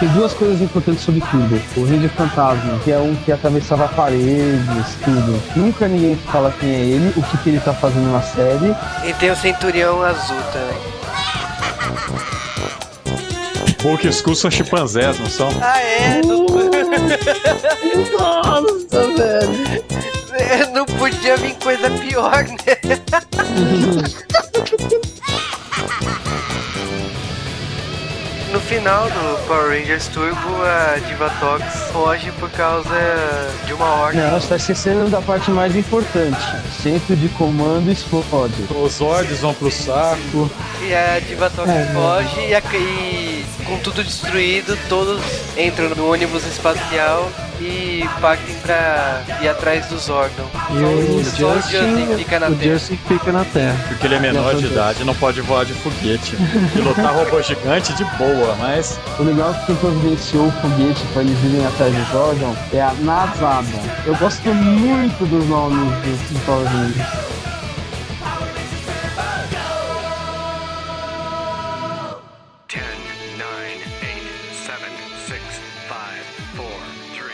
Tem 0.00 0.08
duas 0.08 0.34
coisas 0.34 0.60
importantes 0.60 1.04
sobre 1.04 1.20
Turbo. 1.20 1.60
O 1.76 1.84
Ranger 1.84 2.10
Fantasma, 2.10 2.80
que 2.82 2.90
é 2.90 2.98
um 2.98 3.14
que 3.14 3.30
atravessava 3.30 3.86
paredes, 3.86 4.96
tudo. 5.04 5.40
Nunca 5.54 5.86
ninguém 5.86 6.16
fala 6.32 6.52
quem 6.58 6.68
é 6.68 6.80
ele, 6.80 7.12
o 7.16 7.22
que, 7.22 7.38
que 7.38 7.50
ele 7.50 7.60
tá 7.60 7.72
fazendo 7.72 8.10
na 8.10 8.22
série. 8.22 8.74
E 9.08 9.14
tem 9.14 9.30
o 9.30 9.36
Centurião 9.36 10.02
Azul 10.02 10.42
também. 10.52 10.89
Skull 14.10 14.34
são 14.34 14.50
chimpanzés, 14.50 15.18
não 15.18 15.26
são? 15.30 15.48
Ah, 15.62 15.80
é? 15.80 16.20
Não... 16.24 16.44
Nossa, 18.18 19.00
velho! 19.16 19.84
não 20.74 20.84
podia 20.86 21.36
vir 21.36 21.54
coisa 21.54 21.90
pior, 21.90 22.44
né? 22.44 23.00
No 28.52 28.58
final 28.60 29.04
do 29.08 29.46
Power 29.46 29.68
Rangers 29.78 30.08
Turbo, 30.08 30.36
a 30.64 30.98
Divatox 31.06 31.62
foge 31.92 32.32
por 32.32 32.50
causa 32.50 32.88
de 33.64 33.72
uma 33.72 33.86
ordem. 33.86 34.20
Não, 34.20 34.40
você 34.40 34.48
tá 34.48 34.56
esquecendo 34.56 35.08
da 35.08 35.22
parte 35.22 35.52
mais 35.52 35.76
importante. 35.76 36.36
Centro 36.82 37.14
de 37.14 37.28
comando 37.30 37.92
explode. 37.92 38.54
Os 38.74 38.94
Zords 38.94 39.38
vão 39.38 39.54
pro 39.54 39.70
saco. 39.70 40.50
E 40.82 40.92
a 40.92 41.20
Divatox 41.20 41.68
É, 41.68 41.84
foge 41.94 42.40
e, 42.48 42.54
a- 42.54 42.62
e 42.74 43.39
com 43.70 43.78
tudo 43.78 44.02
destruído, 44.02 44.76
todos 44.88 45.22
entram 45.56 45.90
no 45.90 46.10
ônibus 46.10 46.44
espacial 46.44 47.30
e 47.60 48.04
partem 48.20 48.56
pra 48.56 49.22
ir 49.40 49.48
atrás 49.48 49.86
do 49.86 49.96
Zordon. 49.96 50.48
E 50.70 50.82
o 50.82 51.24
só 51.24 51.52
o 51.52 51.54
Justin 51.60 52.16
fica 52.16 52.40
na 52.40 52.48
o 52.48 52.56
Terra. 52.56 52.72
Justin 52.72 52.98
fica 53.06 53.30
na 53.30 53.44
Terra. 53.44 53.76
Porque 53.86 54.06
ele 54.08 54.14
é 54.16 54.18
menor 54.18 54.56
de 54.56 54.66
idade, 54.66 55.04
não 55.04 55.14
pode 55.14 55.40
voar 55.42 55.64
de 55.64 55.72
foguete. 55.74 56.36
Pilotar 56.74 57.14
robô 57.14 57.40
gigante 57.40 57.92
de 57.92 58.04
boa, 58.16 58.56
mas 58.58 58.98
O 59.20 59.22
legal 59.22 59.54
é 59.54 59.66
que 59.66 59.74
providenciou 59.74 60.48
o 60.48 60.52
foguete 60.52 61.04
pra 61.12 61.22
eles 61.22 61.38
irem 61.44 61.64
atrás 61.64 61.94
do 61.94 62.04
Jordan 62.10 62.52
é 62.72 62.82
a 62.82 62.92
Nazada. 62.94 63.68
Eu 64.04 64.16
gosto 64.16 64.48
muito 64.52 65.24
dos 65.26 65.46
nomes 65.46 65.94
dos, 66.02 66.20
dos 66.28 66.42
Power 66.42 66.66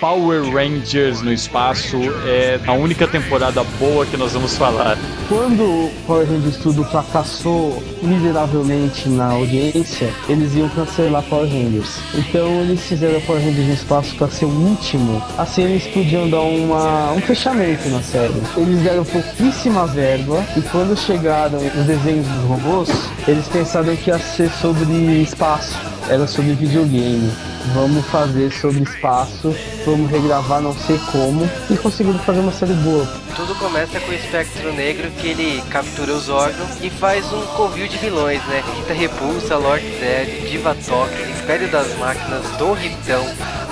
Power 0.01 0.43
Rangers 0.53 1.23
no 1.23 1.33
espaço 1.33 1.97
é 2.27 2.61
a 2.67 2.73
única 2.73 3.07
temporada 3.07 3.65
boa 3.79 4.05
que 4.05 4.17
nós 4.17 4.33
vamos 4.33 4.57
falar. 4.57 4.99
Quando 5.29 5.63
o 5.63 5.93
Power 6.07 6.27
Rangers 6.27 6.57
Studio 6.57 6.85
fracassou 6.85 7.83
miseravelmente 8.03 9.09
na 9.09 9.33
audiência, 9.33 10.13
eles 10.29 10.55
iam 10.55 10.69
cancelar 10.69 11.23
Power 11.25 11.49
Rangers. 11.49 11.99
Então 12.15 12.47
eles 12.61 12.81
fizeram 12.83 13.21
Power 13.23 13.43
Rangers 13.43 13.67
no 13.67 13.75
espaço 13.75 14.15
para 14.17 14.29
ser 14.29 14.45
o 14.45 14.51
último. 14.51 15.23
Assim 15.39 15.63
eles 15.63 15.87
podiam 15.87 16.29
dar 16.29 16.41
uma, 16.41 17.13
um 17.13 17.21
fechamento 17.21 17.89
na 17.89 18.03
série. 18.03 18.35
Eles 18.57 18.81
deram 18.83 19.05
pouquíssima 19.05 19.87
verba 19.87 20.45
e 20.57 20.61
quando 20.61 20.97
chegaram 20.97 21.59
os 21.59 21.87
desenhos 21.87 22.27
dos 22.27 22.45
robôs, 22.45 22.91
eles 23.27 23.49
pensaram 23.49 23.97
que 23.97 24.11
ia 24.11 24.19
ser 24.19 24.51
sobre 24.51 24.93
espaço, 25.23 25.77
era 26.09 26.27
sobre 26.27 26.55
videogame. 26.55 27.31
Vamos 27.75 28.07
fazer 28.07 28.53
sobre 28.53 28.83
espaço, 28.83 29.55
vamos 29.85 30.11
regravar 30.11 30.61
não 30.61 30.73
sei 30.73 30.99
como 31.11 31.49
e 31.69 31.77
conseguiram 31.77 32.19
fazer 32.21 32.41
uma 32.41 32.53
série 32.53 32.75
boa. 32.75 33.07
Tudo 33.35 33.55
começa 33.57 33.99
com 34.01 34.11
o 34.11 34.15
Espectro 34.15 34.73
Negro 34.73 35.11
que 35.11 35.29
ele 35.29 35.63
captura 35.69 36.13
os 36.13 36.29
órgãos 36.29 36.81
e 36.81 36.89
faz 36.89 37.33
um 37.33 37.45
covil 37.57 37.89
de 37.89 37.99
vilões, 37.99 38.43
né? 38.47 38.63
Rita 38.77 38.95
Repulsa, 38.95 39.57
Lord 39.57 39.85
Zed, 39.99 40.49
Divatox, 40.49 41.13
Império 41.43 41.69
das 41.71 41.97
Máquinas, 41.99 42.47
Dorritão, 42.57 43.25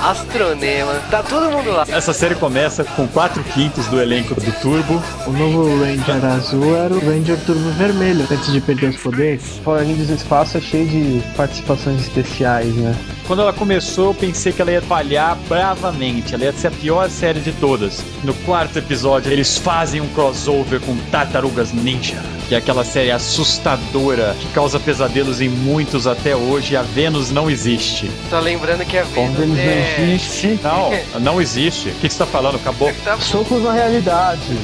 Astronema, 0.04 0.92
tá 1.10 1.22
todo 1.22 1.50
mundo 1.50 1.70
lá. 1.70 1.86
Essa 1.88 2.12
série 2.12 2.34
começa 2.34 2.84
com 2.84 3.08
4 3.08 3.42
quintos 3.54 3.86
do 3.86 3.98
elenco 3.98 4.34
do 4.34 4.52
Turbo. 4.60 5.02
O 5.26 5.30
novo 5.32 5.82
Ranger 5.82 6.22
azul 6.26 6.76
era 6.76 6.92
o 6.92 6.98
Ranger 6.98 7.38
Turbo 7.46 7.70
Vermelho, 7.70 8.26
antes 8.30 8.52
de 8.52 8.60
perder 8.60 8.90
os 8.90 8.96
poderes. 8.98 9.62
Rangers 9.64 10.10
no 10.10 10.14
espaço 10.14 10.58
é 10.58 10.60
cheio 10.60 10.86
de 10.86 11.22
participações 11.34 12.02
especiais, 12.02 12.74
né? 12.74 12.94
Quando 13.26 13.40
ela 13.40 13.54
começou, 13.54 14.08
eu 14.08 14.14
pensei 14.14 14.52
que 14.52 14.60
ela 14.60 14.72
ia 14.72 14.82
falhar 14.82 15.38
bravamente. 15.48 16.34
Ela 16.34 16.44
ia 16.44 16.52
ser 16.52 16.66
a 16.66 16.70
pior 16.70 17.08
série 17.08 17.40
de 17.40 17.52
todas. 17.52 18.04
No 18.22 18.34
quarto 18.34 18.78
episódio, 18.78 19.32
eles 19.32 19.56
fazem 19.56 20.02
um 20.02 20.08
crossover 20.08 20.80
com 20.80 20.94
Tartarugas 21.10 21.72
Ninja, 21.72 22.22
que 22.54 22.56
é 22.56 22.58
aquela 22.58 22.84
série 22.84 23.10
assustadora 23.10 24.36
que 24.38 24.46
causa 24.48 24.78
pesadelos 24.78 25.40
em 25.40 25.48
muitos 25.48 26.06
até 26.06 26.36
hoje. 26.36 26.76
A 26.76 26.82
Vênus 26.82 27.32
não 27.32 27.50
existe. 27.50 28.08
Só 28.30 28.38
lembrando 28.38 28.84
que 28.84 28.96
a 28.96 29.02
Vênus 29.02 29.38
Vênus 29.38 29.58
é... 29.58 29.96
não 29.98 30.04
existe. 30.04 30.60
Não, 30.62 30.90
não 31.20 31.42
existe. 31.42 31.88
O 31.88 31.94
que 31.94 32.08
você 32.08 32.18
tá 32.18 32.26
falando? 32.26 32.54
Acabou. 32.56 32.92
Tá 33.04 33.18
Socos 33.18 33.60
na 33.60 33.72
realidade. 33.72 34.56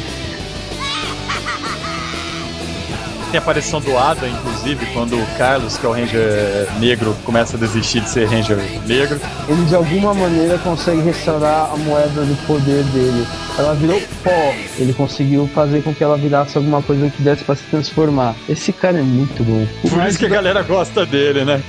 Tem 3.31 3.39
a 3.39 3.43
aparição 3.43 3.81
do 3.81 3.97
Ada, 3.97 4.29
inclusive, 4.29 4.85
quando 4.93 5.17
o 5.17 5.25
Carlos, 5.39 5.79
que 5.79 5.87
é 5.87 5.89
o 5.89 5.93
Ranger 5.93 6.69
negro, 6.81 7.17
começa 7.25 7.57
a 7.57 7.61
desistir 7.61 8.01
de 8.01 8.11
ser 8.11 8.27
Ranger 8.27 8.59
negro. 8.87 9.21
Ele 9.49 9.65
de 9.67 9.75
alguma 9.77 10.13
maneira 10.13 10.59
consegue 10.59 11.01
restaurar 11.01 11.71
a 11.73 11.77
moeda 11.77 12.25
do 12.25 12.47
poder 12.47 12.83
dele. 12.87 13.25
Ela 13.57 13.75
virou 13.75 14.03
pó. 14.25 14.53
Ele 14.77 14.93
conseguiu 14.93 15.49
fazer 15.55 15.81
com 15.83 15.95
que 15.95 16.03
ela 16.03 16.17
virasse 16.17 16.59
alguma 16.59 16.83
coisa 16.83 17.09
que 17.09 17.23
desse 17.23 17.45
pra 17.45 17.55
se 17.55 17.63
transformar. 17.71 18.35
Esse 18.49 18.73
cara 18.73 18.99
é 18.99 19.03
muito 19.03 19.45
bom. 19.45 19.65
Por 19.89 20.05
isso 20.09 20.19
que 20.19 20.27
a 20.27 20.29
galera 20.29 20.63
gosta 20.63 21.07
dele, 21.07 21.45
né? 21.45 21.63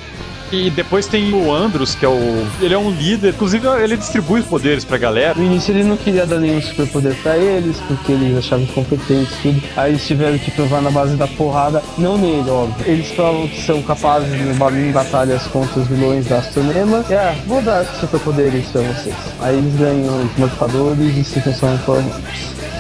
E 0.51 0.69
depois 0.69 1.07
tem 1.07 1.33
o 1.33 1.53
Andros, 1.53 1.95
que 1.95 2.05
é 2.05 2.09
o. 2.09 2.45
Ele 2.61 2.73
é 2.73 2.77
um 2.77 2.91
líder, 2.91 3.29
inclusive 3.29 3.65
ele 3.81 3.95
distribui 3.95 4.41
os 4.41 4.45
poderes 4.45 4.83
pra 4.83 4.97
galera. 4.97 5.33
No 5.35 5.45
início 5.45 5.71
ele 5.71 5.83
não 5.83 5.95
queria 5.95 6.25
dar 6.25 6.39
nenhum 6.39 6.61
superpoder 6.61 7.15
pra 7.23 7.37
eles, 7.37 7.77
porque 7.87 8.11
eles 8.11 8.37
achavam 8.37 8.65
incompetentes 8.65 9.33
tudo. 9.41 9.61
Aí 9.77 9.91
eles 9.91 10.05
tiveram 10.05 10.37
que 10.37 10.51
provar 10.51 10.81
na 10.81 10.91
base 10.91 11.15
da 11.15 11.27
porrada, 11.27 11.81
não 11.97 12.17
nele, 12.17 12.49
óbvio. 12.49 12.85
Eles 12.85 13.09
provam 13.11 13.47
que 13.47 13.61
são 13.61 13.81
capazes 13.81 14.29
de 14.31 14.41
em 14.41 14.91
batalhas 14.91 15.43
contra 15.47 15.79
os 15.79 15.87
vilões 15.87 16.27
da 16.27 16.39
Astronema. 16.39 17.05
E 17.09 17.13
ah, 17.13 17.35
vou 17.47 17.61
dar 17.61 17.85
superpoderes 17.85 18.65
pra 18.67 18.81
vocês. 18.81 19.15
Aí 19.39 19.57
eles 19.57 19.75
ganham 19.75 20.23
os 20.23 20.37
modificadores 20.37 21.17
e 21.17 21.23
se 21.23 21.41
transformam 21.41 21.75
em 21.75 22.09
Rangers. 22.09 22.70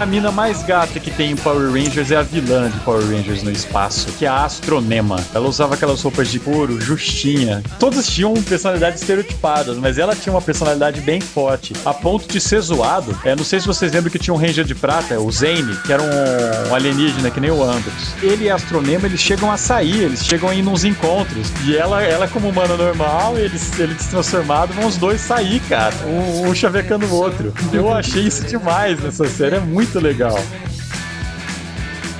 A 0.00 0.06
mina 0.06 0.32
mais 0.32 0.62
gata 0.62 0.98
que 0.98 1.10
tem 1.10 1.32
em 1.32 1.36
Power 1.36 1.70
Rangers 1.70 2.10
é 2.10 2.16
a 2.16 2.22
vilã 2.22 2.70
de 2.70 2.80
Power 2.80 3.04
Rangers 3.04 3.42
no 3.42 3.50
espaço, 3.50 4.10
que 4.12 4.24
é 4.24 4.28
a 4.28 4.46
Astronema. 4.46 5.22
Ela 5.34 5.46
usava 5.46 5.74
aquelas 5.74 6.00
roupas 6.00 6.28
de 6.28 6.40
couro, 6.40 6.80
justinha. 6.80 7.62
Todos 7.78 8.06
tinham 8.06 8.32
personalidades 8.42 9.02
estereotipadas, 9.02 9.76
mas 9.76 9.98
ela 9.98 10.16
tinha 10.16 10.32
uma 10.32 10.40
personalidade 10.40 11.02
bem 11.02 11.20
forte, 11.20 11.74
a 11.84 11.92
ponto 11.92 12.26
de 12.26 12.40
ser 12.40 12.62
zoado. 12.62 13.14
É, 13.22 13.36
não 13.36 13.44
sei 13.44 13.60
se 13.60 13.66
vocês 13.66 13.92
lembram 13.92 14.10
que 14.10 14.18
tinha 14.18 14.32
um 14.32 14.38
Ranger 14.38 14.64
de 14.64 14.74
prata, 14.74 15.20
o 15.20 15.30
Zane, 15.30 15.76
que 15.84 15.92
era 15.92 16.02
um, 16.02 16.70
um 16.70 16.74
alienígena 16.74 17.30
que 17.30 17.38
nem 17.38 17.50
o 17.50 17.62
Andros. 17.62 18.14
Ele 18.22 18.44
e 18.44 18.50
a 18.50 18.54
Astronema, 18.54 19.06
eles 19.06 19.20
chegam 19.20 19.52
a 19.52 19.58
sair, 19.58 20.04
eles 20.04 20.24
chegam 20.24 20.48
a 20.48 20.54
ir 20.54 20.62
nos 20.62 20.82
encontros. 20.82 21.52
E 21.66 21.76
ela, 21.76 22.02
ela 22.02 22.26
como 22.26 22.48
humana 22.48 22.74
normal, 22.74 23.36
eles, 23.36 23.78
ele 23.78 23.92
destransformado, 23.92 24.72
vão 24.72 24.86
os 24.86 24.96
dois 24.96 25.20
sair, 25.20 25.60
cara. 25.68 25.94
Um, 26.06 26.48
um 26.48 26.54
chavecando 26.54 27.04
o 27.04 27.14
outro. 27.14 27.52
Eu 27.70 27.92
achei 27.92 28.22
isso 28.22 28.46
demais 28.46 28.98
nessa 28.98 29.28
série, 29.28 29.56
é 29.56 29.60
muito 29.60 29.89
legal. 29.98 30.69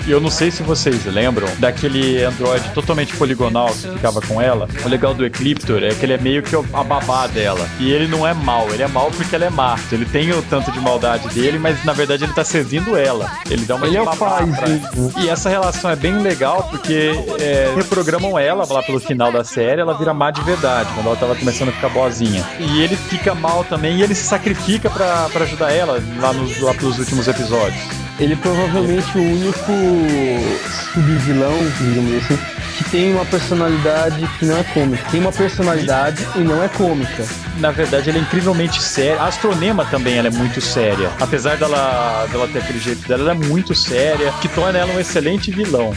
E 0.07 0.11
eu 0.11 0.21
não 0.21 0.31
sei 0.31 0.51
se 0.51 0.63
vocês 0.63 1.05
lembram 1.07 1.47
daquele 1.59 2.23
androide 2.25 2.69
totalmente 2.71 3.15
poligonal 3.17 3.69
que 3.69 3.89
ficava 3.91 4.21
com 4.21 4.41
ela. 4.41 4.69
O 4.85 4.89
legal 4.89 5.15
do 5.15 5.25
Ecliptor 5.25 5.83
é 5.83 5.91
que 5.91 6.05
ele 6.05 6.15
é 6.15 6.19
meio 6.19 6.43
que 6.43 6.55
a 6.57 6.83
babá 6.85 7.27
dela. 7.27 7.69
E 7.79 7.91
ele 7.91 8.07
não 8.09 8.27
é 8.27 8.33
mal, 8.35 8.69
ele 8.73 8.83
é 8.83 8.89
mal 8.89 9.11
porque 9.11 9.35
ela 9.35 9.45
é 9.45 9.51
má. 9.51 9.79
Ele 9.93 10.05
tem 10.05 10.31
o 10.33 10.43
tanto 10.43 10.71
de 10.73 10.81
maldade 10.81 11.29
dele, 11.29 11.59
mas 11.59 11.85
na 11.85 11.93
verdade 11.93 12.25
ele 12.25 12.33
tá 12.33 12.45
servindo 12.45 12.97
ela. 12.97 13.31
Ele 13.51 13.65
dá 13.65 13.77
uma 13.77 13.87
Ele 13.87 13.93
de 13.97 14.03
é 14.03 14.05
babá 14.05 14.43
pra- 14.47 14.67
sim. 14.67 14.81
E 15.19 15.29
essa 15.29 15.49
relação 15.49 15.91
é 15.91 15.97
bem 15.97 16.19
legal 16.21 16.67
porque 16.71 17.13
é, 17.39 17.73
reprogramam 17.77 18.39
ela 18.39 18.65
lá 18.69 18.83
pelo 18.83 19.01
final 19.01 19.31
da 19.31 19.45
série, 19.45 19.81
ela 19.81 19.97
vira 19.97 20.13
má 20.15 20.31
de 20.31 20.41
verdade, 20.43 20.89
quando 20.95 21.07
ela 21.07 21.17
tava 21.17 21.35
começando 21.37 21.69
a 21.69 21.73
ficar 21.73 21.89
boazinha. 21.91 22.45
E 22.59 22.81
ele 22.83 22.97
fica 22.97 23.35
mal 23.35 23.65
também 23.65 23.97
e 23.99 24.03
ele 24.03 24.15
se 24.15 24.25
sacrifica 24.25 24.89
pra 24.91 25.29
pra 25.33 25.45
ajudar 25.45 25.71
ela 25.73 26.01
lá, 26.19 26.33
nos, 26.33 26.61
lá 26.61 26.73
pelos 26.75 26.99
últimos 26.99 27.29
episódios. 27.29 27.81
Ele 28.21 28.35
é 28.35 28.37
provavelmente 28.37 29.17
o 29.17 29.23
único 29.23 29.73
subvilão, 30.93 31.57
digamos 31.81 32.23
assim, 32.23 32.39
que 32.77 32.85
tem 32.91 33.15
uma 33.15 33.25
personalidade 33.25 34.29
que 34.39 34.45
não 34.45 34.59
é 34.59 34.63
cômica. 34.63 35.11
Tem 35.11 35.21
uma 35.21 35.33
personalidade 35.33 36.29
e 36.37 36.41
não 36.41 36.63
é 36.63 36.69
cômica. 36.69 37.27
Na 37.57 37.71
verdade, 37.71 38.11
ela 38.11 38.19
é 38.19 38.21
incrivelmente 38.21 38.83
séria. 38.83 39.23
A 39.23 39.29
Astronema 39.29 39.87
também 39.87 40.19
ela 40.19 40.29
é 40.29 40.31
muito 40.31 40.61
séria. 40.61 41.11
Apesar 41.19 41.57
dela, 41.57 42.27
dela 42.31 42.47
ter 42.47 42.59
aquele 42.59 42.79
jeito 42.79 43.09
dela, 43.09 43.23
ela 43.23 43.31
é 43.33 43.47
muito 43.49 43.75
séria, 43.75 44.31
que 44.43 44.49
torna 44.49 44.79
ela 44.79 44.93
um 44.93 45.01
excelente 45.01 45.51
vilão. 45.51 45.95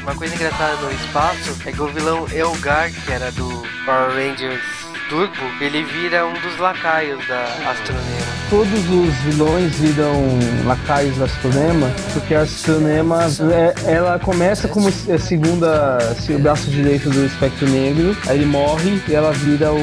Uma 0.00 0.14
coisa 0.14 0.34
engraçada 0.34 0.76
no 0.76 0.92
espaço 0.92 1.54
é 1.66 1.72
que 1.72 1.82
o 1.82 1.88
vilão 1.88 2.26
Elgar, 2.32 2.90
que 2.90 3.12
era 3.12 3.30
do 3.32 3.48
Power 3.84 4.10
Rangers 4.14 4.75
Turbo, 5.08 5.32
ele 5.60 5.84
vira 5.84 6.26
um 6.26 6.32
dos 6.32 6.58
lacaios 6.58 7.24
da 7.28 7.44
Astronema. 7.70 8.26
Todos 8.50 8.90
os 8.90 9.14
vilões 9.24 9.74
viram 9.76 10.12
lacaios 10.64 11.16
da 11.16 11.24
Astronema, 11.26 11.90
porque 12.12 12.34
a 12.34 12.42
Astronema 12.42 13.24
é- 13.52 13.92
ela 13.92 14.18
começa 14.18 14.66
como 14.68 14.88
a 14.88 15.18
segunda, 15.18 15.98
se- 16.20 16.32
o 16.32 16.38
braço 16.40 16.68
direito 16.70 17.08
do 17.10 17.24
espectro 17.24 17.68
negro, 17.68 18.16
aí 18.26 18.38
ele 18.38 18.46
morre 18.46 19.00
e 19.08 19.14
ela 19.14 19.32
vira 19.32 19.72
o 19.72 19.76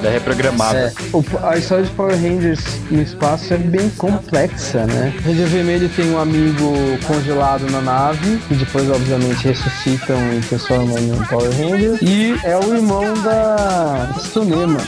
Ela 0.00 0.08
é 0.08 0.12
reprogramada. 0.12 0.78
É, 0.78 0.92
o- 1.12 1.24
a 1.46 1.56
história 1.56 1.84
de 1.84 1.90
Power 1.90 2.14
Rangers 2.14 2.60
no 2.90 3.02
espaço 3.02 3.52
é 3.52 3.56
bem 3.56 3.90
complexa, 3.90 4.86
né? 4.86 5.12
O 5.18 5.28
Ranger 5.28 5.46
Vermelho 5.48 5.88
tem 5.90 6.10
um 6.10 6.18
amigo 6.20 6.72
congelado 7.06 7.68
na 7.70 7.80
nave, 7.80 8.38
que 8.48 8.54
depois, 8.54 8.88
obviamente, 8.90 9.46
ressuscitam 9.48 10.16
e 10.34 10.40
transformam 10.40 10.96
em 10.98 11.12
um 11.12 11.24
Power 11.24 11.50
Ranger. 11.50 11.98
E 12.02 12.38
é 12.44 12.56
o 12.56 12.74
irmão 12.76 13.12
da 13.22 14.08
Astronema 14.16 14.37
cinema 14.44 14.80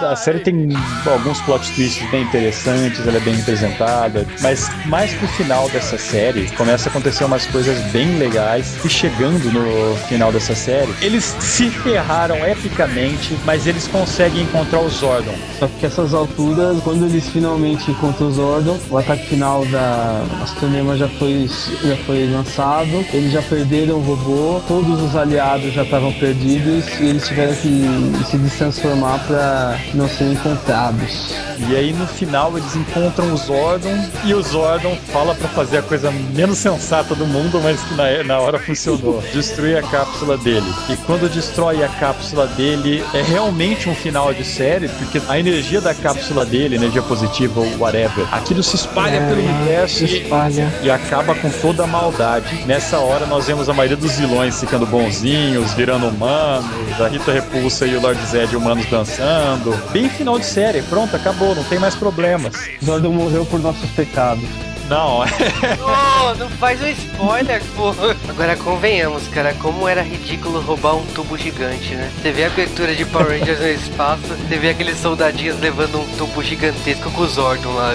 a 0.00 0.14
série 0.14 0.38
tem 0.38 0.68
alguns 1.06 1.40
plot 1.40 1.72
twists 1.72 2.08
bem 2.12 2.22
interessantes, 2.22 3.04
ela 3.04 3.16
é 3.16 3.20
bem 3.20 3.34
representada, 3.34 4.24
mas 4.40 4.70
mais 4.86 5.12
pro 5.14 5.26
final 5.26 5.68
dessa 5.70 5.98
série 5.98 6.48
começa 6.52 6.88
a 6.88 6.90
acontecer 6.90 7.24
umas 7.24 7.44
coisas 7.46 7.78
bem 7.90 8.16
legais 8.16 8.76
e 8.84 8.88
chegando 8.88 9.50
no 9.50 9.96
final 10.06 10.30
dessa 10.30 10.54
série, 10.54 10.94
eles 11.02 11.24
se 11.40 11.68
ferraram 11.70 12.36
epicamente, 12.46 13.36
mas 13.44 13.66
eles 13.66 13.88
conseguem 13.88 14.42
encontrar 14.42 14.80
o 14.80 14.88
Zordon. 14.88 15.34
Só 15.58 15.66
que 15.66 15.86
essas 15.86 16.14
alturas, 16.14 16.80
quando 16.84 17.04
eles 17.04 17.28
finalmente 17.28 17.90
encontram 17.90 18.28
os 18.28 18.36
Zordon, 18.36 18.78
o 18.88 18.98
ataque 18.98 19.26
final 19.26 19.66
da 19.66 20.22
Astronema 20.42 20.96
já 20.96 21.08
foi, 21.08 21.50
já 21.82 21.96
foi 22.06 22.30
lançado, 22.30 23.04
eles 23.12 23.32
já 23.32 23.42
perderam 23.42 23.96
o 23.96 24.00
robô, 24.00 24.60
todos 24.68 25.02
os 25.02 25.16
aliados 25.16 25.72
já 25.72 25.82
estavam 25.82 26.12
perdidos 26.12 26.84
e 27.00 27.06
eles 27.06 27.26
tiveram 27.26 27.54
que 27.56 27.84
se 28.30 28.38
destransformar 28.38 29.18
pra 29.26 29.76
não 29.94 30.08
serem 30.08 30.32
encontrados. 30.34 31.34
E 31.68 31.76
aí 31.76 31.92
no 31.92 32.06
final 32.06 32.56
eles 32.56 32.74
encontram 32.76 33.32
o 33.32 33.36
Zordon 33.36 33.96
e 34.24 34.32
o 34.34 34.42
Zordon 34.42 34.96
fala 35.12 35.34
pra 35.34 35.48
fazer 35.48 35.78
a 35.78 35.82
coisa 35.82 36.10
menos 36.34 36.58
sensata 36.58 37.14
do 37.14 37.26
mundo, 37.26 37.60
mas 37.62 37.80
que 37.80 37.94
na, 37.94 38.22
na 38.24 38.38
hora 38.38 38.58
funcionou. 38.58 39.22
Destruir 39.32 39.76
a 39.78 39.82
cápsula 39.82 40.36
dele. 40.38 40.66
E 40.88 40.96
quando 40.98 41.28
destrói 41.28 41.82
a 41.82 41.88
cápsula 41.88 42.46
dele, 42.48 43.04
é 43.14 43.22
realmente 43.22 43.88
um 43.88 43.94
final 43.94 44.32
de 44.32 44.44
série, 44.44 44.88
porque 44.88 45.20
a 45.28 45.38
energia 45.38 45.80
da 45.80 45.94
cápsula 45.94 46.44
dele, 46.44 46.76
energia 46.76 47.02
positiva 47.02 47.60
ou 47.60 47.78
whatever, 47.78 48.26
aquilo 48.32 48.62
se 48.62 48.76
espalha 48.76 49.16
É, 49.16 49.28
pelo 49.28 49.40
universo 49.42 49.98
se 49.98 50.04
e- 50.04 50.22
espalha. 50.22 50.72
e 50.82 50.90
acaba 50.90 51.34
com 51.34 51.50
toda 51.50 51.84
a 51.84 51.86
maldade. 51.86 52.64
Nessa 52.66 52.98
hora 52.98 53.26
nós 53.26 53.46
vemos 53.46 53.68
a 53.68 53.74
maioria 53.74 53.96
dos 53.96 54.16
vilões 54.16 54.58
ficando 54.60 54.86
bonzinhos, 54.86 55.72
virando 55.74 56.06
humanos, 56.08 57.00
a 57.00 57.08
Rita 57.08 57.32
Repulsa 57.32 57.86
e 57.86 57.96
o 57.96 58.00
Lord 58.00 58.20
Zed 58.26 58.54
humanos 58.56 58.86
dançando. 58.86 59.77
Bem 59.92 60.08
final 60.08 60.38
de 60.38 60.46
série, 60.46 60.82
pronto, 60.82 61.14
acabou, 61.16 61.54
não 61.54 61.64
tem 61.64 61.78
mais 61.78 61.94
problemas. 61.94 62.54
Zordon 62.84 63.12
morreu 63.12 63.44
por 63.46 63.58
nossos 63.60 63.88
pecados. 63.90 64.44
Não, 64.88 65.18
Oh, 65.22 66.34
não 66.38 66.48
faz 66.48 66.80
um 66.82 66.88
spoiler, 66.88 67.60
pô. 67.76 67.94
Agora 68.26 68.56
convenhamos, 68.56 69.28
cara, 69.28 69.52
como 69.60 69.86
era 69.86 70.00
ridículo 70.00 70.60
roubar 70.62 70.94
um 70.96 71.04
tubo 71.08 71.36
gigante, 71.36 71.94
né? 71.94 72.10
Você 72.22 72.32
vê 72.32 72.44
a 72.44 72.46
abertura 72.46 72.94
de 72.94 73.04
Power 73.04 73.38
Rangers 73.38 73.60
no 73.60 73.68
espaço, 73.68 74.22
você 74.22 74.56
vê 74.56 74.70
aqueles 74.70 74.98
soldadinhos 74.98 75.60
levando 75.60 76.00
um 76.00 76.06
tubo 76.16 76.42
gigantesco 76.42 77.10
com 77.10 77.20
o 77.20 77.26
Zordon 77.28 77.70
lá. 77.74 77.94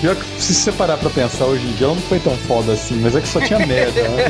pior 0.00 0.14
que 0.14 0.24
se 0.40 0.54
você 0.54 0.70
parar 0.70 0.98
pra 0.98 1.10
pensar 1.10 1.46
hoje 1.46 1.66
em 1.66 1.72
dia, 1.72 1.86
ela 1.88 1.96
não 1.96 2.02
foi 2.02 2.20
tão 2.20 2.36
foda 2.36 2.74
assim, 2.74 2.94
mas 3.02 3.16
é 3.16 3.20
que 3.20 3.26
só 3.28 3.40
tinha 3.40 3.58
merda. 3.66 4.00
né? 4.02 4.24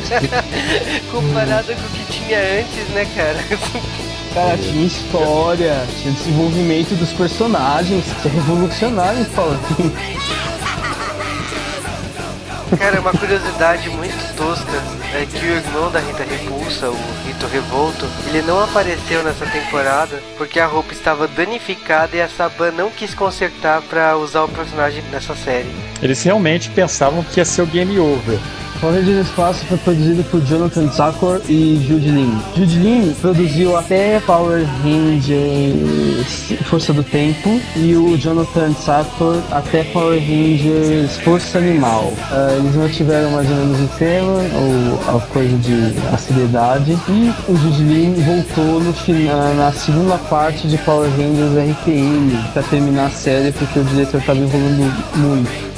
Comparado 1.12 1.66
com 1.66 1.72
o 1.82 1.90
que 1.90 2.12
tinha 2.12 2.38
antes, 2.60 2.88
né, 2.94 3.06
cara? 3.14 3.38
Cara, 4.32 4.56
tinha 4.56 4.86
história, 4.86 5.74
tinha 6.00 6.14
desenvolvimento 6.14 6.94
dos 6.94 7.12
personagens, 7.12 8.04
tinha 8.22 8.32
revolucionário 8.32 9.20
em 9.20 9.24
Power 9.24 9.58
Rangers. 9.76 10.40
Cara, 12.78 13.00
uma 13.00 13.10
curiosidade 13.10 13.90
muito 13.90 14.36
tosca 14.36 14.80
é 15.12 15.26
que 15.26 15.44
o 15.44 15.56
irmão 15.56 15.90
da 15.90 15.98
Rita 15.98 16.22
Repulsa, 16.22 16.88
o 16.88 16.96
Rito 17.26 17.46
Revolto, 17.48 18.06
ele 18.28 18.42
não 18.42 18.62
apareceu 18.62 19.24
nessa 19.24 19.44
temporada 19.46 20.22
porque 20.38 20.60
a 20.60 20.66
roupa 20.66 20.92
estava 20.92 21.26
danificada 21.26 22.16
e 22.16 22.22
a 22.22 22.28
Saban 22.28 22.70
não 22.70 22.88
quis 22.88 23.12
consertar 23.12 23.82
pra 23.82 24.16
usar 24.16 24.44
o 24.44 24.48
personagem 24.48 25.02
nessa 25.10 25.34
série. 25.34 25.68
Eles 26.00 26.22
realmente 26.22 26.70
pensavam 26.70 27.24
que 27.24 27.40
ia 27.40 27.44
ser 27.44 27.62
o 27.62 27.66
game 27.66 27.98
over. 27.98 28.38
Power 28.80 28.94
Rangers 28.94 29.26
Espaço 29.26 29.62
foi 29.66 29.76
produzido 29.76 30.24
por 30.24 30.40
Jonathan 30.40 30.90
Sakor 30.90 31.42
e 31.46 31.84
Jude 31.86 32.10
Lin. 32.10 32.38
Jude 32.56 32.78
Lin 32.78 33.14
produziu 33.20 33.76
até 33.76 34.18
Power 34.20 34.64
Rangers 34.82 36.54
Força 36.64 36.90
do 36.90 37.02
Tempo 37.02 37.60
e 37.76 37.94
o 37.94 38.16
Jonathan 38.16 38.72
Sakor 38.72 39.36
até 39.50 39.84
Power 39.84 40.18
Rangers 40.18 41.18
Força 41.18 41.58
Animal. 41.58 42.10
Ah, 42.30 42.56
eles 42.58 42.74
não 42.74 42.88
tiveram 42.88 43.30
mais 43.32 43.50
ou 43.50 43.56
menos 43.56 43.80
o 43.80 43.98
tema 43.98 44.32
ou 44.32 45.16
a 45.16 45.20
coisa 45.26 45.56
de 45.58 45.92
acididade 46.14 46.98
e 47.08 47.34
o 47.52 47.56
Jude 47.56 47.82
Lin 47.82 48.14
voltou 48.14 48.80
no 48.80 48.94
final, 48.94 49.54
na 49.56 49.72
segunda 49.72 50.16
parte 50.16 50.66
de 50.66 50.78
Power 50.78 51.10
Rangers 51.10 51.70
RPM 51.70 52.32
para 52.54 52.62
terminar 52.62 53.08
a 53.08 53.10
série 53.10 53.52
porque 53.52 53.78
o 53.78 53.84
diretor 53.84 54.20
estava 54.20 54.38
enrolando 54.38 54.90
muito. 55.16 55.69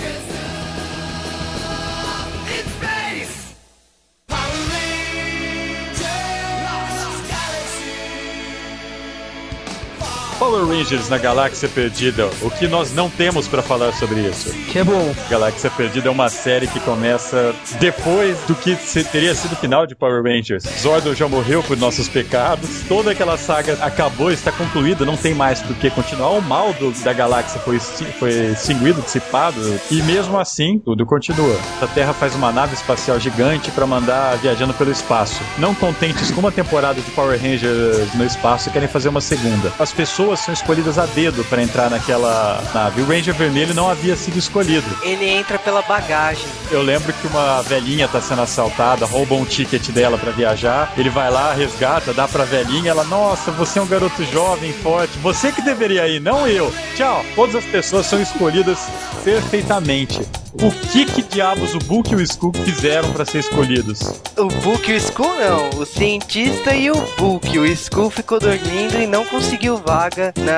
Rangers 10.72 11.08
na 11.10 11.18
Galáxia 11.18 11.68
Perdida, 11.68 12.28
o 12.40 12.50
que 12.50 12.66
nós 12.66 12.94
não 12.94 13.10
temos 13.10 13.46
pra 13.46 13.60
falar 13.62 13.92
sobre 13.92 14.20
isso? 14.20 14.50
Que 14.70 14.78
é 14.78 14.84
bom. 14.84 15.14
Galáxia 15.28 15.70
Perdida 15.70 16.08
é 16.08 16.10
uma 16.10 16.30
série 16.30 16.66
que 16.66 16.80
começa 16.80 17.54
depois 17.78 18.38
do 18.48 18.54
que 18.54 18.74
teria 19.10 19.34
sido 19.34 19.52
o 19.52 19.56
final 19.56 19.86
de 19.86 19.94
Power 19.94 20.22
Rangers. 20.22 20.64
Zordon 20.80 21.14
já 21.14 21.28
morreu 21.28 21.62
por 21.62 21.76
nossos 21.76 22.08
pecados, 22.08 22.68
toda 22.88 23.10
aquela 23.10 23.36
saga 23.36 23.74
acabou, 23.82 24.30
está 24.32 24.50
concluída, 24.50 25.04
não 25.04 25.16
tem 25.16 25.34
mais 25.34 25.60
por 25.60 25.76
que 25.76 25.90
continuar. 25.90 26.30
O 26.30 26.40
mal 26.40 26.72
do- 26.72 26.90
da 27.02 27.12
galáxia 27.12 27.60
foi, 27.60 27.78
foi 27.78 28.30
extinguido, 28.52 29.02
dissipado, 29.02 29.60
e 29.90 30.02
mesmo 30.02 30.38
assim, 30.38 30.78
tudo 30.78 31.04
continua. 31.04 31.58
A 31.82 31.86
Terra 31.86 32.14
faz 32.14 32.34
uma 32.34 32.50
nave 32.50 32.74
espacial 32.74 33.20
gigante 33.20 33.70
para 33.72 33.86
mandar 33.86 34.36
viajando 34.38 34.72
pelo 34.72 34.90
espaço. 34.90 35.40
Não 35.58 35.74
contentes 35.74 36.30
com 36.30 36.40
uma 36.40 36.52
temporada 36.52 37.00
de 37.00 37.10
Power 37.10 37.38
Rangers 37.38 38.14
no 38.14 38.24
espaço, 38.24 38.70
querem 38.70 38.88
fazer 38.88 39.10
uma 39.10 39.20
segunda. 39.20 39.70
As 39.78 39.92
pessoas 39.92 40.40
são 40.40 40.52
escolhidas 40.62 40.96
a 40.96 41.06
dedo 41.06 41.44
para 41.44 41.60
entrar 41.60 41.90
naquela 41.90 42.62
nave. 42.72 43.02
O 43.02 43.06
Ranger 43.06 43.34
Vermelho 43.34 43.74
não 43.74 43.90
havia 43.90 44.16
sido 44.16 44.38
escolhido. 44.38 44.86
Ele 45.02 45.28
entra 45.28 45.58
pela 45.58 45.82
bagagem. 45.82 46.44
Eu 46.70 46.82
lembro 46.82 47.12
que 47.12 47.26
uma 47.26 47.60
velhinha 47.62 48.06
tá 48.06 48.20
sendo 48.20 48.42
assaltada, 48.42 49.04
rouba 49.04 49.34
um 49.34 49.44
ticket 49.44 49.90
dela 49.90 50.16
pra 50.16 50.30
viajar. 50.30 50.92
Ele 50.96 51.10
vai 51.10 51.30
lá, 51.30 51.52
resgata, 51.52 52.14
dá 52.14 52.28
pra 52.28 52.44
velhinha. 52.44 52.90
Ela, 52.92 53.04
nossa, 53.04 53.50
você 53.50 53.80
é 53.80 53.82
um 53.82 53.86
garoto 53.86 54.24
jovem, 54.26 54.72
forte. 54.72 55.18
Você 55.18 55.50
que 55.50 55.60
deveria 55.60 56.06
ir, 56.06 56.20
não 56.20 56.46
eu. 56.46 56.72
Tchau. 56.96 57.24
Todas 57.34 57.56
as 57.56 57.64
pessoas 57.64 58.06
são 58.06 58.22
escolhidas 58.22 58.78
perfeitamente. 59.24 60.20
O 60.54 60.70
que 60.70 61.06
que 61.06 61.22
diabos 61.22 61.74
o 61.74 61.78
Book 61.78 62.12
e 62.12 62.16
o 62.16 62.20
Skull 62.20 62.52
fizeram 62.52 63.10
pra 63.12 63.24
ser 63.24 63.38
escolhidos? 63.38 64.00
O 64.36 64.48
Book 64.48 64.90
e 64.90 64.94
o 64.94 64.96
Skull 64.96 65.34
não, 65.38 65.80
o 65.80 65.86
cientista 65.86 66.74
e 66.74 66.90
o 66.90 66.94
Book. 67.16 67.58
O 67.58 67.64
Skull 67.64 68.10
ficou 68.10 68.38
dormindo 68.38 69.00
e 69.00 69.06
não 69.06 69.24
conseguiu 69.24 69.78
vaga 69.78 70.34
na 70.36 70.51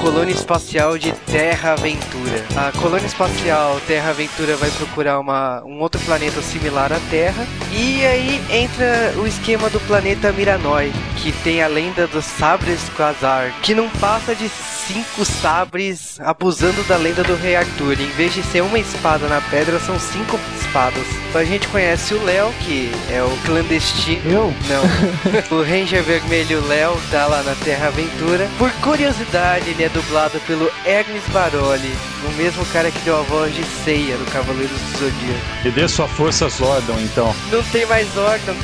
colônia 0.00 0.32
espacial 0.32 0.98
de 0.98 1.12
Terra 1.26 1.72
Aventura. 1.72 2.44
A 2.56 2.72
colônia 2.78 3.06
espacial 3.06 3.80
Terra 3.86 4.10
Aventura 4.10 4.56
vai 4.56 4.70
procurar 4.70 5.18
uma, 5.18 5.62
um 5.64 5.80
outro 5.80 6.00
planeta 6.00 6.40
similar 6.42 6.92
à 6.92 7.00
Terra. 7.10 7.46
E 7.72 8.04
aí 8.04 8.40
entra 8.50 9.14
o 9.16 9.26
esquema 9.26 9.68
do 9.70 9.80
planeta 9.80 10.32
Miranoi, 10.32 10.92
que 11.16 11.32
tem 11.32 11.62
a 11.62 11.68
lenda 11.68 12.06
dos 12.06 12.24
sabres 12.24 12.88
Quasar, 12.96 13.52
que 13.62 13.74
não 13.74 13.88
passa 13.90 14.34
de 14.34 14.48
cinco 14.48 15.24
sabres 15.24 16.18
abusando 16.20 16.82
da 16.84 16.96
lenda 16.96 17.22
do 17.22 17.36
Rei 17.36 17.56
Arthur. 17.56 18.00
Em 18.00 18.08
vez 18.10 18.32
de 18.32 18.42
ser 18.42 18.62
uma 18.62 18.78
espada 18.78 19.28
na 19.28 19.40
pedra, 19.42 19.78
são 19.78 19.98
cinco 19.98 20.38
espadas. 20.58 21.04
A 21.34 21.44
gente 21.44 21.68
conhece 21.68 22.14
o 22.14 22.24
Léo, 22.24 22.50
que 22.60 22.90
é 23.10 23.22
o 23.22 23.30
clandestino. 23.44 24.22
Eu? 24.24 24.54
Não. 24.68 25.52
o 25.58 25.62
Ranger 25.62 26.02
Vermelho 26.02 26.66
Léo 26.66 26.96
tá 27.10 27.26
lá 27.26 27.42
na 27.42 27.54
Terra 27.56 27.88
Aventura. 27.88 28.48
Por 28.56 28.72
curiosidade, 28.80 29.37
ele 29.66 29.84
é 29.84 29.88
dublado 29.88 30.40
pelo 30.40 30.70
Hermes 30.84 31.22
Baroli, 31.28 31.94
o 32.26 32.32
mesmo 32.32 32.64
cara 32.66 32.90
que 32.90 32.98
deu 33.00 33.18
a 33.18 33.22
voz 33.22 33.54
de 33.54 33.64
Ceia 33.84 34.16
do 34.16 34.24
Cavaleiros 34.32 34.70
do 34.70 34.98
Zodíaco. 34.98 35.40
E 35.64 35.70
dê 35.70 35.88
sua 35.88 36.08
força 36.08 36.48
Zordon, 36.48 36.98
então. 37.00 37.34
Não 37.50 37.62
tem 37.64 37.86
mais 37.86 38.16
órgão. 38.16 38.56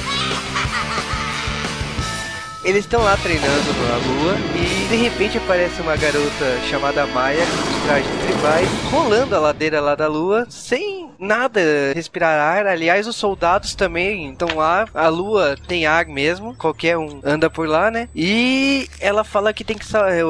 Eles 2.65 2.81
estão 2.81 3.03
lá 3.03 3.15
treinando 3.19 3.73
na 3.75 3.97
lua 3.97 4.37
e 4.55 4.89
de 4.89 4.97
repente 4.97 5.37
aparece 5.37 5.83
uma 5.83 5.97
garota 5.97 6.59
chamada 6.69 7.07
Maia 7.07 7.45
com 7.45 7.77
os 7.77 7.83
trajes 7.85 8.11
tribais 8.27 8.69
rolando 8.91 9.37
a 9.37 9.39
ladeira 9.39 9.83
lá 9.83 9.95
da 9.95 10.09
lua 10.09 10.47
sem 10.49 11.11
nada 11.19 11.61
respirar 11.95 12.39
ar. 12.41 12.67
Aliás, 12.67 13.07
os 13.07 13.17
soldados 13.17 13.75
também 13.75 14.31
estão 14.31 14.57
lá. 14.57 14.87
A 14.95 15.09
lua 15.09 15.57
tem 15.67 15.87
ar 15.87 16.07
mesmo, 16.07 16.55
qualquer 16.55 16.97
um 16.99 17.21
anda 17.25 17.49
por 17.49 17.69
lá, 17.69 17.91
né? 17.91 18.09
E 18.15 18.89
ela 19.01 19.25
fala 19.25 19.53
que 19.53 19.65
tem 19.65 19.77
que 19.77 19.85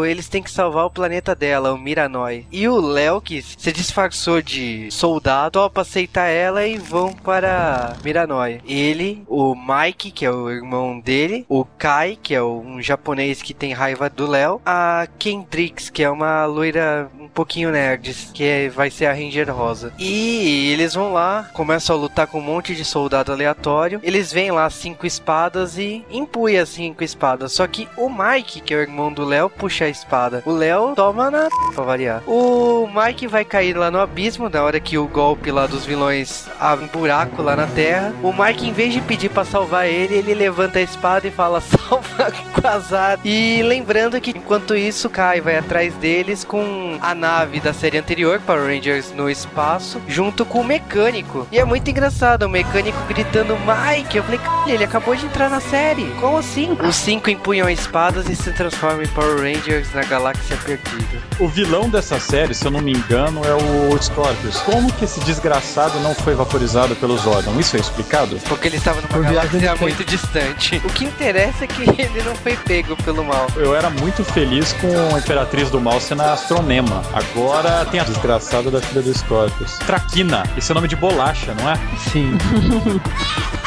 eles 0.06 0.28
têm 0.28 0.42
que 0.42 0.50
salvar 0.50 0.86
o 0.86 0.90
planeta 0.90 1.34
dela, 1.34 1.72
o 1.72 1.78
Miranoi. 1.78 2.46
E 2.50 2.68
o 2.68 2.80
Léo, 2.80 3.20
que 3.20 3.40
se 3.42 3.72
disfarçou 3.72 4.42
de 4.42 4.88
soldado, 4.90 5.52
topa 5.52 5.82
aceitar 5.82 6.28
ela 6.28 6.66
e 6.66 6.76
vão 6.76 7.12
para 7.12 7.96
Miranoi. 8.04 8.60
Ele, 8.66 9.22
o 9.28 9.54
Mike, 9.54 10.10
que 10.10 10.26
é 10.26 10.30
o 10.30 10.50
irmão 10.50 10.98
dele, 10.98 11.46
o 11.48 11.64
Kai, 11.64 12.18
que 12.20 12.34
é 12.34 12.42
um 12.42 12.80
japonês 12.82 13.40
que 13.40 13.54
tem 13.54 13.72
raiva 13.72 14.10
do 14.10 14.26
Léo, 14.26 14.60
a 14.66 15.06
Kendrix, 15.18 15.90
que 15.90 16.02
é 16.02 16.10
uma 16.10 16.44
loira 16.46 17.08
um 17.18 17.28
pouquinho 17.28 17.70
nerd, 17.70 18.14
que 18.32 18.44
é- 18.44 18.68
vai 18.68 18.90
ser 18.90 19.06
a 19.06 19.12
Ranger 19.12 19.54
Rosa. 19.54 19.92
E 19.98 20.72
eles 20.74 20.94
vão 20.94 21.12
lá, 21.12 21.48
começam 21.52 21.96
a 21.96 21.98
lutar 21.98 22.26
com 22.26 22.38
um 22.38 22.42
monte 22.42 22.74
de 22.74 22.84
soldado 22.84 23.32
aleatório. 23.32 24.00
Eles 24.02 24.32
veem 24.32 24.50
lá 24.50 24.68
cinco 24.68 25.06
espadas 25.06 25.78
e 25.78 26.04
empunha 26.10 26.62
as 26.62 26.68
cinco 26.68 27.02
espadas. 27.02 27.52
Só 27.52 27.66
que 27.66 27.88
o 27.96 28.10
Mike, 28.10 28.60
que 28.60 28.74
é 28.74 28.76
o 28.76 28.80
irmão 28.80 29.12
do 29.12 29.24
Léo, 29.24 29.48
puxa 29.48 29.84
a 29.84 29.88
espada. 29.88 30.42
O 30.44 30.52
Léo 30.52 30.94
toma 30.94 31.30
na 31.30 31.48
pra 31.74 31.84
variar. 31.84 32.22
O 32.26 32.88
Mike 32.88 33.26
vai 33.26 33.44
cair 33.44 33.76
lá 33.76 33.90
no 33.90 34.00
abismo 34.00 34.48
na 34.48 34.62
hora 34.62 34.80
que 34.80 34.98
o 34.98 35.06
golpe 35.06 35.50
lá 35.50 35.66
dos 35.66 35.86
vilões 35.86 36.48
abre 36.58 36.84
um 36.84 36.88
buraco 36.88 37.40
lá 37.42 37.54
na 37.54 37.66
terra. 37.66 38.12
O 38.22 38.32
Mike, 38.32 38.68
em 38.68 38.72
vez 38.72 38.92
de 38.92 39.00
pedir 39.00 39.28
pra 39.28 39.44
salvar 39.44 39.86
ele, 39.86 40.14
ele 40.14 40.34
levanta 40.34 40.78
a 40.78 40.82
espada 40.82 41.26
e 41.26 41.30
fala: 41.30 41.60
salva 41.62 42.32
Quasar. 42.60 43.20
E 43.24 43.62
lembrando 43.62 44.20
que 44.20 44.30
enquanto 44.30 44.74
isso, 44.74 45.10
Kai 45.10 45.40
vai 45.40 45.56
atrás 45.56 45.94
deles 45.94 46.44
com 46.44 46.98
a 47.00 47.14
nave 47.14 47.60
da 47.60 47.72
série 47.72 47.98
anterior, 47.98 48.40
Power 48.40 48.66
Rangers 48.66 49.12
no 49.12 49.30
espaço, 49.30 50.00
junto 50.08 50.44
com 50.44 50.63
o 50.64 50.66
mecânico. 50.66 51.46
E 51.52 51.58
é 51.58 51.64
muito 51.64 51.88
engraçado, 51.90 52.44
o 52.44 52.48
mecânico 52.48 52.98
gritando 53.06 53.56
Mike. 53.58 54.16
Eu 54.16 54.24
falei, 54.24 54.38
cara, 54.38 54.70
ele 54.70 54.84
acabou 54.84 55.14
de 55.14 55.26
entrar 55.26 55.48
na 55.50 55.60
série. 55.60 56.06
Como 56.20 56.38
assim? 56.38 56.76
Os 56.82 56.96
cinco 56.96 57.30
empunham 57.30 57.68
espadas 57.68 58.28
e 58.28 58.34
se 58.34 58.50
transformam 58.52 59.02
em 59.02 59.08
Power 59.08 59.36
Rangers 59.36 59.92
na 59.94 60.02
galáxia 60.02 60.56
perdida. 60.64 61.22
O 61.38 61.46
vilão 61.46 61.88
dessa 61.88 62.18
série, 62.18 62.54
se 62.54 62.64
eu 62.64 62.70
não 62.70 62.80
me 62.80 62.92
engano, 62.92 63.42
é 63.44 63.54
o 63.54 64.02
Scorpius. 64.02 64.56
Como 64.60 64.92
que 64.92 65.04
esse 65.04 65.20
desgraçado 65.20 65.98
não 66.00 66.14
foi 66.14 66.34
vaporizado 66.34 66.96
pelos 66.96 67.22
Zordon? 67.22 67.58
Isso 67.60 67.76
é 67.76 67.80
explicado? 67.80 68.38
Porque 68.48 68.68
ele 68.68 68.76
estava 68.78 69.00
numa 69.00 69.08
Por 69.08 69.20
viagem 69.20 69.60
galáxia 69.60 69.70
tempo. 69.70 69.82
muito 69.82 70.04
distante. 70.04 70.80
O 70.84 70.88
que 70.88 71.04
interessa 71.04 71.64
é 71.64 71.66
que 71.66 71.82
ele 72.00 72.22
não 72.24 72.34
foi 72.34 72.56
pego 72.56 72.96
pelo 73.02 73.22
mal. 73.24 73.46
Eu 73.56 73.74
era 73.74 73.90
muito 73.90 74.24
feliz 74.24 74.72
com 74.74 75.14
a 75.14 75.18
Imperatriz 75.18 75.70
do 75.70 75.80
Mal 75.80 76.00
sendo 76.00 76.22
a 76.22 76.32
Astronema. 76.32 77.02
Agora 77.12 77.84
tem 77.86 78.00
a 78.00 78.04
desgraçada 78.04 78.70
da 78.70 78.80
filha 78.80 79.02
do 79.02 79.12
Scorpius. 79.16 79.78
Traquina. 79.78 80.42
Esse 80.56 80.70
é 80.70 80.74
nome 80.74 80.88
de 80.88 80.96
bolacha, 80.96 81.54
não 81.54 81.68
é? 81.68 81.76
Sim. 82.10 82.32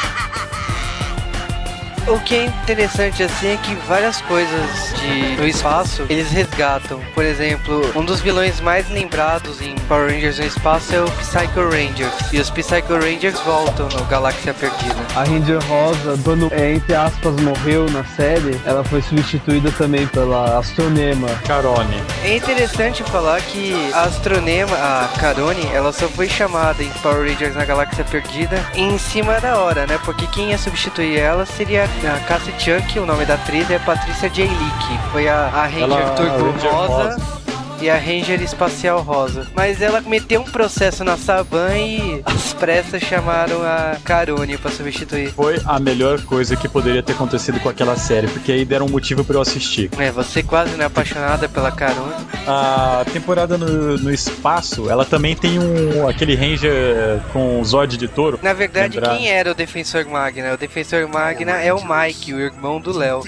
O 2.10 2.18
que 2.20 2.36
é 2.36 2.44
interessante 2.46 3.22
assim 3.22 3.48
é 3.48 3.56
que 3.58 3.74
várias 3.86 4.22
coisas 4.22 4.94
de, 4.98 5.36
do 5.36 5.46
espaço 5.46 6.06
eles 6.08 6.30
resgatam. 6.30 7.00
Por 7.14 7.22
exemplo, 7.22 7.82
um 7.94 8.02
dos 8.02 8.20
vilões 8.20 8.60
mais 8.62 8.88
lembrados 8.88 9.60
em 9.60 9.74
Power 9.86 10.10
Rangers 10.10 10.38
no 10.38 10.46
espaço 10.46 10.94
é 10.94 11.00
o 11.02 11.10
Psycho 11.10 11.60
Rangers. 11.64 12.32
E 12.32 12.40
os 12.40 12.48
Psycho 12.48 12.94
Rangers 12.94 13.38
voltam 13.40 13.90
no 13.90 14.04
Galáxia 14.06 14.54
Perdida. 14.54 14.96
A 15.14 15.24
Ranger 15.24 15.62
Rosa, 15.66 16.18
quando, 16.24 16.50
é, 16.50 16.72
entre 16.72 16.94
aspas, 16.94 17.34
morreu 17.42 17.90
na 17.90 18.02
série, 18.04 18.58
ela 18.64 18.82
foi 18.82 19.02
substituída 19.02 19.70
também 19.72 20.06
pela 20.06 20.58
Astronema. 20.58 21.28
Carone. 21.46 22.02
É 22.24 22.36
interessante 22.36 23.02
falar 23.04 23.42
que 23.42 23.74
a 23.92 24.04
Astronema, 24.04 24.74
a 24.74 25.08
Carone, 25.20 25.66
ela 25.74 25.92
só 25.92 26.08
foi 26.08 26.28
chamada 26.28 26.82
em 26.82 26.88
Power 27.02 27.28
Rangers 27.28 27.54
na 27.54 27.66
Galáxia 27.66 28.02
Perdida 28.04 28.64
em 28.74 28.96
cima 28.96 29.38
da 29.40 29.58
hora, 29.58 29.86
né? 29.86 29.98
Porque 30.06 30.26
quem 30.28 30.50
ia 30.50 30.58
substituir 30.58 31.18
ela 31.18 31.44
seria 31.44 31.84
a 31.84 31.97
Cassie 32.26 32.54
Chunk, 32.58 32.98
o 32.98 33.06
nome 33.06 33.24
da 33.26 33.34
atriz 33.34 33.68
é 33.70 33.78
Patrícia 33.80 34.28
J. 34.30 34.44
Lee, 34.46 34.54
que 34.86 35.10
foi 35.10 35.28
a, 35.28 35.46
a 35.46 35.62
Ranger 35.64 35.82
Ela- 35.82 36.06
a 36.06 36.10
Turbo 36.10 36.50
Ranger 36.52 36.70
Rosa. 36.72 36.92
Rosa. 37.14 37.37
E 37.80 37.88
a 37.88 37.96
Ranger 37.96 38.42
Espacial 38.42 39.00
Rosa. 39.02 39.46
Mas 39.54 39.80
ela 39.80 40.00
meteu 40.00 40.40
um 40.40 40.44
processo 40.44 41.04
na 41.04 41.16
Saban 41.16 41.76
e 41.76 42.22
as 42.24 42.52
pressas 42.52 43.02
chamaram 43.02 43.62
a 43.62 43.96
Carone 44.04 44.58
pra 44.58 44.70
substituir. 44.70 45.32
Foi 45.32 45.60
a 45.64 45.78
melhor 45.78 46.20
coisa 46.22 46.56
que 46.56 46.68
poderia 46.68 47.02
ter 47.02 47.12
acontecido 47.12 47.60
com 47.60 47.68
aquela 47.68 47.96
série, 47.96 48.26
porque 48.26 48.50
aí 48.50 48.64
deram 48.64 48.86
um 48.86 48.90
motivo 48.90 49.24
pra 49.24 49.36
eu 49.36 49.40
assistir. 49.40 49.90
É, 49.98 50.10
você 50.10 50.42
quase 50.42 50.74
não 50.76 50.82
é 50.82 50.86
apaixonada 50.86 51.48
pela 51.48 51.70
Carone. 51.70 52.14
A 52.46 53.04
temporada 53.12 53.56
no, 53.56 53.96
no 53.96 54.10
espaço, 54.12 54.90
ela 54.90 55.04
também 55.04 55.36
tem 55.36 55.58
um 55.58 56.08
aquele 56.08 56.34
Ranger 56.34 57.20
com 57.32 57.62
Zord 57.64 57.96
de 57.96 58.08
touro. 58.08 58.38
Na 58.42 58.52
verdade, 58.52 58.98
Lembrar. 58.98 59.16
quem 59.16 59.30
era 59.30 59.50
o 59.50 59.54
Defensor 59.54 60.06
Magna? 60.06 60.54
O 60.54 60.56
Defensor 60.56 61.08
Magna 61.08 61.52
é 61.60 61.72
o 61.72 61.80
Mike, 61.84 62.34
o 62.34 62.40
irmão 62.40 62.80
do 62.80 62.96
Léo. 62.96 63.22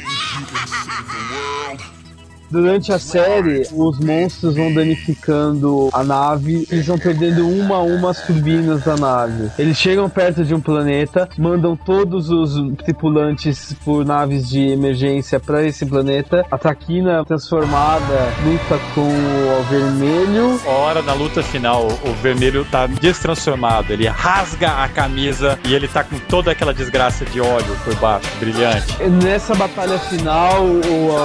Durante 2.51 2.93
a 2.93 2.99
série, 2.99 3.63
os 3.73 4.01
monstros 4.01 4.57
vão 4.57 4.75
danificando 4.75 5.89
a 5.93 6.03
nave, 6.03 6.67
eles 6.69 6.85
vão 6.85 6.99
perdendo 6.99 7.49
uma 7.49 7.77
a 7.77 7.83
uma 7.83 8.11
as 8.11 8.23
turbinas 8.23 8.83
da 8.83 8.97
nave. 8.97 9.51
Eles 9.57 9.77
chegam 9.77 10.11
perto 10.11 10.45
de 10.45 10.53
um 10.53 10.61
planeta, 10.61 11.29
mandam 11.39 11.77
todos 11.77 12.29
os 12.29 12.55
tripulantes 12.79 13.73
por 13.85 14.05
naves 14.05 14.49
de 14.49 14.61
emergência 14.61 15.39
para 15.39 15.65
esse 15.65 15.87
planeta. 15.87 16.45
A 16.51 16.59
Traquina, 16.59 17.25
transformada, 17.25 18.33
luta 18.45 18.81
com 18.97 19.01
o 19.01 19.63
vermelho. 19.71 20.61
A 20.67 20.71
hora 20.71 21.03
da 21.03 21.15
luta 21.15 21.45
final, 21.45 21.87
o 21.87 22.13
vermelho 22.15 22.65
tá 22.65 22.89
destransformado, 22.89 23.93
ele 23.93 24.09
rasga 24.09 24.83
a 24.83 24.89
camisa 24.89 25.57
e 25.65 25.73
ele 25.73 25.87
tá 25.87 26.03
com 26.03 26.19
toda 26.19 26.51
aquela 26.51 26.75
desgraça 26.75 27.25
de 27.25 27.41
óleo 27.41 27.77
por 27.85 27.95
baixo, 27.97 28.29
brilhante. 28.41 29.01
Nessa 29.23 29.55
batalha 29.55 30.01
final, 30.01 30.67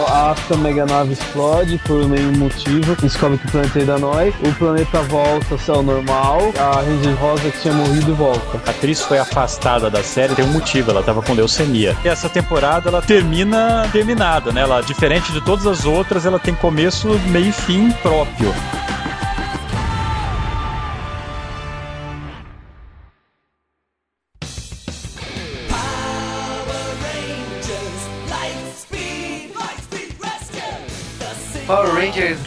a 0.07 0.31
Astra 0.31 0.55
Mega 0.57 0.85
Nave 0.85 1.14
explode 1.15 1.79
por 1.85 2.07
nenhum 2.07 2.33
motivo. 2.33 2.95
Descobre 3.01 3.37
que 3.37 3.47
o 3.47 3.51
planeta 3.51 3.79
é 3.79 3.85
da 3.85 3.97
nós. 3.97 4.33
O 4.41 4.53
planeta 4.53 5.01
volta 5.03 5.57
ao 5.71 5.83
normal. 5.83 6.53
A 6.57 6.81
Ranger 6.81 7.15
Rosa 7.19 7.49
que 7.49 7.61
tinha 7.61 7.73
morrido 7.73 8.13
volta. 8.15 8.61
A 8.65 8.69
atriz 8.69 9.01
foi 9.01 9.17
afastada 9.17 9.89
da 9.89 10.03
série, 10.03 10.35
tem 10.35 10.45
um 10.45 10.53
motivo, 10.53 10.91
ela 10.91 11.03
tava 11.03 11.21
com 11.21 11.33
leucemia. 11.33 11.95
E 12.03 12.07
essa 12.07 12.29
temporada 12.29 12.89
ela 12.89 13.01
termina 13.01 13.87
terminada, 13.91 14.51
né? 14.51 14.61
Ela, 14.61 14.81
diferente 14.81 15.31
de 15.31 15.41
todas 15.41 15.65
as 15.65 15.85
outras, 15.85 16.25
ela 16.25 16.39
tem 16.39 16.53
começo, 16.53 17.19
meio 17.29 17.47
e 17.47 17.51
fim 17.51 17.91
próprio. 18.01 18.53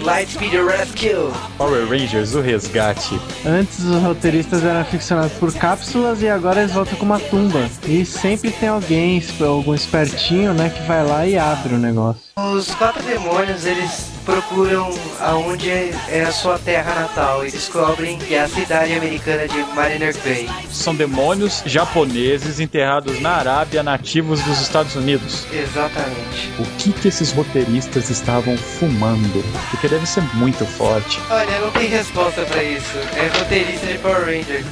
Lightspeed 0.08 0.54
Rescue. 0.54 1.30
Power 1.58 1.86
Rangers, 1.86 2.34
o 2.34 2.40
resgate. 2.40 3.20
Antes 3.44 3.80
os 3.80 4.02
roteiristas 4.02 4.64
eram 4.64 4.80
aficionados 4.80 5.32
por 5.32 5.52
cápsulas 5.52 6.22
e 6.22 6.28
agora 6.30 6.60
eles 6.60 6.72
voltam 6.72 6.96
com 6.96 7.04
uma 7.04 7.20
tumba. 7.20 7.68
E 7.86 8.06
sempre 8.06 8.50
tem 8.50 8.70
alguém, 8.70 9.22
algum 9.38 9.74
espertinho, 9.74 10.54
né, 10.54 10.70
que 10.70 10.82
vai 10.84 11.04
lá 11.04 11.26
e 11.26 11.36
abre 11.36 11.74
o 11.74 11.78
negócio. 11.78 12.22
Os 12.38 12.74
quatro 12.74 13.02
demônios, 13.02 13.66
eles 13.66 14.17
procuram 14.28 14.90
aonde 15.20 15.70
é 15.70 16.22
a 16.28 16.30
sua 16.30 16.58
terra 16.58 16.94
natal 16.94 17.46
e 17.46 17.50
descobrem 17.50 18.18
que 18.18 18.34
é 18.34 18.42
a 18.42 18.48
cidade 18.48 18.92
americana 18.92 19.48
de 19.48 19.56
Mariner 19.74 20.14
Bay. 20.18 20.46
São 20.70 20.94
demônios 20.94 21.62
japoneses 21.64 22.60
enterrados 22.60 23.18
na 23.22 23.30
Arábia, 23.30 23.82
nativos 23.82 24.42
dos 24.42 24.60
Estados 24.60 24.94
Unidos. 24.94 25.46
Exatamente. 25.50 26.52
O 26.58 26.64
que 26.76 26.92
que 26.92 27.08
esses 27.08 27.32
roteiristas 27.32 28.10
estavam 28.10 28.54
fumando? 28.58 29.42
Porque 29.70 29.88
deve 29.88 30.04
ser 30.04 30.22
muito 30.34 30.66
forte. 30.66 31.18
Olha, 31.30 31.60
não 31.60 31.70
tem 31.70 31.88
resposta 31.88 32.42
pra 32.42 32.62
isso. 32.62 32.98
É 33.16 33.38
roteirista 33.38 33.86
de 33.86 33.96
Power 33.96 34.26
Rangers. 34.26 34.66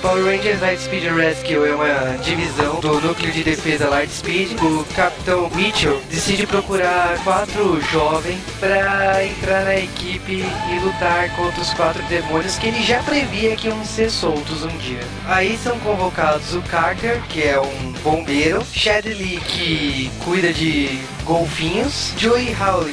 Power 0.00 0.24
Rangers 0.24 0.60
Lightspeed 0.60 1.12
Rescue 1.12 1.54
é 1.54 1.74
uma 1.74 2.18
divisão 2.18 2.78
do 2.80 3.00
núcleo 3.00 3.32
de 3.32 3.42
defesa 3.42 3.88
Lightspeed. 3.88 4.56
O 4.62 4.84
Capitão 4.94 5.50
Mitchell 5.50 6.00
decide 6.08 6.46
procurar 6.46 7.18
quatro 7.24 7.80
jovens 7.90 8.38
para 8.60 9.24
entrar 9.24 9.64
na 9.64 9.76
equipe 9.76 10.44
e 10.44 10.78
lutar 10.84 11.34
contra 11.34 11.60
os 11.60 11.74
quatro 11.74 12.02
demônios 12.04 12.56
que 12.56 12.68
ele 12.68 12.82
já 12.82 13.02
previa 13.02 13.56
que 13.56 13.66
iam 13.66 13.84
ser 13.84 14.10
soltos 14.10 14.64
um 14.64 14.76
dia. 14.78 15.00
Aí 15.26 15.58
são 15.58 15.76
convocados 15.80 16.54
o 16.54 16.62
Carter, 16.62 17.20
que 17.28 17.42
é 17.42 17.60
um 17.60 17.92
bombeiro, 17.98 18.64
Shadley, 18.72 19.40
que 19.46 20.10
cuida 20.24 20.52
de 20.52 20.98
golfinhos, 21.24 22.12
Joey 22.16 22.54
Howley, 22.58 22.92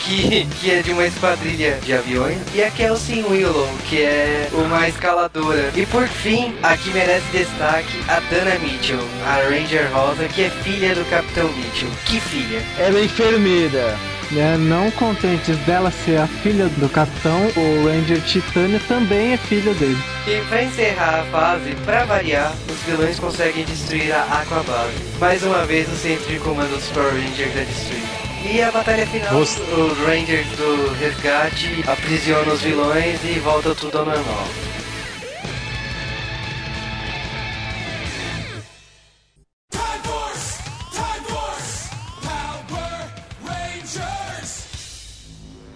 que, 0.00 0.46
que 0.60 0.70
é 0.70 0.82
de 0.82 0.92
uma 0.92 1.04
esquadrilha 1.04 1.78
de 1.84 1.92
aviões, 1.92 2.38
e 2.54 2.62
a 2.62 2.70
Kelsey 2.70 3.24
Willow, 3.24 3.68
que 3.88 4.02
é 4.02 4.48
uma 4.52 4.88
escaladora. 4.88 5.72
E 5.74 5.84
por 5.86 6.06
fim, 6.06 6.54
aqui 6.62 6.90
merece 6.90 7.26
destaque 7.32 7.98
a 8.08 8.20
Dana 8.30 8.58
Mitchell, 8.60 9.00
a 9.26 9.36
Ranger 9.48 9.90
Rosa, 9.92 10.28
que 10.28 10.42
é 10.42 10.50
filha 10.50 10.94
do 10.94 11.04
Capitão 11.10 11.48
Mitchell. 11.52 11.90
Que 12.06 12.20
filha? 12.20 12.62
Ela 12.78 12.98
é 12.98 13.04
enfermeira. 13.04 13.96
É, 14.34 14.56
não 14.56 14.90
contentes 14.90 15.56
dela 15.58 15.90
ser 15.90 16.18
a 16.18 16.26
filha 16.26 16.68
do 16.68 16.88
capitão, 16.88 17.40
o 17.56 17.86
Ranger 17.86 18.20
Titânia 18.22 18.80
também 18.88 19.34
é 19.34 19.36
filho 19.36 19.72
dele. 19.74 19.98
E 20.26 20.40
pra 20.48 20.64
encerrar 20.64 21.20
a 21.20 21.24
fase, 21.24 21.76
pra 21.84 22.04
variar, 22.04 22.52
os 22.68 22.78
vilões 22.82 23.20
conseguem 23.20 23.64
destruir 23.64 24.12
a 24.12 24.22
Aquabase. 24.40 24.94
Mais 25.20 25.42
uma 25.44 25.64
vez, 25.64 25.88
o 25.88 25.96
centro 25.96 26.26
de 26.26 26.40
comando 26.40 26.74
dos 26.74 26.88
Power 26.88 27.12
Rangers 27.12 27.56
é 27.56 27.64
destruído. 27.64 28.26
E 28.52 28.62
a 28.62 28.70
batalha 28.70 29.06
final, 29.06 29.32
Nossa. 29.32 29.60
os 29.60 29.98
Rangers 29.98 30.46
do 30.56 30.92
resgate 31.00 31.84
aprisionam 31.86 32.52
os 32.52 32.62
vilões 32.62 33.18
e 33.24 33.38
volta 33.40 33.74
tudo 33.74 33.98
ao 33.98 34.06
normal. 34.06 34.48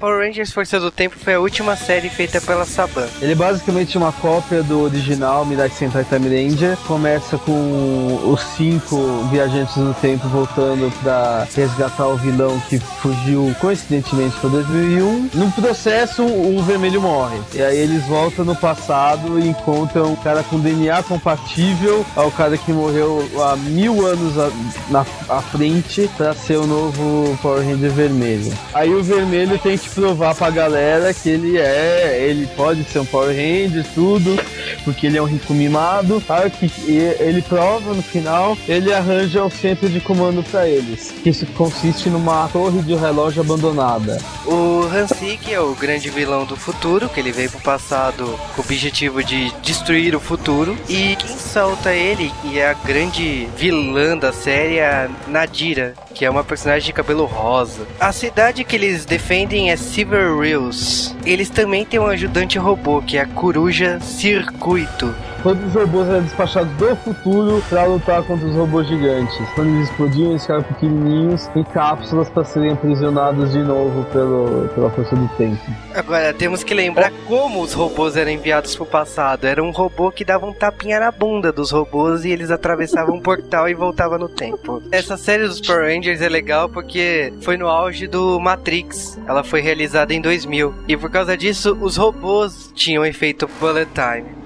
Power 0.00 0.18
Rangers 0.26 0.50
Força 0.50 0.80
do 0.80 0.90
Tempo 0.90 1.14
foi 1.22 1.34
a 1.34 1.40
última 1.40 1.76
série 1.76 2.08
feita 2.08 2.40
pela 2.40 2.64
Saban. 2.64 3.06
Ele 3.20 3.32
é 3.32 3.34
basicamente 3.34 3.98
uma 3.98 4.10
cópia 4.10 4.62
do 4.62 4.80
original 4.84 5.44
Midnight 5.44 5.74
Sentai 5.74 6.04
Time 6.04 6.26
Ranger. 6.26 6.74
Começa 6.86 7.36
com 7.36 8.18
os 8.32 8.40
cinco 8.56 8.96
viajantes 9.30 9.76
no 9.76 9.92
tempo 9.92 10.26
voltando 10.28 10.90
pra 11.02 11.46
resgatar 11.54 12.06
o 12.06 12.16
vilão 12.16 12.58
que 12.70 12.78
fugiu 12.78 13.54
coincidentemente 13.60 14.34
para 14.40 14.48
2001. 14.48 15.28
No 15.34 15.52
processo, 15.52 16.24
o 16.24 16.62
vermelho 16.62 17.02
morre. 17.02 17.38
E 17.52 17.60
aí 17.60 17.76
eles 17.76 18.02
voltam 18.06 18.42
no 18.42 18.56
passado 18.56 19.38
e 19.38 19.48
encontram 19.50 20.12
um 20.12 20.16
cara 20.16 20.42
com 20.44 20.58
DNA 20.58 21.02
compatível 21.02 22.06
ao 22.16 22.30
cara 22.30 22.56
que 22.56 22.72
morreu 22.72 23.28
há 23.38 23.54
mil 23.54 24.06
anos 24.06 24.38
a- 24.38 24.50
na 24.88 25.04
à 25.28 25.42
frente 25.42 26.08
pra 26.16 26.32
ser 26.32 26.56
o 26.56 26.66
novo 26.66 27.36
Power 27.42 27.62
Ranger 27.62 27.90
vermelho. 27.90 28.50
Aí 28.72 28.94
o 28.94 29.02
vermelho 29.02 29.58
tem 29.58 29.76
que 29.76 29.89
provar 29.90 30.34
pra 30.34 30.50
galera 30.50 31.12
que 31.12 31.28
ele 31.28 31.58
é, 31.58 32.18
ele 32.28 32.46
pode 32.56 32.84
ser 32.84 33.00
um 33.00 33.04
Power 33.04 33.28
Ranger, 33.28 33.84
tudo, 33.94 34.38
porque 34.84 35.06
ele 35.06 35.18
é 35.18 35.22
um 35.22 35.26
rico 35.26 35.52
mimado. 35.52 36.22
Claro 36.26 36.50
que 36.50 36.70
ele 36.88 37.42
prova 37.42 37.92
no 37.92 38.02
final, 38.02 38.56
ele 38.68 38.92
arranja 38.92 39.44
o 39.44 39.50
centro 39.50 39.88
de 39.88 40.00
comando 40.00 40.42
para 40.42 40.68
eles, 40.68 41.12
que 41.22 41.30
isso 41.30 41.46
consiste 41.46 42.08
numa 42.08 42.48
torre 42.48 42.82
de 42.82 42.94
relógio 42.94 43.42
abandonada. 43.42 44.18
O 44.46 44.82
Hansik 44.84 45.52
é 45.52 45.60
o 45.60 45.74
grande 45.74 46.10
vilão 46.10 46.44
do 46.44 46.56
futuro, 46.56 47.08
que 47.08 47.20
ele 47.20 47.32
veio 47.32 47.50
pro 47.50 47.60
passado 47.60 48.38
com 48.54 48.62
o 48.62 48.64
objetivo 48.64 49.22
de 49.22 49.52
destruir 49.62 50.14
o 50.14 50.20
futuro. 50.20 50.76
E 50.88 51.16
quem 51.16 51.36
salta 51.36 51.92
ele, 51.92 52.32
e 52.44 52.58
é 52.58 52.70
a 52.70 52.74
grande 52.74 53.48
vilã 53.56 54.16
da 54.16 54.32
série, 54.32 54.78
é 54.78 54.86
a 54.86 55.08
Nadira, 55.28 55.94
que 56.14 56.24
é 56.24 56.30
uma 56.30 56.44
personagem 56.44 56.86
de 56.86 56.92
cabelo 56.92 57.24
rosa. 57.24 57.86
A 57.98 58.12
cidade 58.12 58.64
que 58.64 58.76
eles 58.76 59.04
defendem 59.04 59.70
é 59.70 59.76
Silver 59.80 60.36
Reels. 60.38 61.16
Eles 61.24 61.50
também 61.50 61.84
têm 61.84 61.98
um 61.98 62.06
ajudante 62.06 62.58
robô, 62.58 63.02
que 63.02 63.16
é 63.16 63.22
a 63.22 63.26
Coruja 63.26 63.98
Circuito. 64.00 65.14
Todos 65.42 65.64
os 65.64 65.72
robôs 65.72 66.06
eram 66.06 66.22
despachados 66.22 66.70
do 66.76 66.94
futuro 66.96 67.64
para 67.70 67.84
lutar 67.84 68.22
contra 68.24 68.46
os 68.46 68.54
robôs 68.54 68.86
gigantes. 68.86 69.38
Quando 69.54 69.70
eles 69.70 69.88
explodiam, 69.88 70.30
eles 70.30 70.42
ficaram 70.42 70.62
pequenininhos 70.62 71.48
em 71.56 71.64
cápsulas 71.64 72.28
para 72.28 72.44
serem 72.44 72.72
aprisionados 72.72 73.50
de 73.52 73.60
novo 73.60 74.04
pelo, 74.12 74.68
pela 74.74 74.90
força 74.90 75.16
do 75.16 75.26
tempo. 75.38 75.58
Agora, 75.94 76.34
temos 76.34 76.62
que 76.62 76.74
lembrar 76.74 77.10
como 77.26 77.62
os 77.62 77.72
robôs 77.72 78.18
eram 78.18 78.30
enviados 78.30 78.76
pro 78.76 78.84
passado. 78.84 79.46
Era 79.46 79.62
um 79.62 79.70
robô 79.70 80.10
que 80.10 80.26
dava 80.26 80.44
um 80.44 80.52
tapinha 80.52 81.00
na 81.00 81.10
bunda 81.10 81.50
dos 81.50 81.70
robôs 81.70 82.26
e 82.26 82.30
eles 82.30 82.50
atravessavam 82.50 83.16
um 83.16 83.20
portal 83.20 83.66
e 83.66 83.72
voltavam 83.72 84.18
no 84.18 84.28
tempo. 84.28 84.82
Essa 84.92 85.16
série 85.16 85.46
dos 85.46 85.60
Power 85.60 85.86
Rangers 85.86 86.20
é 86.20 86.28
legal 86.28 86.68
porque 86.68 87.32
foi 87.40 87.56
no 87.56 87.66
auge 87.66 88.06
do 88.06 88.38
Matrix. 88.38 89.18
Ela 89.26 89.42
foi 89.42 89.62
realizada 89.62 90.12
em 90.12 90.20
2000. 90.20 90.74
E 90.86 90.98
por 90.98 91.10
causa 91.10 91.34
disso, 91.34 91.78
os 91.80 91.96
robôs 91.96 92.70
tinham 92.74 93.06
efeito 93.06 93.48
bullet 93.58 93.88
time. 93.94 94.39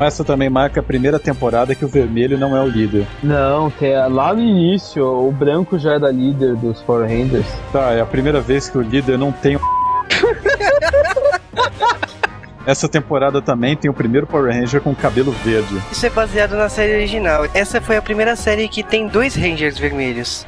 Essa 0.00 0.24
também 0.24 0.48
marca 0.48 0.80
a 0.80 0.82
primeira 0.82 1.18
temporada 1.18 1.74
que 1.74 1.84
o 1.84 1.88
vermelho 1.88 2.38
não 2.38 2.56
é 2.56 2.62
o 2.62 2.66
líder. 2.66 3.06
Não, 3.22 3.70
tem, 3.70 3.92
lá 4.08 4.32
no 4.32 4.40
início, 4.40 5.04
o 5.04 5.30
branco 5.30 5.78
já 5.78 5.92
era 5.92 6.10
líder 6.10 6.56
dos 6.56 6.80
Power 6.80 7.06
Rangers. 7.06 7.46
Tá, 7.70 7.92
é 7.92 8.00
a 8.00 8.06
primeira 8.06 8.40
vez 8.40 8.70
que 8.70 8.78
o 8.78 8.80
líder 8.80 9.18
não 9.18 9.30
tem 9.30 9.56
um... 9.56 9.60
Essa 12.66 12.88
temporada 12.88 13.42
também 13.42 13.76
tem 13.76 13.90
o 13.90 13.94
primeiro 13.94 14.26
Power 14.26 14.54
Ranger 14.54 14.80
com 14.80 14.94
cabelo 14.94 15.32
verde. 15.32 15.82
Isso 15.92 16.06
é 16.06 16.10
baseado 16.10 16.56
na 16.56 16.68
série 16.70 16.94
original. 16.94 17.46
Essa 17.52 17.80
foi 17.80 17.96
a 17.96 18.02
primeira 18.02 18.36
série 18.36 18.68
que 18.68 18.82
tem 18.82 19.06
dois 19.06 19.34
Rangers 19.34 19.78
vermelhos. 19.78 20.46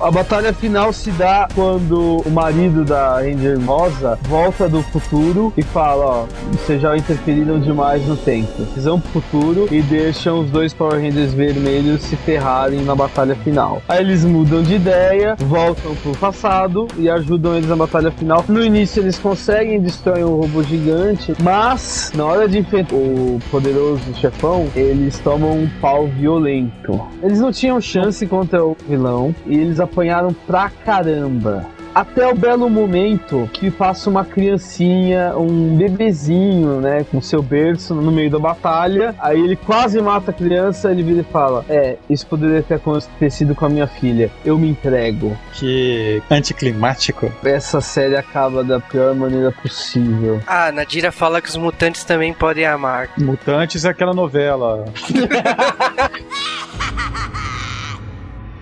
A 0.00 0.10
batalha 0.10 0.50
final 0.54 0.94
se 0.94 1.10
dá 1.10 1.46
quando 1.54 2.22
o 2.24 2.30
marido 2.30 2.86
da 2.86 3.16
Ranger 3.16 3.60
Rosa 3.66 4.18
volta 4.22 4.66
do 4.66 4.82
futuro 4.82 5.52
e 5.58 5.62
fala, 5.62 6.06
ó, 6.06 6.26
vocês 6.52 6.80
já 6.80 6.96
interferiram 6.96 7.60
demais 7.60 8.06
no 8.06 8.16
tempo. 8.16 8.62
Eles 8.72 8.86
vão 8.86 8.98
pro 8.98 9.20
futuro 9.20 9.68
e 9.70 9.82
deixam 9.82 10.40
os 10.40 10.50
dois 10.50 10.72
Power 10.72 10.94
Rangers 10.94 11.34
vermelhos 11.34 12.00
se 12.00 12.16
ferrarem 12.16 12.80
na 12.80 12.94
batalha 12.94 13.34
final. 13.36 13.82
Aí 13.86 14.00
eles 14.00 14.24
mudam 14.24 14.62
de 14.62 14.76
ideia, 14.76 15.36
voltam 15.38 15.94
pro 15.96 16.16
passado 16.16 16.88
e 16.96 17.10
ajudam 17.10 17.54
eles 17.54 17.68
na 17.68 17.76
batalha 17.76 18.10
final. 18.10 18.42
No 18.48 18.64
início 18.64 19.02
eles 19.02 19.18
conseguem 19.18 19.82
destruir 19.82 20.24
um 20.24 20.36
robô 20.36 20.62
gigante, 20.62 21.34
mas 21.42 22.10
na 22.14 22.24
hora 22.24 22.48
de 22.48 22.58
enfrentar 22.58 22.96
o 22.96 23.38
poderoso 23.50 24.00
chefão, 24.14 24.66
eles 24.74 25.18
tomam 25.18 25.52
um 25.52 25.68
pau 25.78 26.06
violento. 26.06 26.98
Eles 27.22 27.38
não 27.38 27.52
tinham 27.52 27.78
chance 27.82 28.26
contra 28.26 28.64
o 28.64 28.74
vilão 28.88 29.34
e 29.46 29.58
eles 29.58 29.78
apanharam 29.90 30.32
pra 30.32 30.70
caramba. 30.70 31.66
Até 31.92 32.24
o 32.28 32.36
belo 32.36 32.70
momento 32.70 33.50
que 33.52 33.68
passa 33.68 34.08
uma 34.08 34.24
criancinha, 34.24 35.36
um 35.36 35.76
bebezinho, 35.76 36.80
né, 36.80 37.04
com 37.10 37.20
seu 37.20 37.42
berço 37.42 37.96
no 37.96 38.12
meio 38.12 38.30
da 38.30 38.38
batalha. 38.38 39.12
Aí 39.18 39.40
ele 39.40 39.56
quase 39.56 40.00
mata 40.00 40.30
a 40.30 40.34
criança, 40.34 40.92
ele 40.92 41.02
vira 41.02 41.20
e 41.20 41.24
fala: 41.24 41.64
É, 41.68 41.96
isso 42.08 42.24
poderia 42.28 42.62
ter 42.62 42.74
acontecido 42.74 43.56
com 43.56 43.66
a 43.66 43.68
minha 43.68 43.88
filha. 43.88 44.30
Eu 44.44 44.56
me 44.56 44.68
entrego. 44.70 45.36
Que 45.54 46.22
anticlimático. 46.30 47.30
Essa 47.44 47.80
série 47.80 48.16
acaba 48.16 48.62
da 48.62 48.78
pior 48.78 49.12
maneira 49.12 49.50
possível. 49.50 50.40
Ah, 50.46 50.70
Nadira 50.70 51.10
fala 51.10 51.42
que 51.42 51.48
os 51.48 51.56
mutantes 51.56 52.04
também 52.04 52.32
podem 52.32 52.66
amar. 52.66 53.08
Mutantes 53.18 53.84
é 53.84 53.88
aquela 53.88 54.14
novela. 54.14 54.84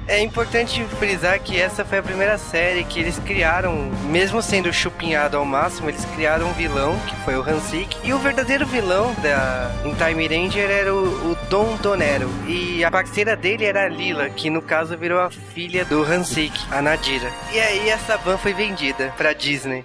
É 0.09 0.23
importante 0.23 0.83
frisar 0.99 1.39
que 1.39 1.61
essa 1.61 1.85
foi 1.85 1.99
a 1.99 2.03
primeira 2.03 2.39
série 2.39 2.83
que 2.83 2.99
eles 2.99 3.19
criaram, 3.19 3.75
mesmo 4.05 4.41
sendo 4.41 4.73
chupinhado 4.73 5.37
ao 5.37 5.45
máximo, 5.45 5.91
eles 5.91 6.03
criaram 6.17 6.49
um 6.49 6.53
vilão, 6.55 6.99
que 7.01 7.15
foi 7.17 7.37
o 7.37 7.43
Hansik, 7.43 7.95
e 8.03 8.15
o 8.15 8.19
verdadeiro 8.19 8.65
vilão 8.65 9.15
da 9.23 9.71
em 9.85 9.95
Time 9.95 10.27
Ranger 10.27 10.71
era 10.71 10.95
o, 10.95 11.33
o 11.33 11.37
Dom 11.51 11.77
Donero. 11.77 12.31
E 12.47 12.83
a 12.83 12.91
parceira 12.91 13.37
dele 13.37 13.67
era 13.67 13.85
a 13.85 13.89
Lila, 13.89 14.31
que 14.31 14.49
no 14.49 14.63
caso 14.63 14.97
virou 14.97 15.21
a 15.21 15.31
filha 15.31 15.85
do 15.85 16.03
Hansik, 16.03 16.59
a 16.71 16.81
Nadira. 16.81 17.31
E 17.53 17.61
aí 17.61 17.91
essa 17.91 18.17
van 18.17 18.39
foi 18.39 18.55
vendida 18.55 19.13
pra 19.19 19.35
Disney. 19.35 19.85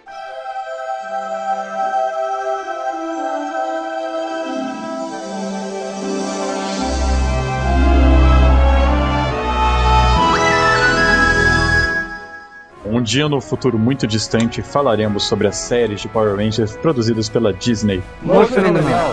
Um 13.04 13.06
dia 13.06 13.28
no 13.28 13.42
futuro 13.42 13.78
muito 13.78 14.08
distante 14.08 14.62
falaremos 14.62 15.26
sobre 15.26 15.46
as 15.46 15.58
séries 15.58 16.00
de 16.00 16.08
Power 16.08 16.38
Rangers 16.38 16.78
produzidas 16.78 17.28
pela 17.28 17.52
Disney. 17.52 18.02
Muito 18.22 18.54
fenomenal. 18.54 19.12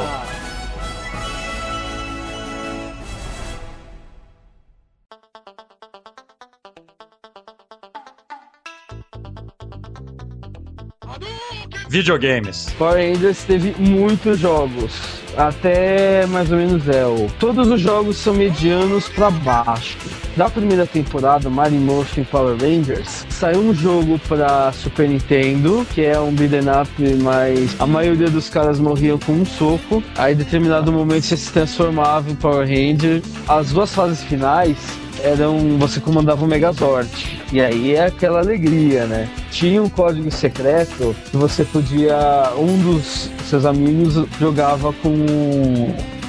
Videogames. 11.88 12.72
Power 12.78 12.94
Rangers 12.94 13.42
teve 13.42 13.74
muitos 13.76 14.38
jogos. 14.38 15.20
Até 15.36 16.26
mais 16.26 16.52
ou 16.52 16.58
menos 16.58 16.88
é 16.88 17.04
o. 17.04 17.28
Todos 17.40 17.66
os 17.66 17.80
jogos 17.80 18.18
são 18.18 18.34
medianos 18.34 19.08
pra 19.08 19.32
baixo. 19.32 19.98
Da 20.40 20.48
primeira 20.48 20.86
temporada, 20.86 21.50
Morphin 21.50 22.24
Power 22.24 22.56
Rangers, 22.58 23.26
saiu 23.28 23.60
um 23.60 23.74
jogo 23.74 24.18
pra 24.26 24.72
Super 24.72 25.06
Nintendo, 25.06 25.86
que 25.92 26.00
é 26.02 26.18
um 26.18 26.32
beat'em 26.32 26.62
up, 26.62 27.14
mas 27.22 27.78
a 27.78 27.86
maioria 27.86 28.30
dos 28.30 28.48
caras 28.48 28.80
morriam 28.80 29.18
com 29.18 29.32
um 29.32 29.44
soco. 29.44 30.02
Aí, 30.16 30.32
em 30.32 30.36
determinado 30.38 30.90
momento, 30.90 31.26
você 31.26 31.36
se 31.36 31.52
transformava 31.52 32.30
em 32.30 32.34
Power 32.34 32.66
Ranger. 32.66 33.20
As 33.46 33.70
duas 33.70 33.94
fases 33.94 34.22
finais 34.22 34.78
eram 35.22 35.76
você 35.76 36.00
comandava 36.00 36.42
o 36.42 36.48
Megazord. 36.48 37.10
E 37.52 37.60
aí 37.60 37.94
é 37.94 38.06
aquela 38.06 38.38
alegria, 38.38 39.04
né? 39.04 39.28
Tinha 39.50 39.82
um 39.82 39.88
código 39.88 40.30
secreto 40.30 41.14
que 41.30 41.36
você 41.36 41.64
podia. 41.64 42.52
Um 42.56 42.78
dos 42.78 43.30
seus 43.48 43.64
amigos 43.64 44.14
jogava 44.38 44.92
com 44.92 45.10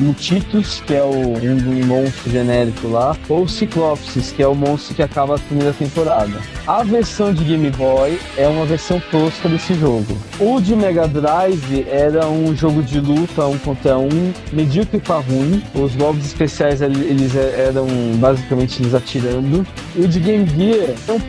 o 0.01 0.13
Titus, 0.13 0.81
que 0.81 0.95
é 0.95 1.03
o, 1.03 1.37
um, 1.37 1.85
monstro 1.85 2.31
genérico 2.31 2.87
lá, 2.87 3.15
ou 3.29 3.43
o 3.43 3.49
Ciclopsis, 3.49 4.31
que 4.31 4.41
é 4.41 4.47
o 4.47 4.55
monstro 4.55 4.95
que 4.95 5.03
acaba 5.03 5.35
a 5.35 5.39
primeira 5.39 5.73
temporada. 5.73 6.41
A 6.65 6.83
versão 6.83 7.33
de 7.33 7.43
Game 7.43 7.69
Boy 7.71 8.19
é 8.37 8.47
uma 8.47 8.65
versão 8.65 9.01
tosca 9.11 9.47
desse 9.47 9.73
jogo. 9.75 10.17
O 10.39 10.59
de 10.59 10.75
Mega 10.75 11.07
Drive 11.07 11.85
era 11.89 12.27
um 12.27 12.55
jogo 12.55 12.81
de 12.81 12.99
luta 12.99 13.45
um 13.45 13.57
contra 13.59 13.97
um, 13.97 14.33
medíocre 14.51 14.99
pra 14.99 15.17
ruim. 15.17 15.61
Os 15.75 15.95
golpes 15.95 16.25
especiais 16.25 16.81
eles 16.81 17.35
eram 17.35 17.87
basicamente 18.15 18.81
eles 18.81 18.93
atirando. 18.93 19.65
E 19.95 20.01
o 20.01 20.07
de 20.07 20.19
Game 20.19 20.47
Gear 20.47 20.95
é 21.07 21.11
um 21.11 21.19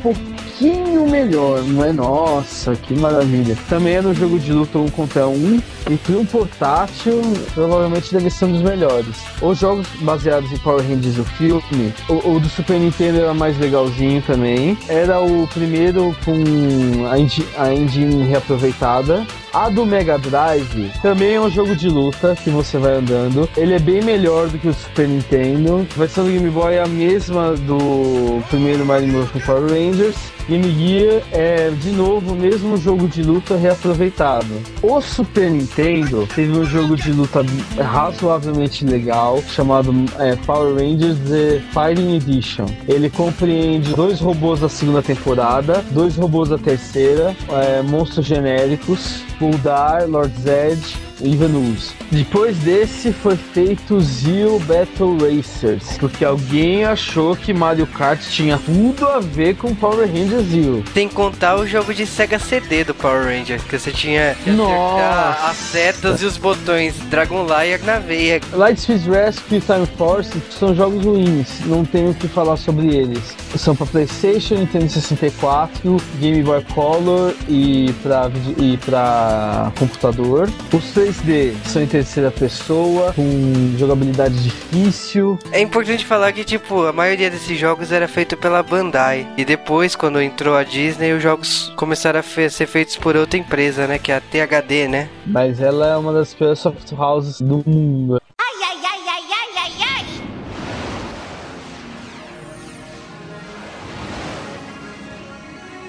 pouquinho 0.62 1.08
melhor, 1.08 1.62
não 1.64 1.84
é? 1.84 1.92
Nossa, 1.92 2.76
que 2.76 2.94
maravilha. 2.94 3.56
Também 3.68 3.94
era 3.94 4.06
um 4.06 4.14
jogo 4.14 4.38
de 4.38 4.52
luta 4.52 4.78
um 4.78 4.88
contra 4.88 5.26
um. 5.26 5.60
E 5.90 5.96
para 5.96 6.16
um 6.16 6.24
portátil, 6.24 7.20
provavelmente 7.54 8.12
deve 8.12 8.30
ser 8.30 8.44
um 8.44 8.52
dos 8.52 8.62
melhores. 8.62 9.16
Os 9.40 9.58
jogos 9.58 9.86
baseados 10.00 10.52
em 10.52 10.58
Power 10.58 10.86
Rangers, 10.86 11.18
o 11.18 11.24
filme, 11.24 11.92
o, 12.08 12.34
o 12.34 12.40
do 12.40 12.48
Super 12.48 12.78
Nintendo 12.78 13.20
era 13.20 13.34
mais 13.34 13.58
legalzinho 13.58 14.22
também. 14.22 14.78
Era 14.88 15.20
o 15.20 15.48
primeiro 15.48 16.16
com 16.24 17.10
a 17.10 17.18
engine, 17.18 17.48
a 17.58 17.74
engine 17.74 18.24
reaproveitada. 18.24 19.26
A 19.52 19.68
do 19.68 19.84
Mega 19.84 20.16
Drive 20.16 20.90
também 21.02 21.34
é 21.34 21.40
um 21.40 21.50
jogo 21.50 21.76
de 21.76 21.86
luta 21.86 22.34
que 22.34 22.48
você 22.48 22.78
vai 22.78 22.94
andando. 22.94 23.46
Ele 23.54 23.74
é 23.74 23.78
bem 23.78 24.00
melhor 24.00 24.48
do 24.48 24.58
que 24.58 24.66
o 24.66 24.72
Super 24.72 25.06
Nintendo. 25.06 25.86
A 25.94 25.98
versão 25.98 26.24
do 26.24 26.30
Game 26.30 26.48
Boy 26.48 26.74
é 26.74 26.82
a 26.82 26.86
mesma 26.86 27.52
do 27.52 28.42
primeiro 28.48 28.86
Mario 28.86 29.08
Morphin 29.08 29.40
Power 29.40 29.70
Rangers. 29.70 30.16
Game 30.48 30.70
Gear 30.72 31.22
é 31.32 31.70
de 31.70 31.90
novo 31.90 32.32
o 32.32 32.36
mesmo 32.36 32.76
jogo 32.78 33.06
de 33.06 33.22
luta 33.22 33.56
reaproveitado. 33.56 34.60
O 34.82 35.00
Super 35.02 35.50
Nintendo 35.50 36.26
teve 36.34 36.50
um 36.58 36.64
jogo 36.64 36.96
de 36.96 37.12
luta 37.12 37.44
razoavelmente 37.78 38.84
legal 38.84 39.42
chamado 39.42 39.92
é, 40.18 40.34
Power 40.46 40.74
Rangers 40.74 41.18
The 41.28 41.60
Fighting 41.72 42.16
Edition. 42.16 42.66
Ele 42.88 43.08
compreende 43.10 43.94
dois 43.94 44.18
robôs 44.18 44.60
da 44.60 44.68
segunda 44.68 45.02
temporada, 45.02 45.84
dois 45.90 46.16
robôs 46.16 46.48
da 46.48 46.58
terceira, 46.58 47.36
é, 47.50 47.82
monstros 47.82 48.26
genéricos, 48.26 49.22
Bulldar, 49.42 50.06
Lord 50.06 50.30
Zed 50.38 50.78
Ivanus. 51.22 51.94
Depois 52.10 52.56
desse 52.58 53.12
foi 53.12 53.36
feito 53.36 54.00
Zio 54.00 54.58
Battle 54.60 55.16
Racers, 55.18 55.96
porque 55.98 56.24
alguém 56.24 56.84
achou 56.84 57.36
que 57.36 57.52
Mario 57.52 57.86
Kart 57.86 58.20
tinha 58.20 58.58
tudo 58.58 59.06
a 59.06 59.20
ver 59.20 59.56
com 59.56 59.74
Power 59.74 60.06
Rangers 60.06 60.46
Zio. 60.48 60.84
Tem 60.92 61.08
que 61.08 61.14
contar 61.14 61.56
o 61.56 61.66
jogo 61.66 61.94
de 61.94 62.06
Sega 62.06 62.38
CD 62.38 62.84
do 62.84 62.94
Power 62.94 63.24
Ranger, 63.24 63.60
que 63.62 63.78
você 63.78 63.90
tinha 63.90 64.36
que 64.42 64.50
Nossa. 64.50 65.48
as 65.48 65.56
setas 65.56 66.22
e 66.22 66.24
os 66.24 66.36
botões 66.36 66.94
Dragon 67.10 67.44
Lair 67.44 67.82
na 67.84 67.98
veia. 67.98 68.40
Lightspeed 68.52 69.08
Rescue 69.08 69.58
e 69.58 69.60
Time 69.60 69.86
Force 69.96 70.32
são 70.50 70.74
jogos 70.74 71.04
ruins, 71.04 71.60
não 71.66 71.84
tenho 71.84 72.10
o 72.10 72.14
que 72.14 72.28
falar 72.28 72.56
sobre 72.56 72.94
eles. 72.94 73.36
São 73.56 73.76
para 73.76 73.86
PlayStation, 73.86 74.56
Nintendo 74.56 74.88
64, 74.88 75.96
Game 76.18 76.42
Boy 76.42 76.64
Color 76.74 77.34
e 77.48 77.92
para 78.02 78.30
e 78.58 78.76
para 78.78 79.72
computador. 79.78 80.48
Os 80.72 80.84
3D 81.12 81.54
são 81.66 81.82
em 81.82 81.86
terceira 81.86 82.30
pessoa, 82.30 83.12
com 83.12 83.74
jogabilidade 83.76 84.34
difícil. 84.42 85.38
É 85.52 85.60
importante 85.60 86.04
falar 86.06 86.32
que, 86.32 86.44
tipo, 86.44 86.86
a 86.86 86.92
maioria 86.92 87.30
desses 87.30 87.58
jogos 87.58 87.92
era 87.92 88.08
feito 88.08 88.36
pela 88.36 88.62
Bandai. 88.62 89.26
E 89.36 89.44
depois, 89.44 89.94
quando 89.94 90.20
entrou 90.20 90.56
a 90.56 90.64
Disney, 90.64 91.12
os 91.12 91.22
jogos 91.22 91.72
começaram 91.76 92.20
a 92.20 92.22
fe- 92.22 92.48
ser 92.50 92.66
feitos 92.66 92.96
por 92.96 93.16
outra 93.16 93.38
empresa, 93.38 93.86
né? 93.86 93.98
Que 93.98 94.10
é 94.12 94.16
a 94.16 94.20
THD, 94.20 94.88
né? 94.88 95.08
Mas 95.26 95.60
ela 95.60 95.86
é 95.88 95.96
uma 95.96 96.12
das 96.12 96.32
piores 96.32 96.58
soft 96.58 96.90
houses 96.92 97.40
do 97.40 97.62
mundo. 97.66 98.20
Ai, 98.38 98.68
ai, 98.68 98.76
ai, 98.84 99.00
ai, 99.08 99.22
ai, 99.30 99.52
ai, 99.58 99.72
ai. 99.98 100.06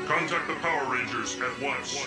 Contact 0.08 0.48
the 0.48 0.56
Power 0.62 0.86
Rangers 0.86 1.38
at 1.42 1.62
once. 1.62 2.03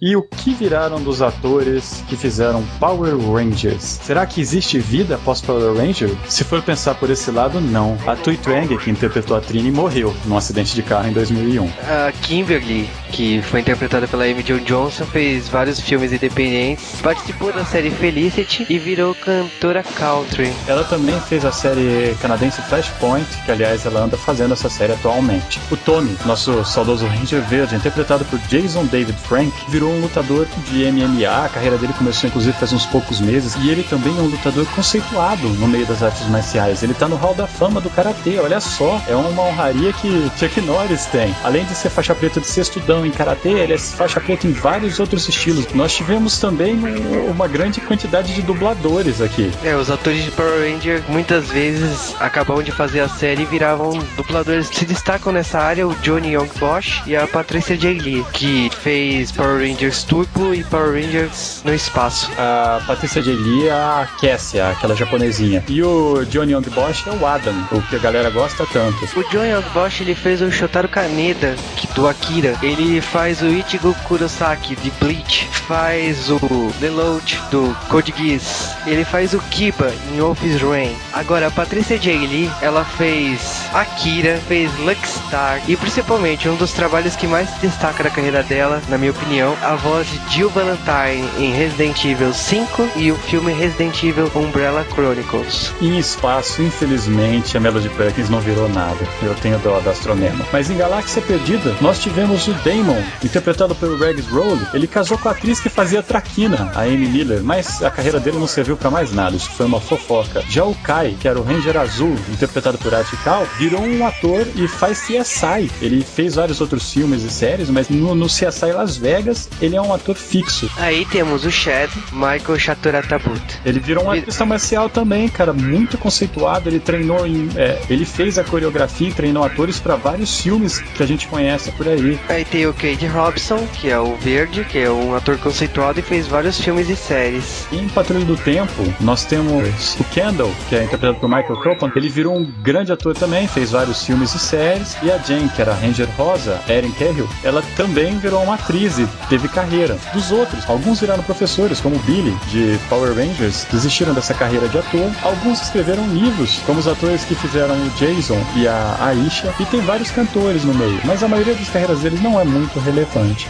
E 0.00 0.14
o 0.14 0.22
que 0.22 0.54
viraram 0.54 1.02
dos 1.02 1.20
atores 1.20 2.04
que 2.08 2.16
fizeram 2.16 2.62
Power 2.78 3.18
Rangers? 3.18 3.82
Será 3.82 4.24
que 4.26 4.40
existe 4.40 4.78
vida 4.78 5.16
após 5.16 5.40
Power 5.40 5.76
Ranger? 5.76 6.14
Se 6.28 6.44
for 6.44 6.62
pensar 6.62 6.94
por 6.94 7.10
esse 7.10 7.32
lado, 7.32 7.60
não. 7.60 7.98
A 8.06 8.14
Tui 8.14 8.36
Twang, 8.36 8.78
que 8.78 8.90
interpretou 8.92 9.36
a 9.36 9.40
Trini, 9.40 9.72
morreu 9.72 10.14
num 10.24 10.36
acidente 10.36 10.72
de 10.72 10.84
carro 10.84 11.08
em 11.08 11.12
2001. 11.12 11.64
A 11.66 12.12
Kimberly, 12.12 12.88
que 13.10 13.42
foi 13.42 13.58
interpretada 13.58 14.06
pela 14.06 14.22
Amy 14.22 14.44
Jo 14.46 14.60
Johnson, 14.60 15.04
fez 15.04 15.48
vários 15.48 15.80
filmes 15.80 16.12
independentes, 16.12 17.00
participou 17.02 17.52
da 17.52 17.64
série 17.64 17.90
Felicity 17.90 18.66
e 18.70 18.78
virou 18.78 19.16
cantora 19.16 19.82
country. 19.82 20.52
Ela 20.68 20.84
também 20.84 21.20
fez 21.22 21.44
a 21.44 21.50
série 21.50 22.14
canadense 22.22 22.62
Flashpoint, 22.62 23.26
que 23.44 23.50
aliás 23.50 23.84
ela 23.84 24.04
anda 24.04 24.16
fazendo 24.16 24.52
essa 24.52 24.68
série 24.68 24.92
atualmente. 24.92 25.58
O 25.72 25.76
Tommy, 25.76 26.16
nosso 26.24 26.64
saudoso 26.64 27.04
Ranger 27.04 27.42
Verde, 27.42 27.74
interpretado 27.74 28.24
por 28.26 28.38
Jason 28.46 28.84
David 28.84 29.18
Frank, 29.18 29.52
virou 29.68 29.87
um 29.88 30.00
lutador 30.00 30.46
de 30.70 30.84
MMA. 30.90 31.44
A 31.44 31.48
carreira 31.48 31.76
dele 31.78 31.92
começou 31.96 32.28
inclusive 32.28 32.56
faz 32.58 32.72
uns 32.72 32.86
poucos 32.86 33.20
meses 33.20 33.54
e 33.62 33.68
ele 33.70 33.82
também 33.82 34.16
é 34.16 34.20
um 34.20 34.26
lutador 34.26 34.66
conceituado 34.74 35.48
no 35.48 35.66
meio 35.68 35.86
das 35.86 36.02
artes 36.02 36.26
marciais. 36.28 36.82
Ele 36.82 36.94
tá 36.94 37.08
no 37.08 37.16
Hall 37.16 37.34
da 37.34 37.46
Fama 37.46 37.80
do 37.80 37.90
Karatê, 37.90 38.38
olha 38.38 38.60
só, 38.60 39.00
é 39.06 39.14
uma 39.14 39.42
honraria 39.42 39.92
que 39.92 40.30
Chuck 40.38 40.60
Norris 40.60 41.06
tem. 41.06 41.34
Além 41.44 41.64
de 41.64 41.74
ser 41.74 41.90
faixa 41.90 42.14
preta 42.14 42.40
de 42.40 42.46
sextudão 42.46 43.04
em 43.06 43.10
Karatê, 43.10 43.50
ele 43.50 43.74
é 43.74 43.78
faixa 43.78 44.20
preta 44.20 44.46
em 44.46 44.52
vários 44.52 44.98
outros 44.98 45.28
estilos. 45.28 45.66
Nós 45.74 45.94
tivemos 45.94 46.38
também 46.38 46.74
um- 46.74 47.30
uma 47.30 47.46
grande 47.48 47.80
quantidade 47.80 48.34
de 48.34 48.42
dubladores 48.42 49.20
aqui. 49.20 49.50
É, 49.64 49.74
os 49.76 49.90
atores 49.90 50.24
de 50.24 50.30
Power 50.30 50.70
Ranger 50.72 51.02
muitas 51.08 51.48
vezes 51.48 52.14
acabavam 52.20 52.62
de 52.62 52.72
fazer 52.72 53.00
a 53.00 53.08
série 53.08 53.42
e 53.42 53.46
viravam 53.46 53.90
dubladores. 54.16 54.68
Se 54.72 54.84
destacam 54.84 55.32
nessa 55.32 55.58
área 55.60 55.86
o 55.86 55.94
Johnny 55.96 56.34
Young 56.34 56.48
Bosch 56.58 57.02
e 57.06 57.16
a 57.16 57.26
Patricia 57.26 57.76
J. 57.76 57.98
Lee, 57.98 58.24
que 58.32 58.70
fez 58.82 59.30
Power 59.32 59.60
Rangers 59.78 60.02
Turbo 60.02 60.52
e 60.52 60.64
Power 60.64 60.92
Rangers 60.92 61.62
no 61.64 61.72
espaço. 61.72 62.28
A 62.36 62.82
Patrícia 62.84 63.22
J. 63.22 63.32
Lee 63.32 63.68
é 63.68 63.70
a 63.70 64.08
Cassia, 64.20 64.70
aquela 64.70 64.96
japonesinha. 64.96 65.62
E 65.68 65.80
o 65.84 66.24
Johnny 66.24 66.52
Young 66.52 66.68
Bosch 66.70 67.06
é 67.06 67.12
o 67.12 67.24
Adam, 67.24 67.54
o 67.70 67.80
que 67.82 67.94
a 67.94 67.98
galera 68.00 68.28
gosta 68.28 68.66
tanto. 68.72 69.04
O 69.16 69.22
John 69.30 69.44
Young 69.44 69.62
Bosch 69.72 70.00
ele 70.00 70.16
fez 70.16 70.42
o 70.42 70.50
Shotaro 70.50 70.88
Kaneda, 70.88 71.54
do 71.94 72.08
Akira. 72.08 72.56
Ele 72.62 73.00
faz 73.00 73.40
o 73.40 73.46
Ichigo 73.46 73.94
Kurosaki 74.06 74.74
de 74.76 74.90
Bleach. 75.00 75.48
Faz 75.68 76.30
o 76.30 76.38
Deloach 76.80 77.40
do 77.50 77.76
Code 77.88 78.14
Geass. 78.16 78.74
Ele 78.86 79.04
faz 79.04 79.34
o 79.34 79.38
Kiba 79.50 79.92
em 80.12 80.20
Wolf's 80.20 80.60
Rain. 80.62 80.96
Agora, 81.12 81.48
a 81.48 81.50
Patrícia 81.50 81.98
J. 81.98 82.26
Lee, 82.26 82.50
ela 82.62 82.84
fez 82.84 83.62
Akira, 83.72 84.40
fez 84.48 84.70
Luckstar 84.78 85.60
e 85.68 85.76
principalmente 85.76 86.48
um 86.48 86.56
dos 86.56 86.72
trabalhos 86.72 87.16
que 87.16 87.26
mais 87.26 87.48
se 87.50 87.66
destaca 87.66 88.02
da 88.02 88.10
carreira 88.10 88.42
dela, 88.42 88.80
na 88.88 88.96
minha 88.96 89.10
opinião, 89.10 89.56
a 89.68 89.74
voz 89.74 90.06
de 90.06 90.34
Jill 90.34 90.48
Valentine 90.48 91.28
em 91.36 91.52
Resident 91.52 92.02
Evil 92.02 92.32
5 92.32 92.88
e 92.96 93.12
o 93.12 93.16
filme 93.16 93.52
Resident 93.52 94.02
Evil 94.02 94.30
Umbrella 94.34 94.82
Chronicles. 94.94 95.74
Em 95.78 95.98
espaço, 95.98 96.62
infelizmente, 96.62 97.54
a 97.54 97.60
Melody 97.60 97.90
Perkins 97.90 98.30
não 98.30 98.40
virou 98.40 98.66
nada. 98.70 98.96
Eu 99.22 99.34
tenho 99.34 99.58
dó 99.58 99.78
da 99.80 99.90
Astronema. 99.90 100.42
Mas 100.50 100.70
em 100.70 100.76
Galáxia 100.78 101.20
Perdida, 101.20 101.76
nós 101.82 101.98
tivemos 101.98 102.48
o 102.48 102.54
Damon, 102.64 103.02
interpretado 103.22 103.74
pelo 103.74 103.98
Regs 103.98 104.26
Roll. 104.28 104.58
Ele 104.72 104.86
casou 104.86 105.18
com 105.18 105.28
a 105.28 105.32
atriz 105.32 105.60
que 105.60 105.68
fazia 105.68 106.02
Traquina, 106.02 106.72
a 106.74 106.84
Amy 106.84 107.06
Miller, 107.06 107.42
mas 107.42 107.82
a 107.82 107.90
carreira 107.90 108.18
dele 108.18 108.38
não 108.38 108.46
serviu 108.46 108.74
pra 108.74 108.90
mais 108.90 109.12
nada. 109.12 109.36
Isso 109.36 109.50
foi 109.50 109.66
uma 109.66 109.82
fofoca. 109.82 110.42
Já 110.48 110.64
o 110.64 110.74
Kai, 110.76 111.14
que 111.20 111.28
era 111.28 111.38
o 111.38 111.42
Ranger 111.42 111.76
Azul, 111.76 112.16
interpretado 112.30 112.78
por 112.78 112.94
Atical, 112.94 113.46
virou 113.58 113.82
um 113.82 114.06
ator 114.06 114.46
e 114.56 114.66
faz 114.66 115.02
CSI. 115.02 115.70
Ele 115.82 116.02
fez 116.02 116.36
vários 116.36 116.58
outros 116.62 116.90
filmes 116.90 117.22
e 117.22 117.28
séries, 117.28 117.68
mas 117.68 117.90
no, 117.90 118.14
no 118.14 118.28
CSI 118.28 118.72
Las 118.72 118.96
Vegas, 118.96 119.50
ele 119.60 119.76
é 119.76 119.82
um 119.82 119.92
ator 119.92 120.14
fixo. 120.14 120.70
Aí 120.76 121.04
temos 121.06 121.44
o 121.44 121.50
Chad, 121.50 121.90
Michael 122.12 122.58
Chaturatabuta. 122.58 123.54
Ele 123.64 123.80
virou 123.80 124.04
um 124.04 124.10
artista 124.10 124.44
marcial 124.44 124.88
também, 124.88 125.28
cara, 125.28 125.52
muito 125.52 125.98
conceituado. 125.98 126.68
Ele 126.68 126.80
treinou 126.80 127.26
em. 127.26 127.48
é, 127.56 127.80
ele 127.88 128.04
fez 128.04 128.38
a 128.38 128.44
coreografia 128.44 129.08
e 129.08 129.12
treinou 129.12 129.44
atores 129.44 129.78
pra 129.78 129.96
vários 129.96 130.40
filmes 130.40 130.78
que 130.78 131.02
a 131.02 131.06
gente 131.06 131.26
conhece 131.28 131.70
por 131.72 131.88
aí. 131.88 132.18
Aí 132.28 132.44
tem 132.44 132.66
o 132.66 132.72
Cade 132.72 133.06
Robson, 133.06 133.66
que 133.74 133.90
é 133.90 133.98
o 133.98 134.16
Verde, 134.16 134.64
que 134.64 134.78
é 134.78 134.90
um 134.90 135.14
ator 135.14 135.38
conceituado 135.38 135.98
e 136.00 136.02
fez 136.02 136.26
vários 136.26 136.60
filmes 136.60 136.88
e 136.88 136.96
séries. 136.96 137.66
E 137.72 137.76
em 137.76 137.88
Patrulha 137.88 138.24
do 138.24 138.36
Tempo, 138.36 138.82
nós 139.00 139.24
temos 139.24 139.94
o 139.98 140.04
Kendall, 140.04 140.52
que 140.68 140.76
é 140.76 140.84
interpretado 140.84 141.20
por 141.20 141.28
Michael 141.28 141.56
Copeland. 141.56 141.92
Ele 141.96 142.08
virou 142.08 142.36
um 142.36 142.44
grande 142.62 142.92
ator 142.92 143.14
também, 143.14 143.46
fez 143.48 143.70
vários 143.70 144.04
filmes 144.04 144.34
e 144.34 144.38
séries. 144.38 144.96
E 145.02 145.10
a 145.10 145.18
Jane, 145.18 145.48
que 145.48 145.60
era 145.60 145.72
a 145.72 145.74
Ranger 145.74 146.08
Rosa, 146.16 146.60
Erin 146.68 146.92
Cahill, 146.92 147.28
ela 147.42 147.62
também 147.76 148.18
virou 148.18 148.42
uma 148.42 148.54
atriz 148.54 148.98
e 148.98 149.06
teve 149.28 149.47
carreira. 149.48 149.98
Dos 150.12 150.30
outros, 150.30 150.68
alguns 150.68 151.00
viraram 151.00 151.22
professores, 151.22 151.80
como 151.80 151.98
Billy, 152.00 152.36
de 152.48 152.78
Power 152.88 153.14
Rangers, 153.14 153.66
desistiram 153.70 154.14
dessa 154.14 154.34
carreira 154.34 154.68
de 154.68 154.78
ator. 154.78 155.10
Alguns 155.22 155.62
escreveram 155.62 156.06
livros, 156.08 156.60
como 156.66 156.78
os 156.78 156.88
atores 156.88 157.24
que 157.24 157.34
fizeram 157.34 157.74
o 157.74 157.90
Jason 157.90 158.40
e 158.56 158.66
a 158.66 158.96
Aisha. 159.00 159.54
E 159.58 159.64
tem 159.66 159.80
vários 159.80 160.10
cantores 160.10 160.64
no 160.64 160.74
meio, 160.74 161.00
mas 161.04 161.22
a 161.22 161.28
maioria 161.28 161.54
das 161.54 161.68
carreiras 161.68 162.00
deles 162.00 162.22
não 162.22 162.40
é 162.40 162.44
muito 162.44 162.78
relevante. 162.80 163.48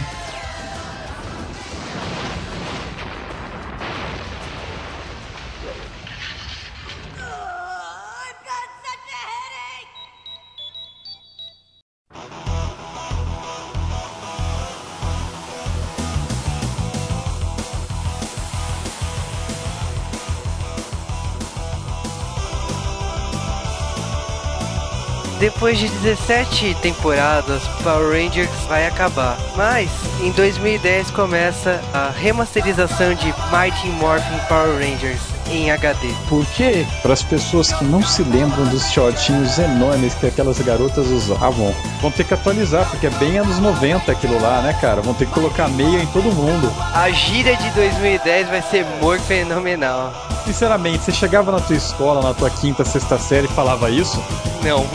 Depois 25.59 25.77
de 25.77 25.89
17 25.89 26.73
temporadas, 26.75 27.61
Power 27.83 28.13
Rangers 28.13 28.49
vai 28.69 28.87
acabar. 28.87 29.37
Mas 29.57 29.89
em 30.21 30.31
2010 30.31 31.11
começa 31.11 31.81
a 31.93 32.09
remasterização 32.11 33.13
de 33.13 33.25
Mighty 33.51 33.87
Morphin 33.99 34.39
Power 34.47 34.75
Rangers. 34.75 35.19
em 35.51 35.69
HD. 35.69 36.13
Por 36.29 36.45
quê? 36.55 36.85
Para 37.01 37.11
as 37.11 37.23
pessoas 37.23 37.73
que 37.73 37.83
não 37.83 38.01
se 38.01 38.23
lembram 38.23 38.67
dos 38.67 38.89
shortinhos 38.91 39.57
enormes 39.57 40.13
que 40.13 40.27
aquelas 40.27 40.59
garotas 40.59 41.07
usavam, 41.07 41.75
vão 42.01 42.11
ter 42.11 42.23
que 42.23 42.35
atualizar, 42.35 42.87
porque 42.89 43.07
é 43.07 43.09
bem 43.09 43.39
anos 43.39 43.57
90 43.59 44.11
aquilo 44.11 44.39
lá, 44.39 44.61
né, 44.61 44.77
cara? 44.79 45.01
Vão 45.01 45.13
ter 45.13 45.25
que 45.25 45.33
colocar 45.33 45.67
meia 45.67 46.01
em 46.01 46.07
todo 46.07 46.31
mundo. 46.31 46.71
A 46.93 47.09
gíria 47.09 47.57
de 47.57 47.69
2010 47.71 48.47
vai 48.47 48.61
ser 48.61 48.85
humor 48.85 49.19
fenomenal. 49.19 50.28
Sinceramente, 50.45 51.03
você 51.03 51.11
chegava 51.11 51.51
na 51.51 51.59
tua 51.59 51.75
escola, 51.75 52.21
na 52.21 52.33
tua 52.33 52.49
quinta, 52.49 52.83
sexta 52.83 53.17
série 53.19 53.45
e 53.45 53.49
falava 53.49 53.89
isso? 53.89 54.21
Não. 54.63 54.85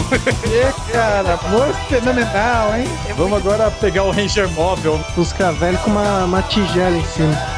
É, 0.52 0.92
cara, 0.92 1.38
amor 1.44 1.74
fenomenal, 1.88 2.76
hein? 2.76 2.86
Vamos 3.16 3.38
agora 3.38 3.70
pegar 3.70 4.04
o 4.04 4.10
Ranger 4.10 4.48
Móvel. 4.50 5.00
Os 5.16 5.32
velho 5.32 5.78
com 5.78 5.90
uma, 5.90 6.24
uma 6.24 6.42
tigela 6.42 6.96
em 6.96 7.04
cima. 7.04 7.54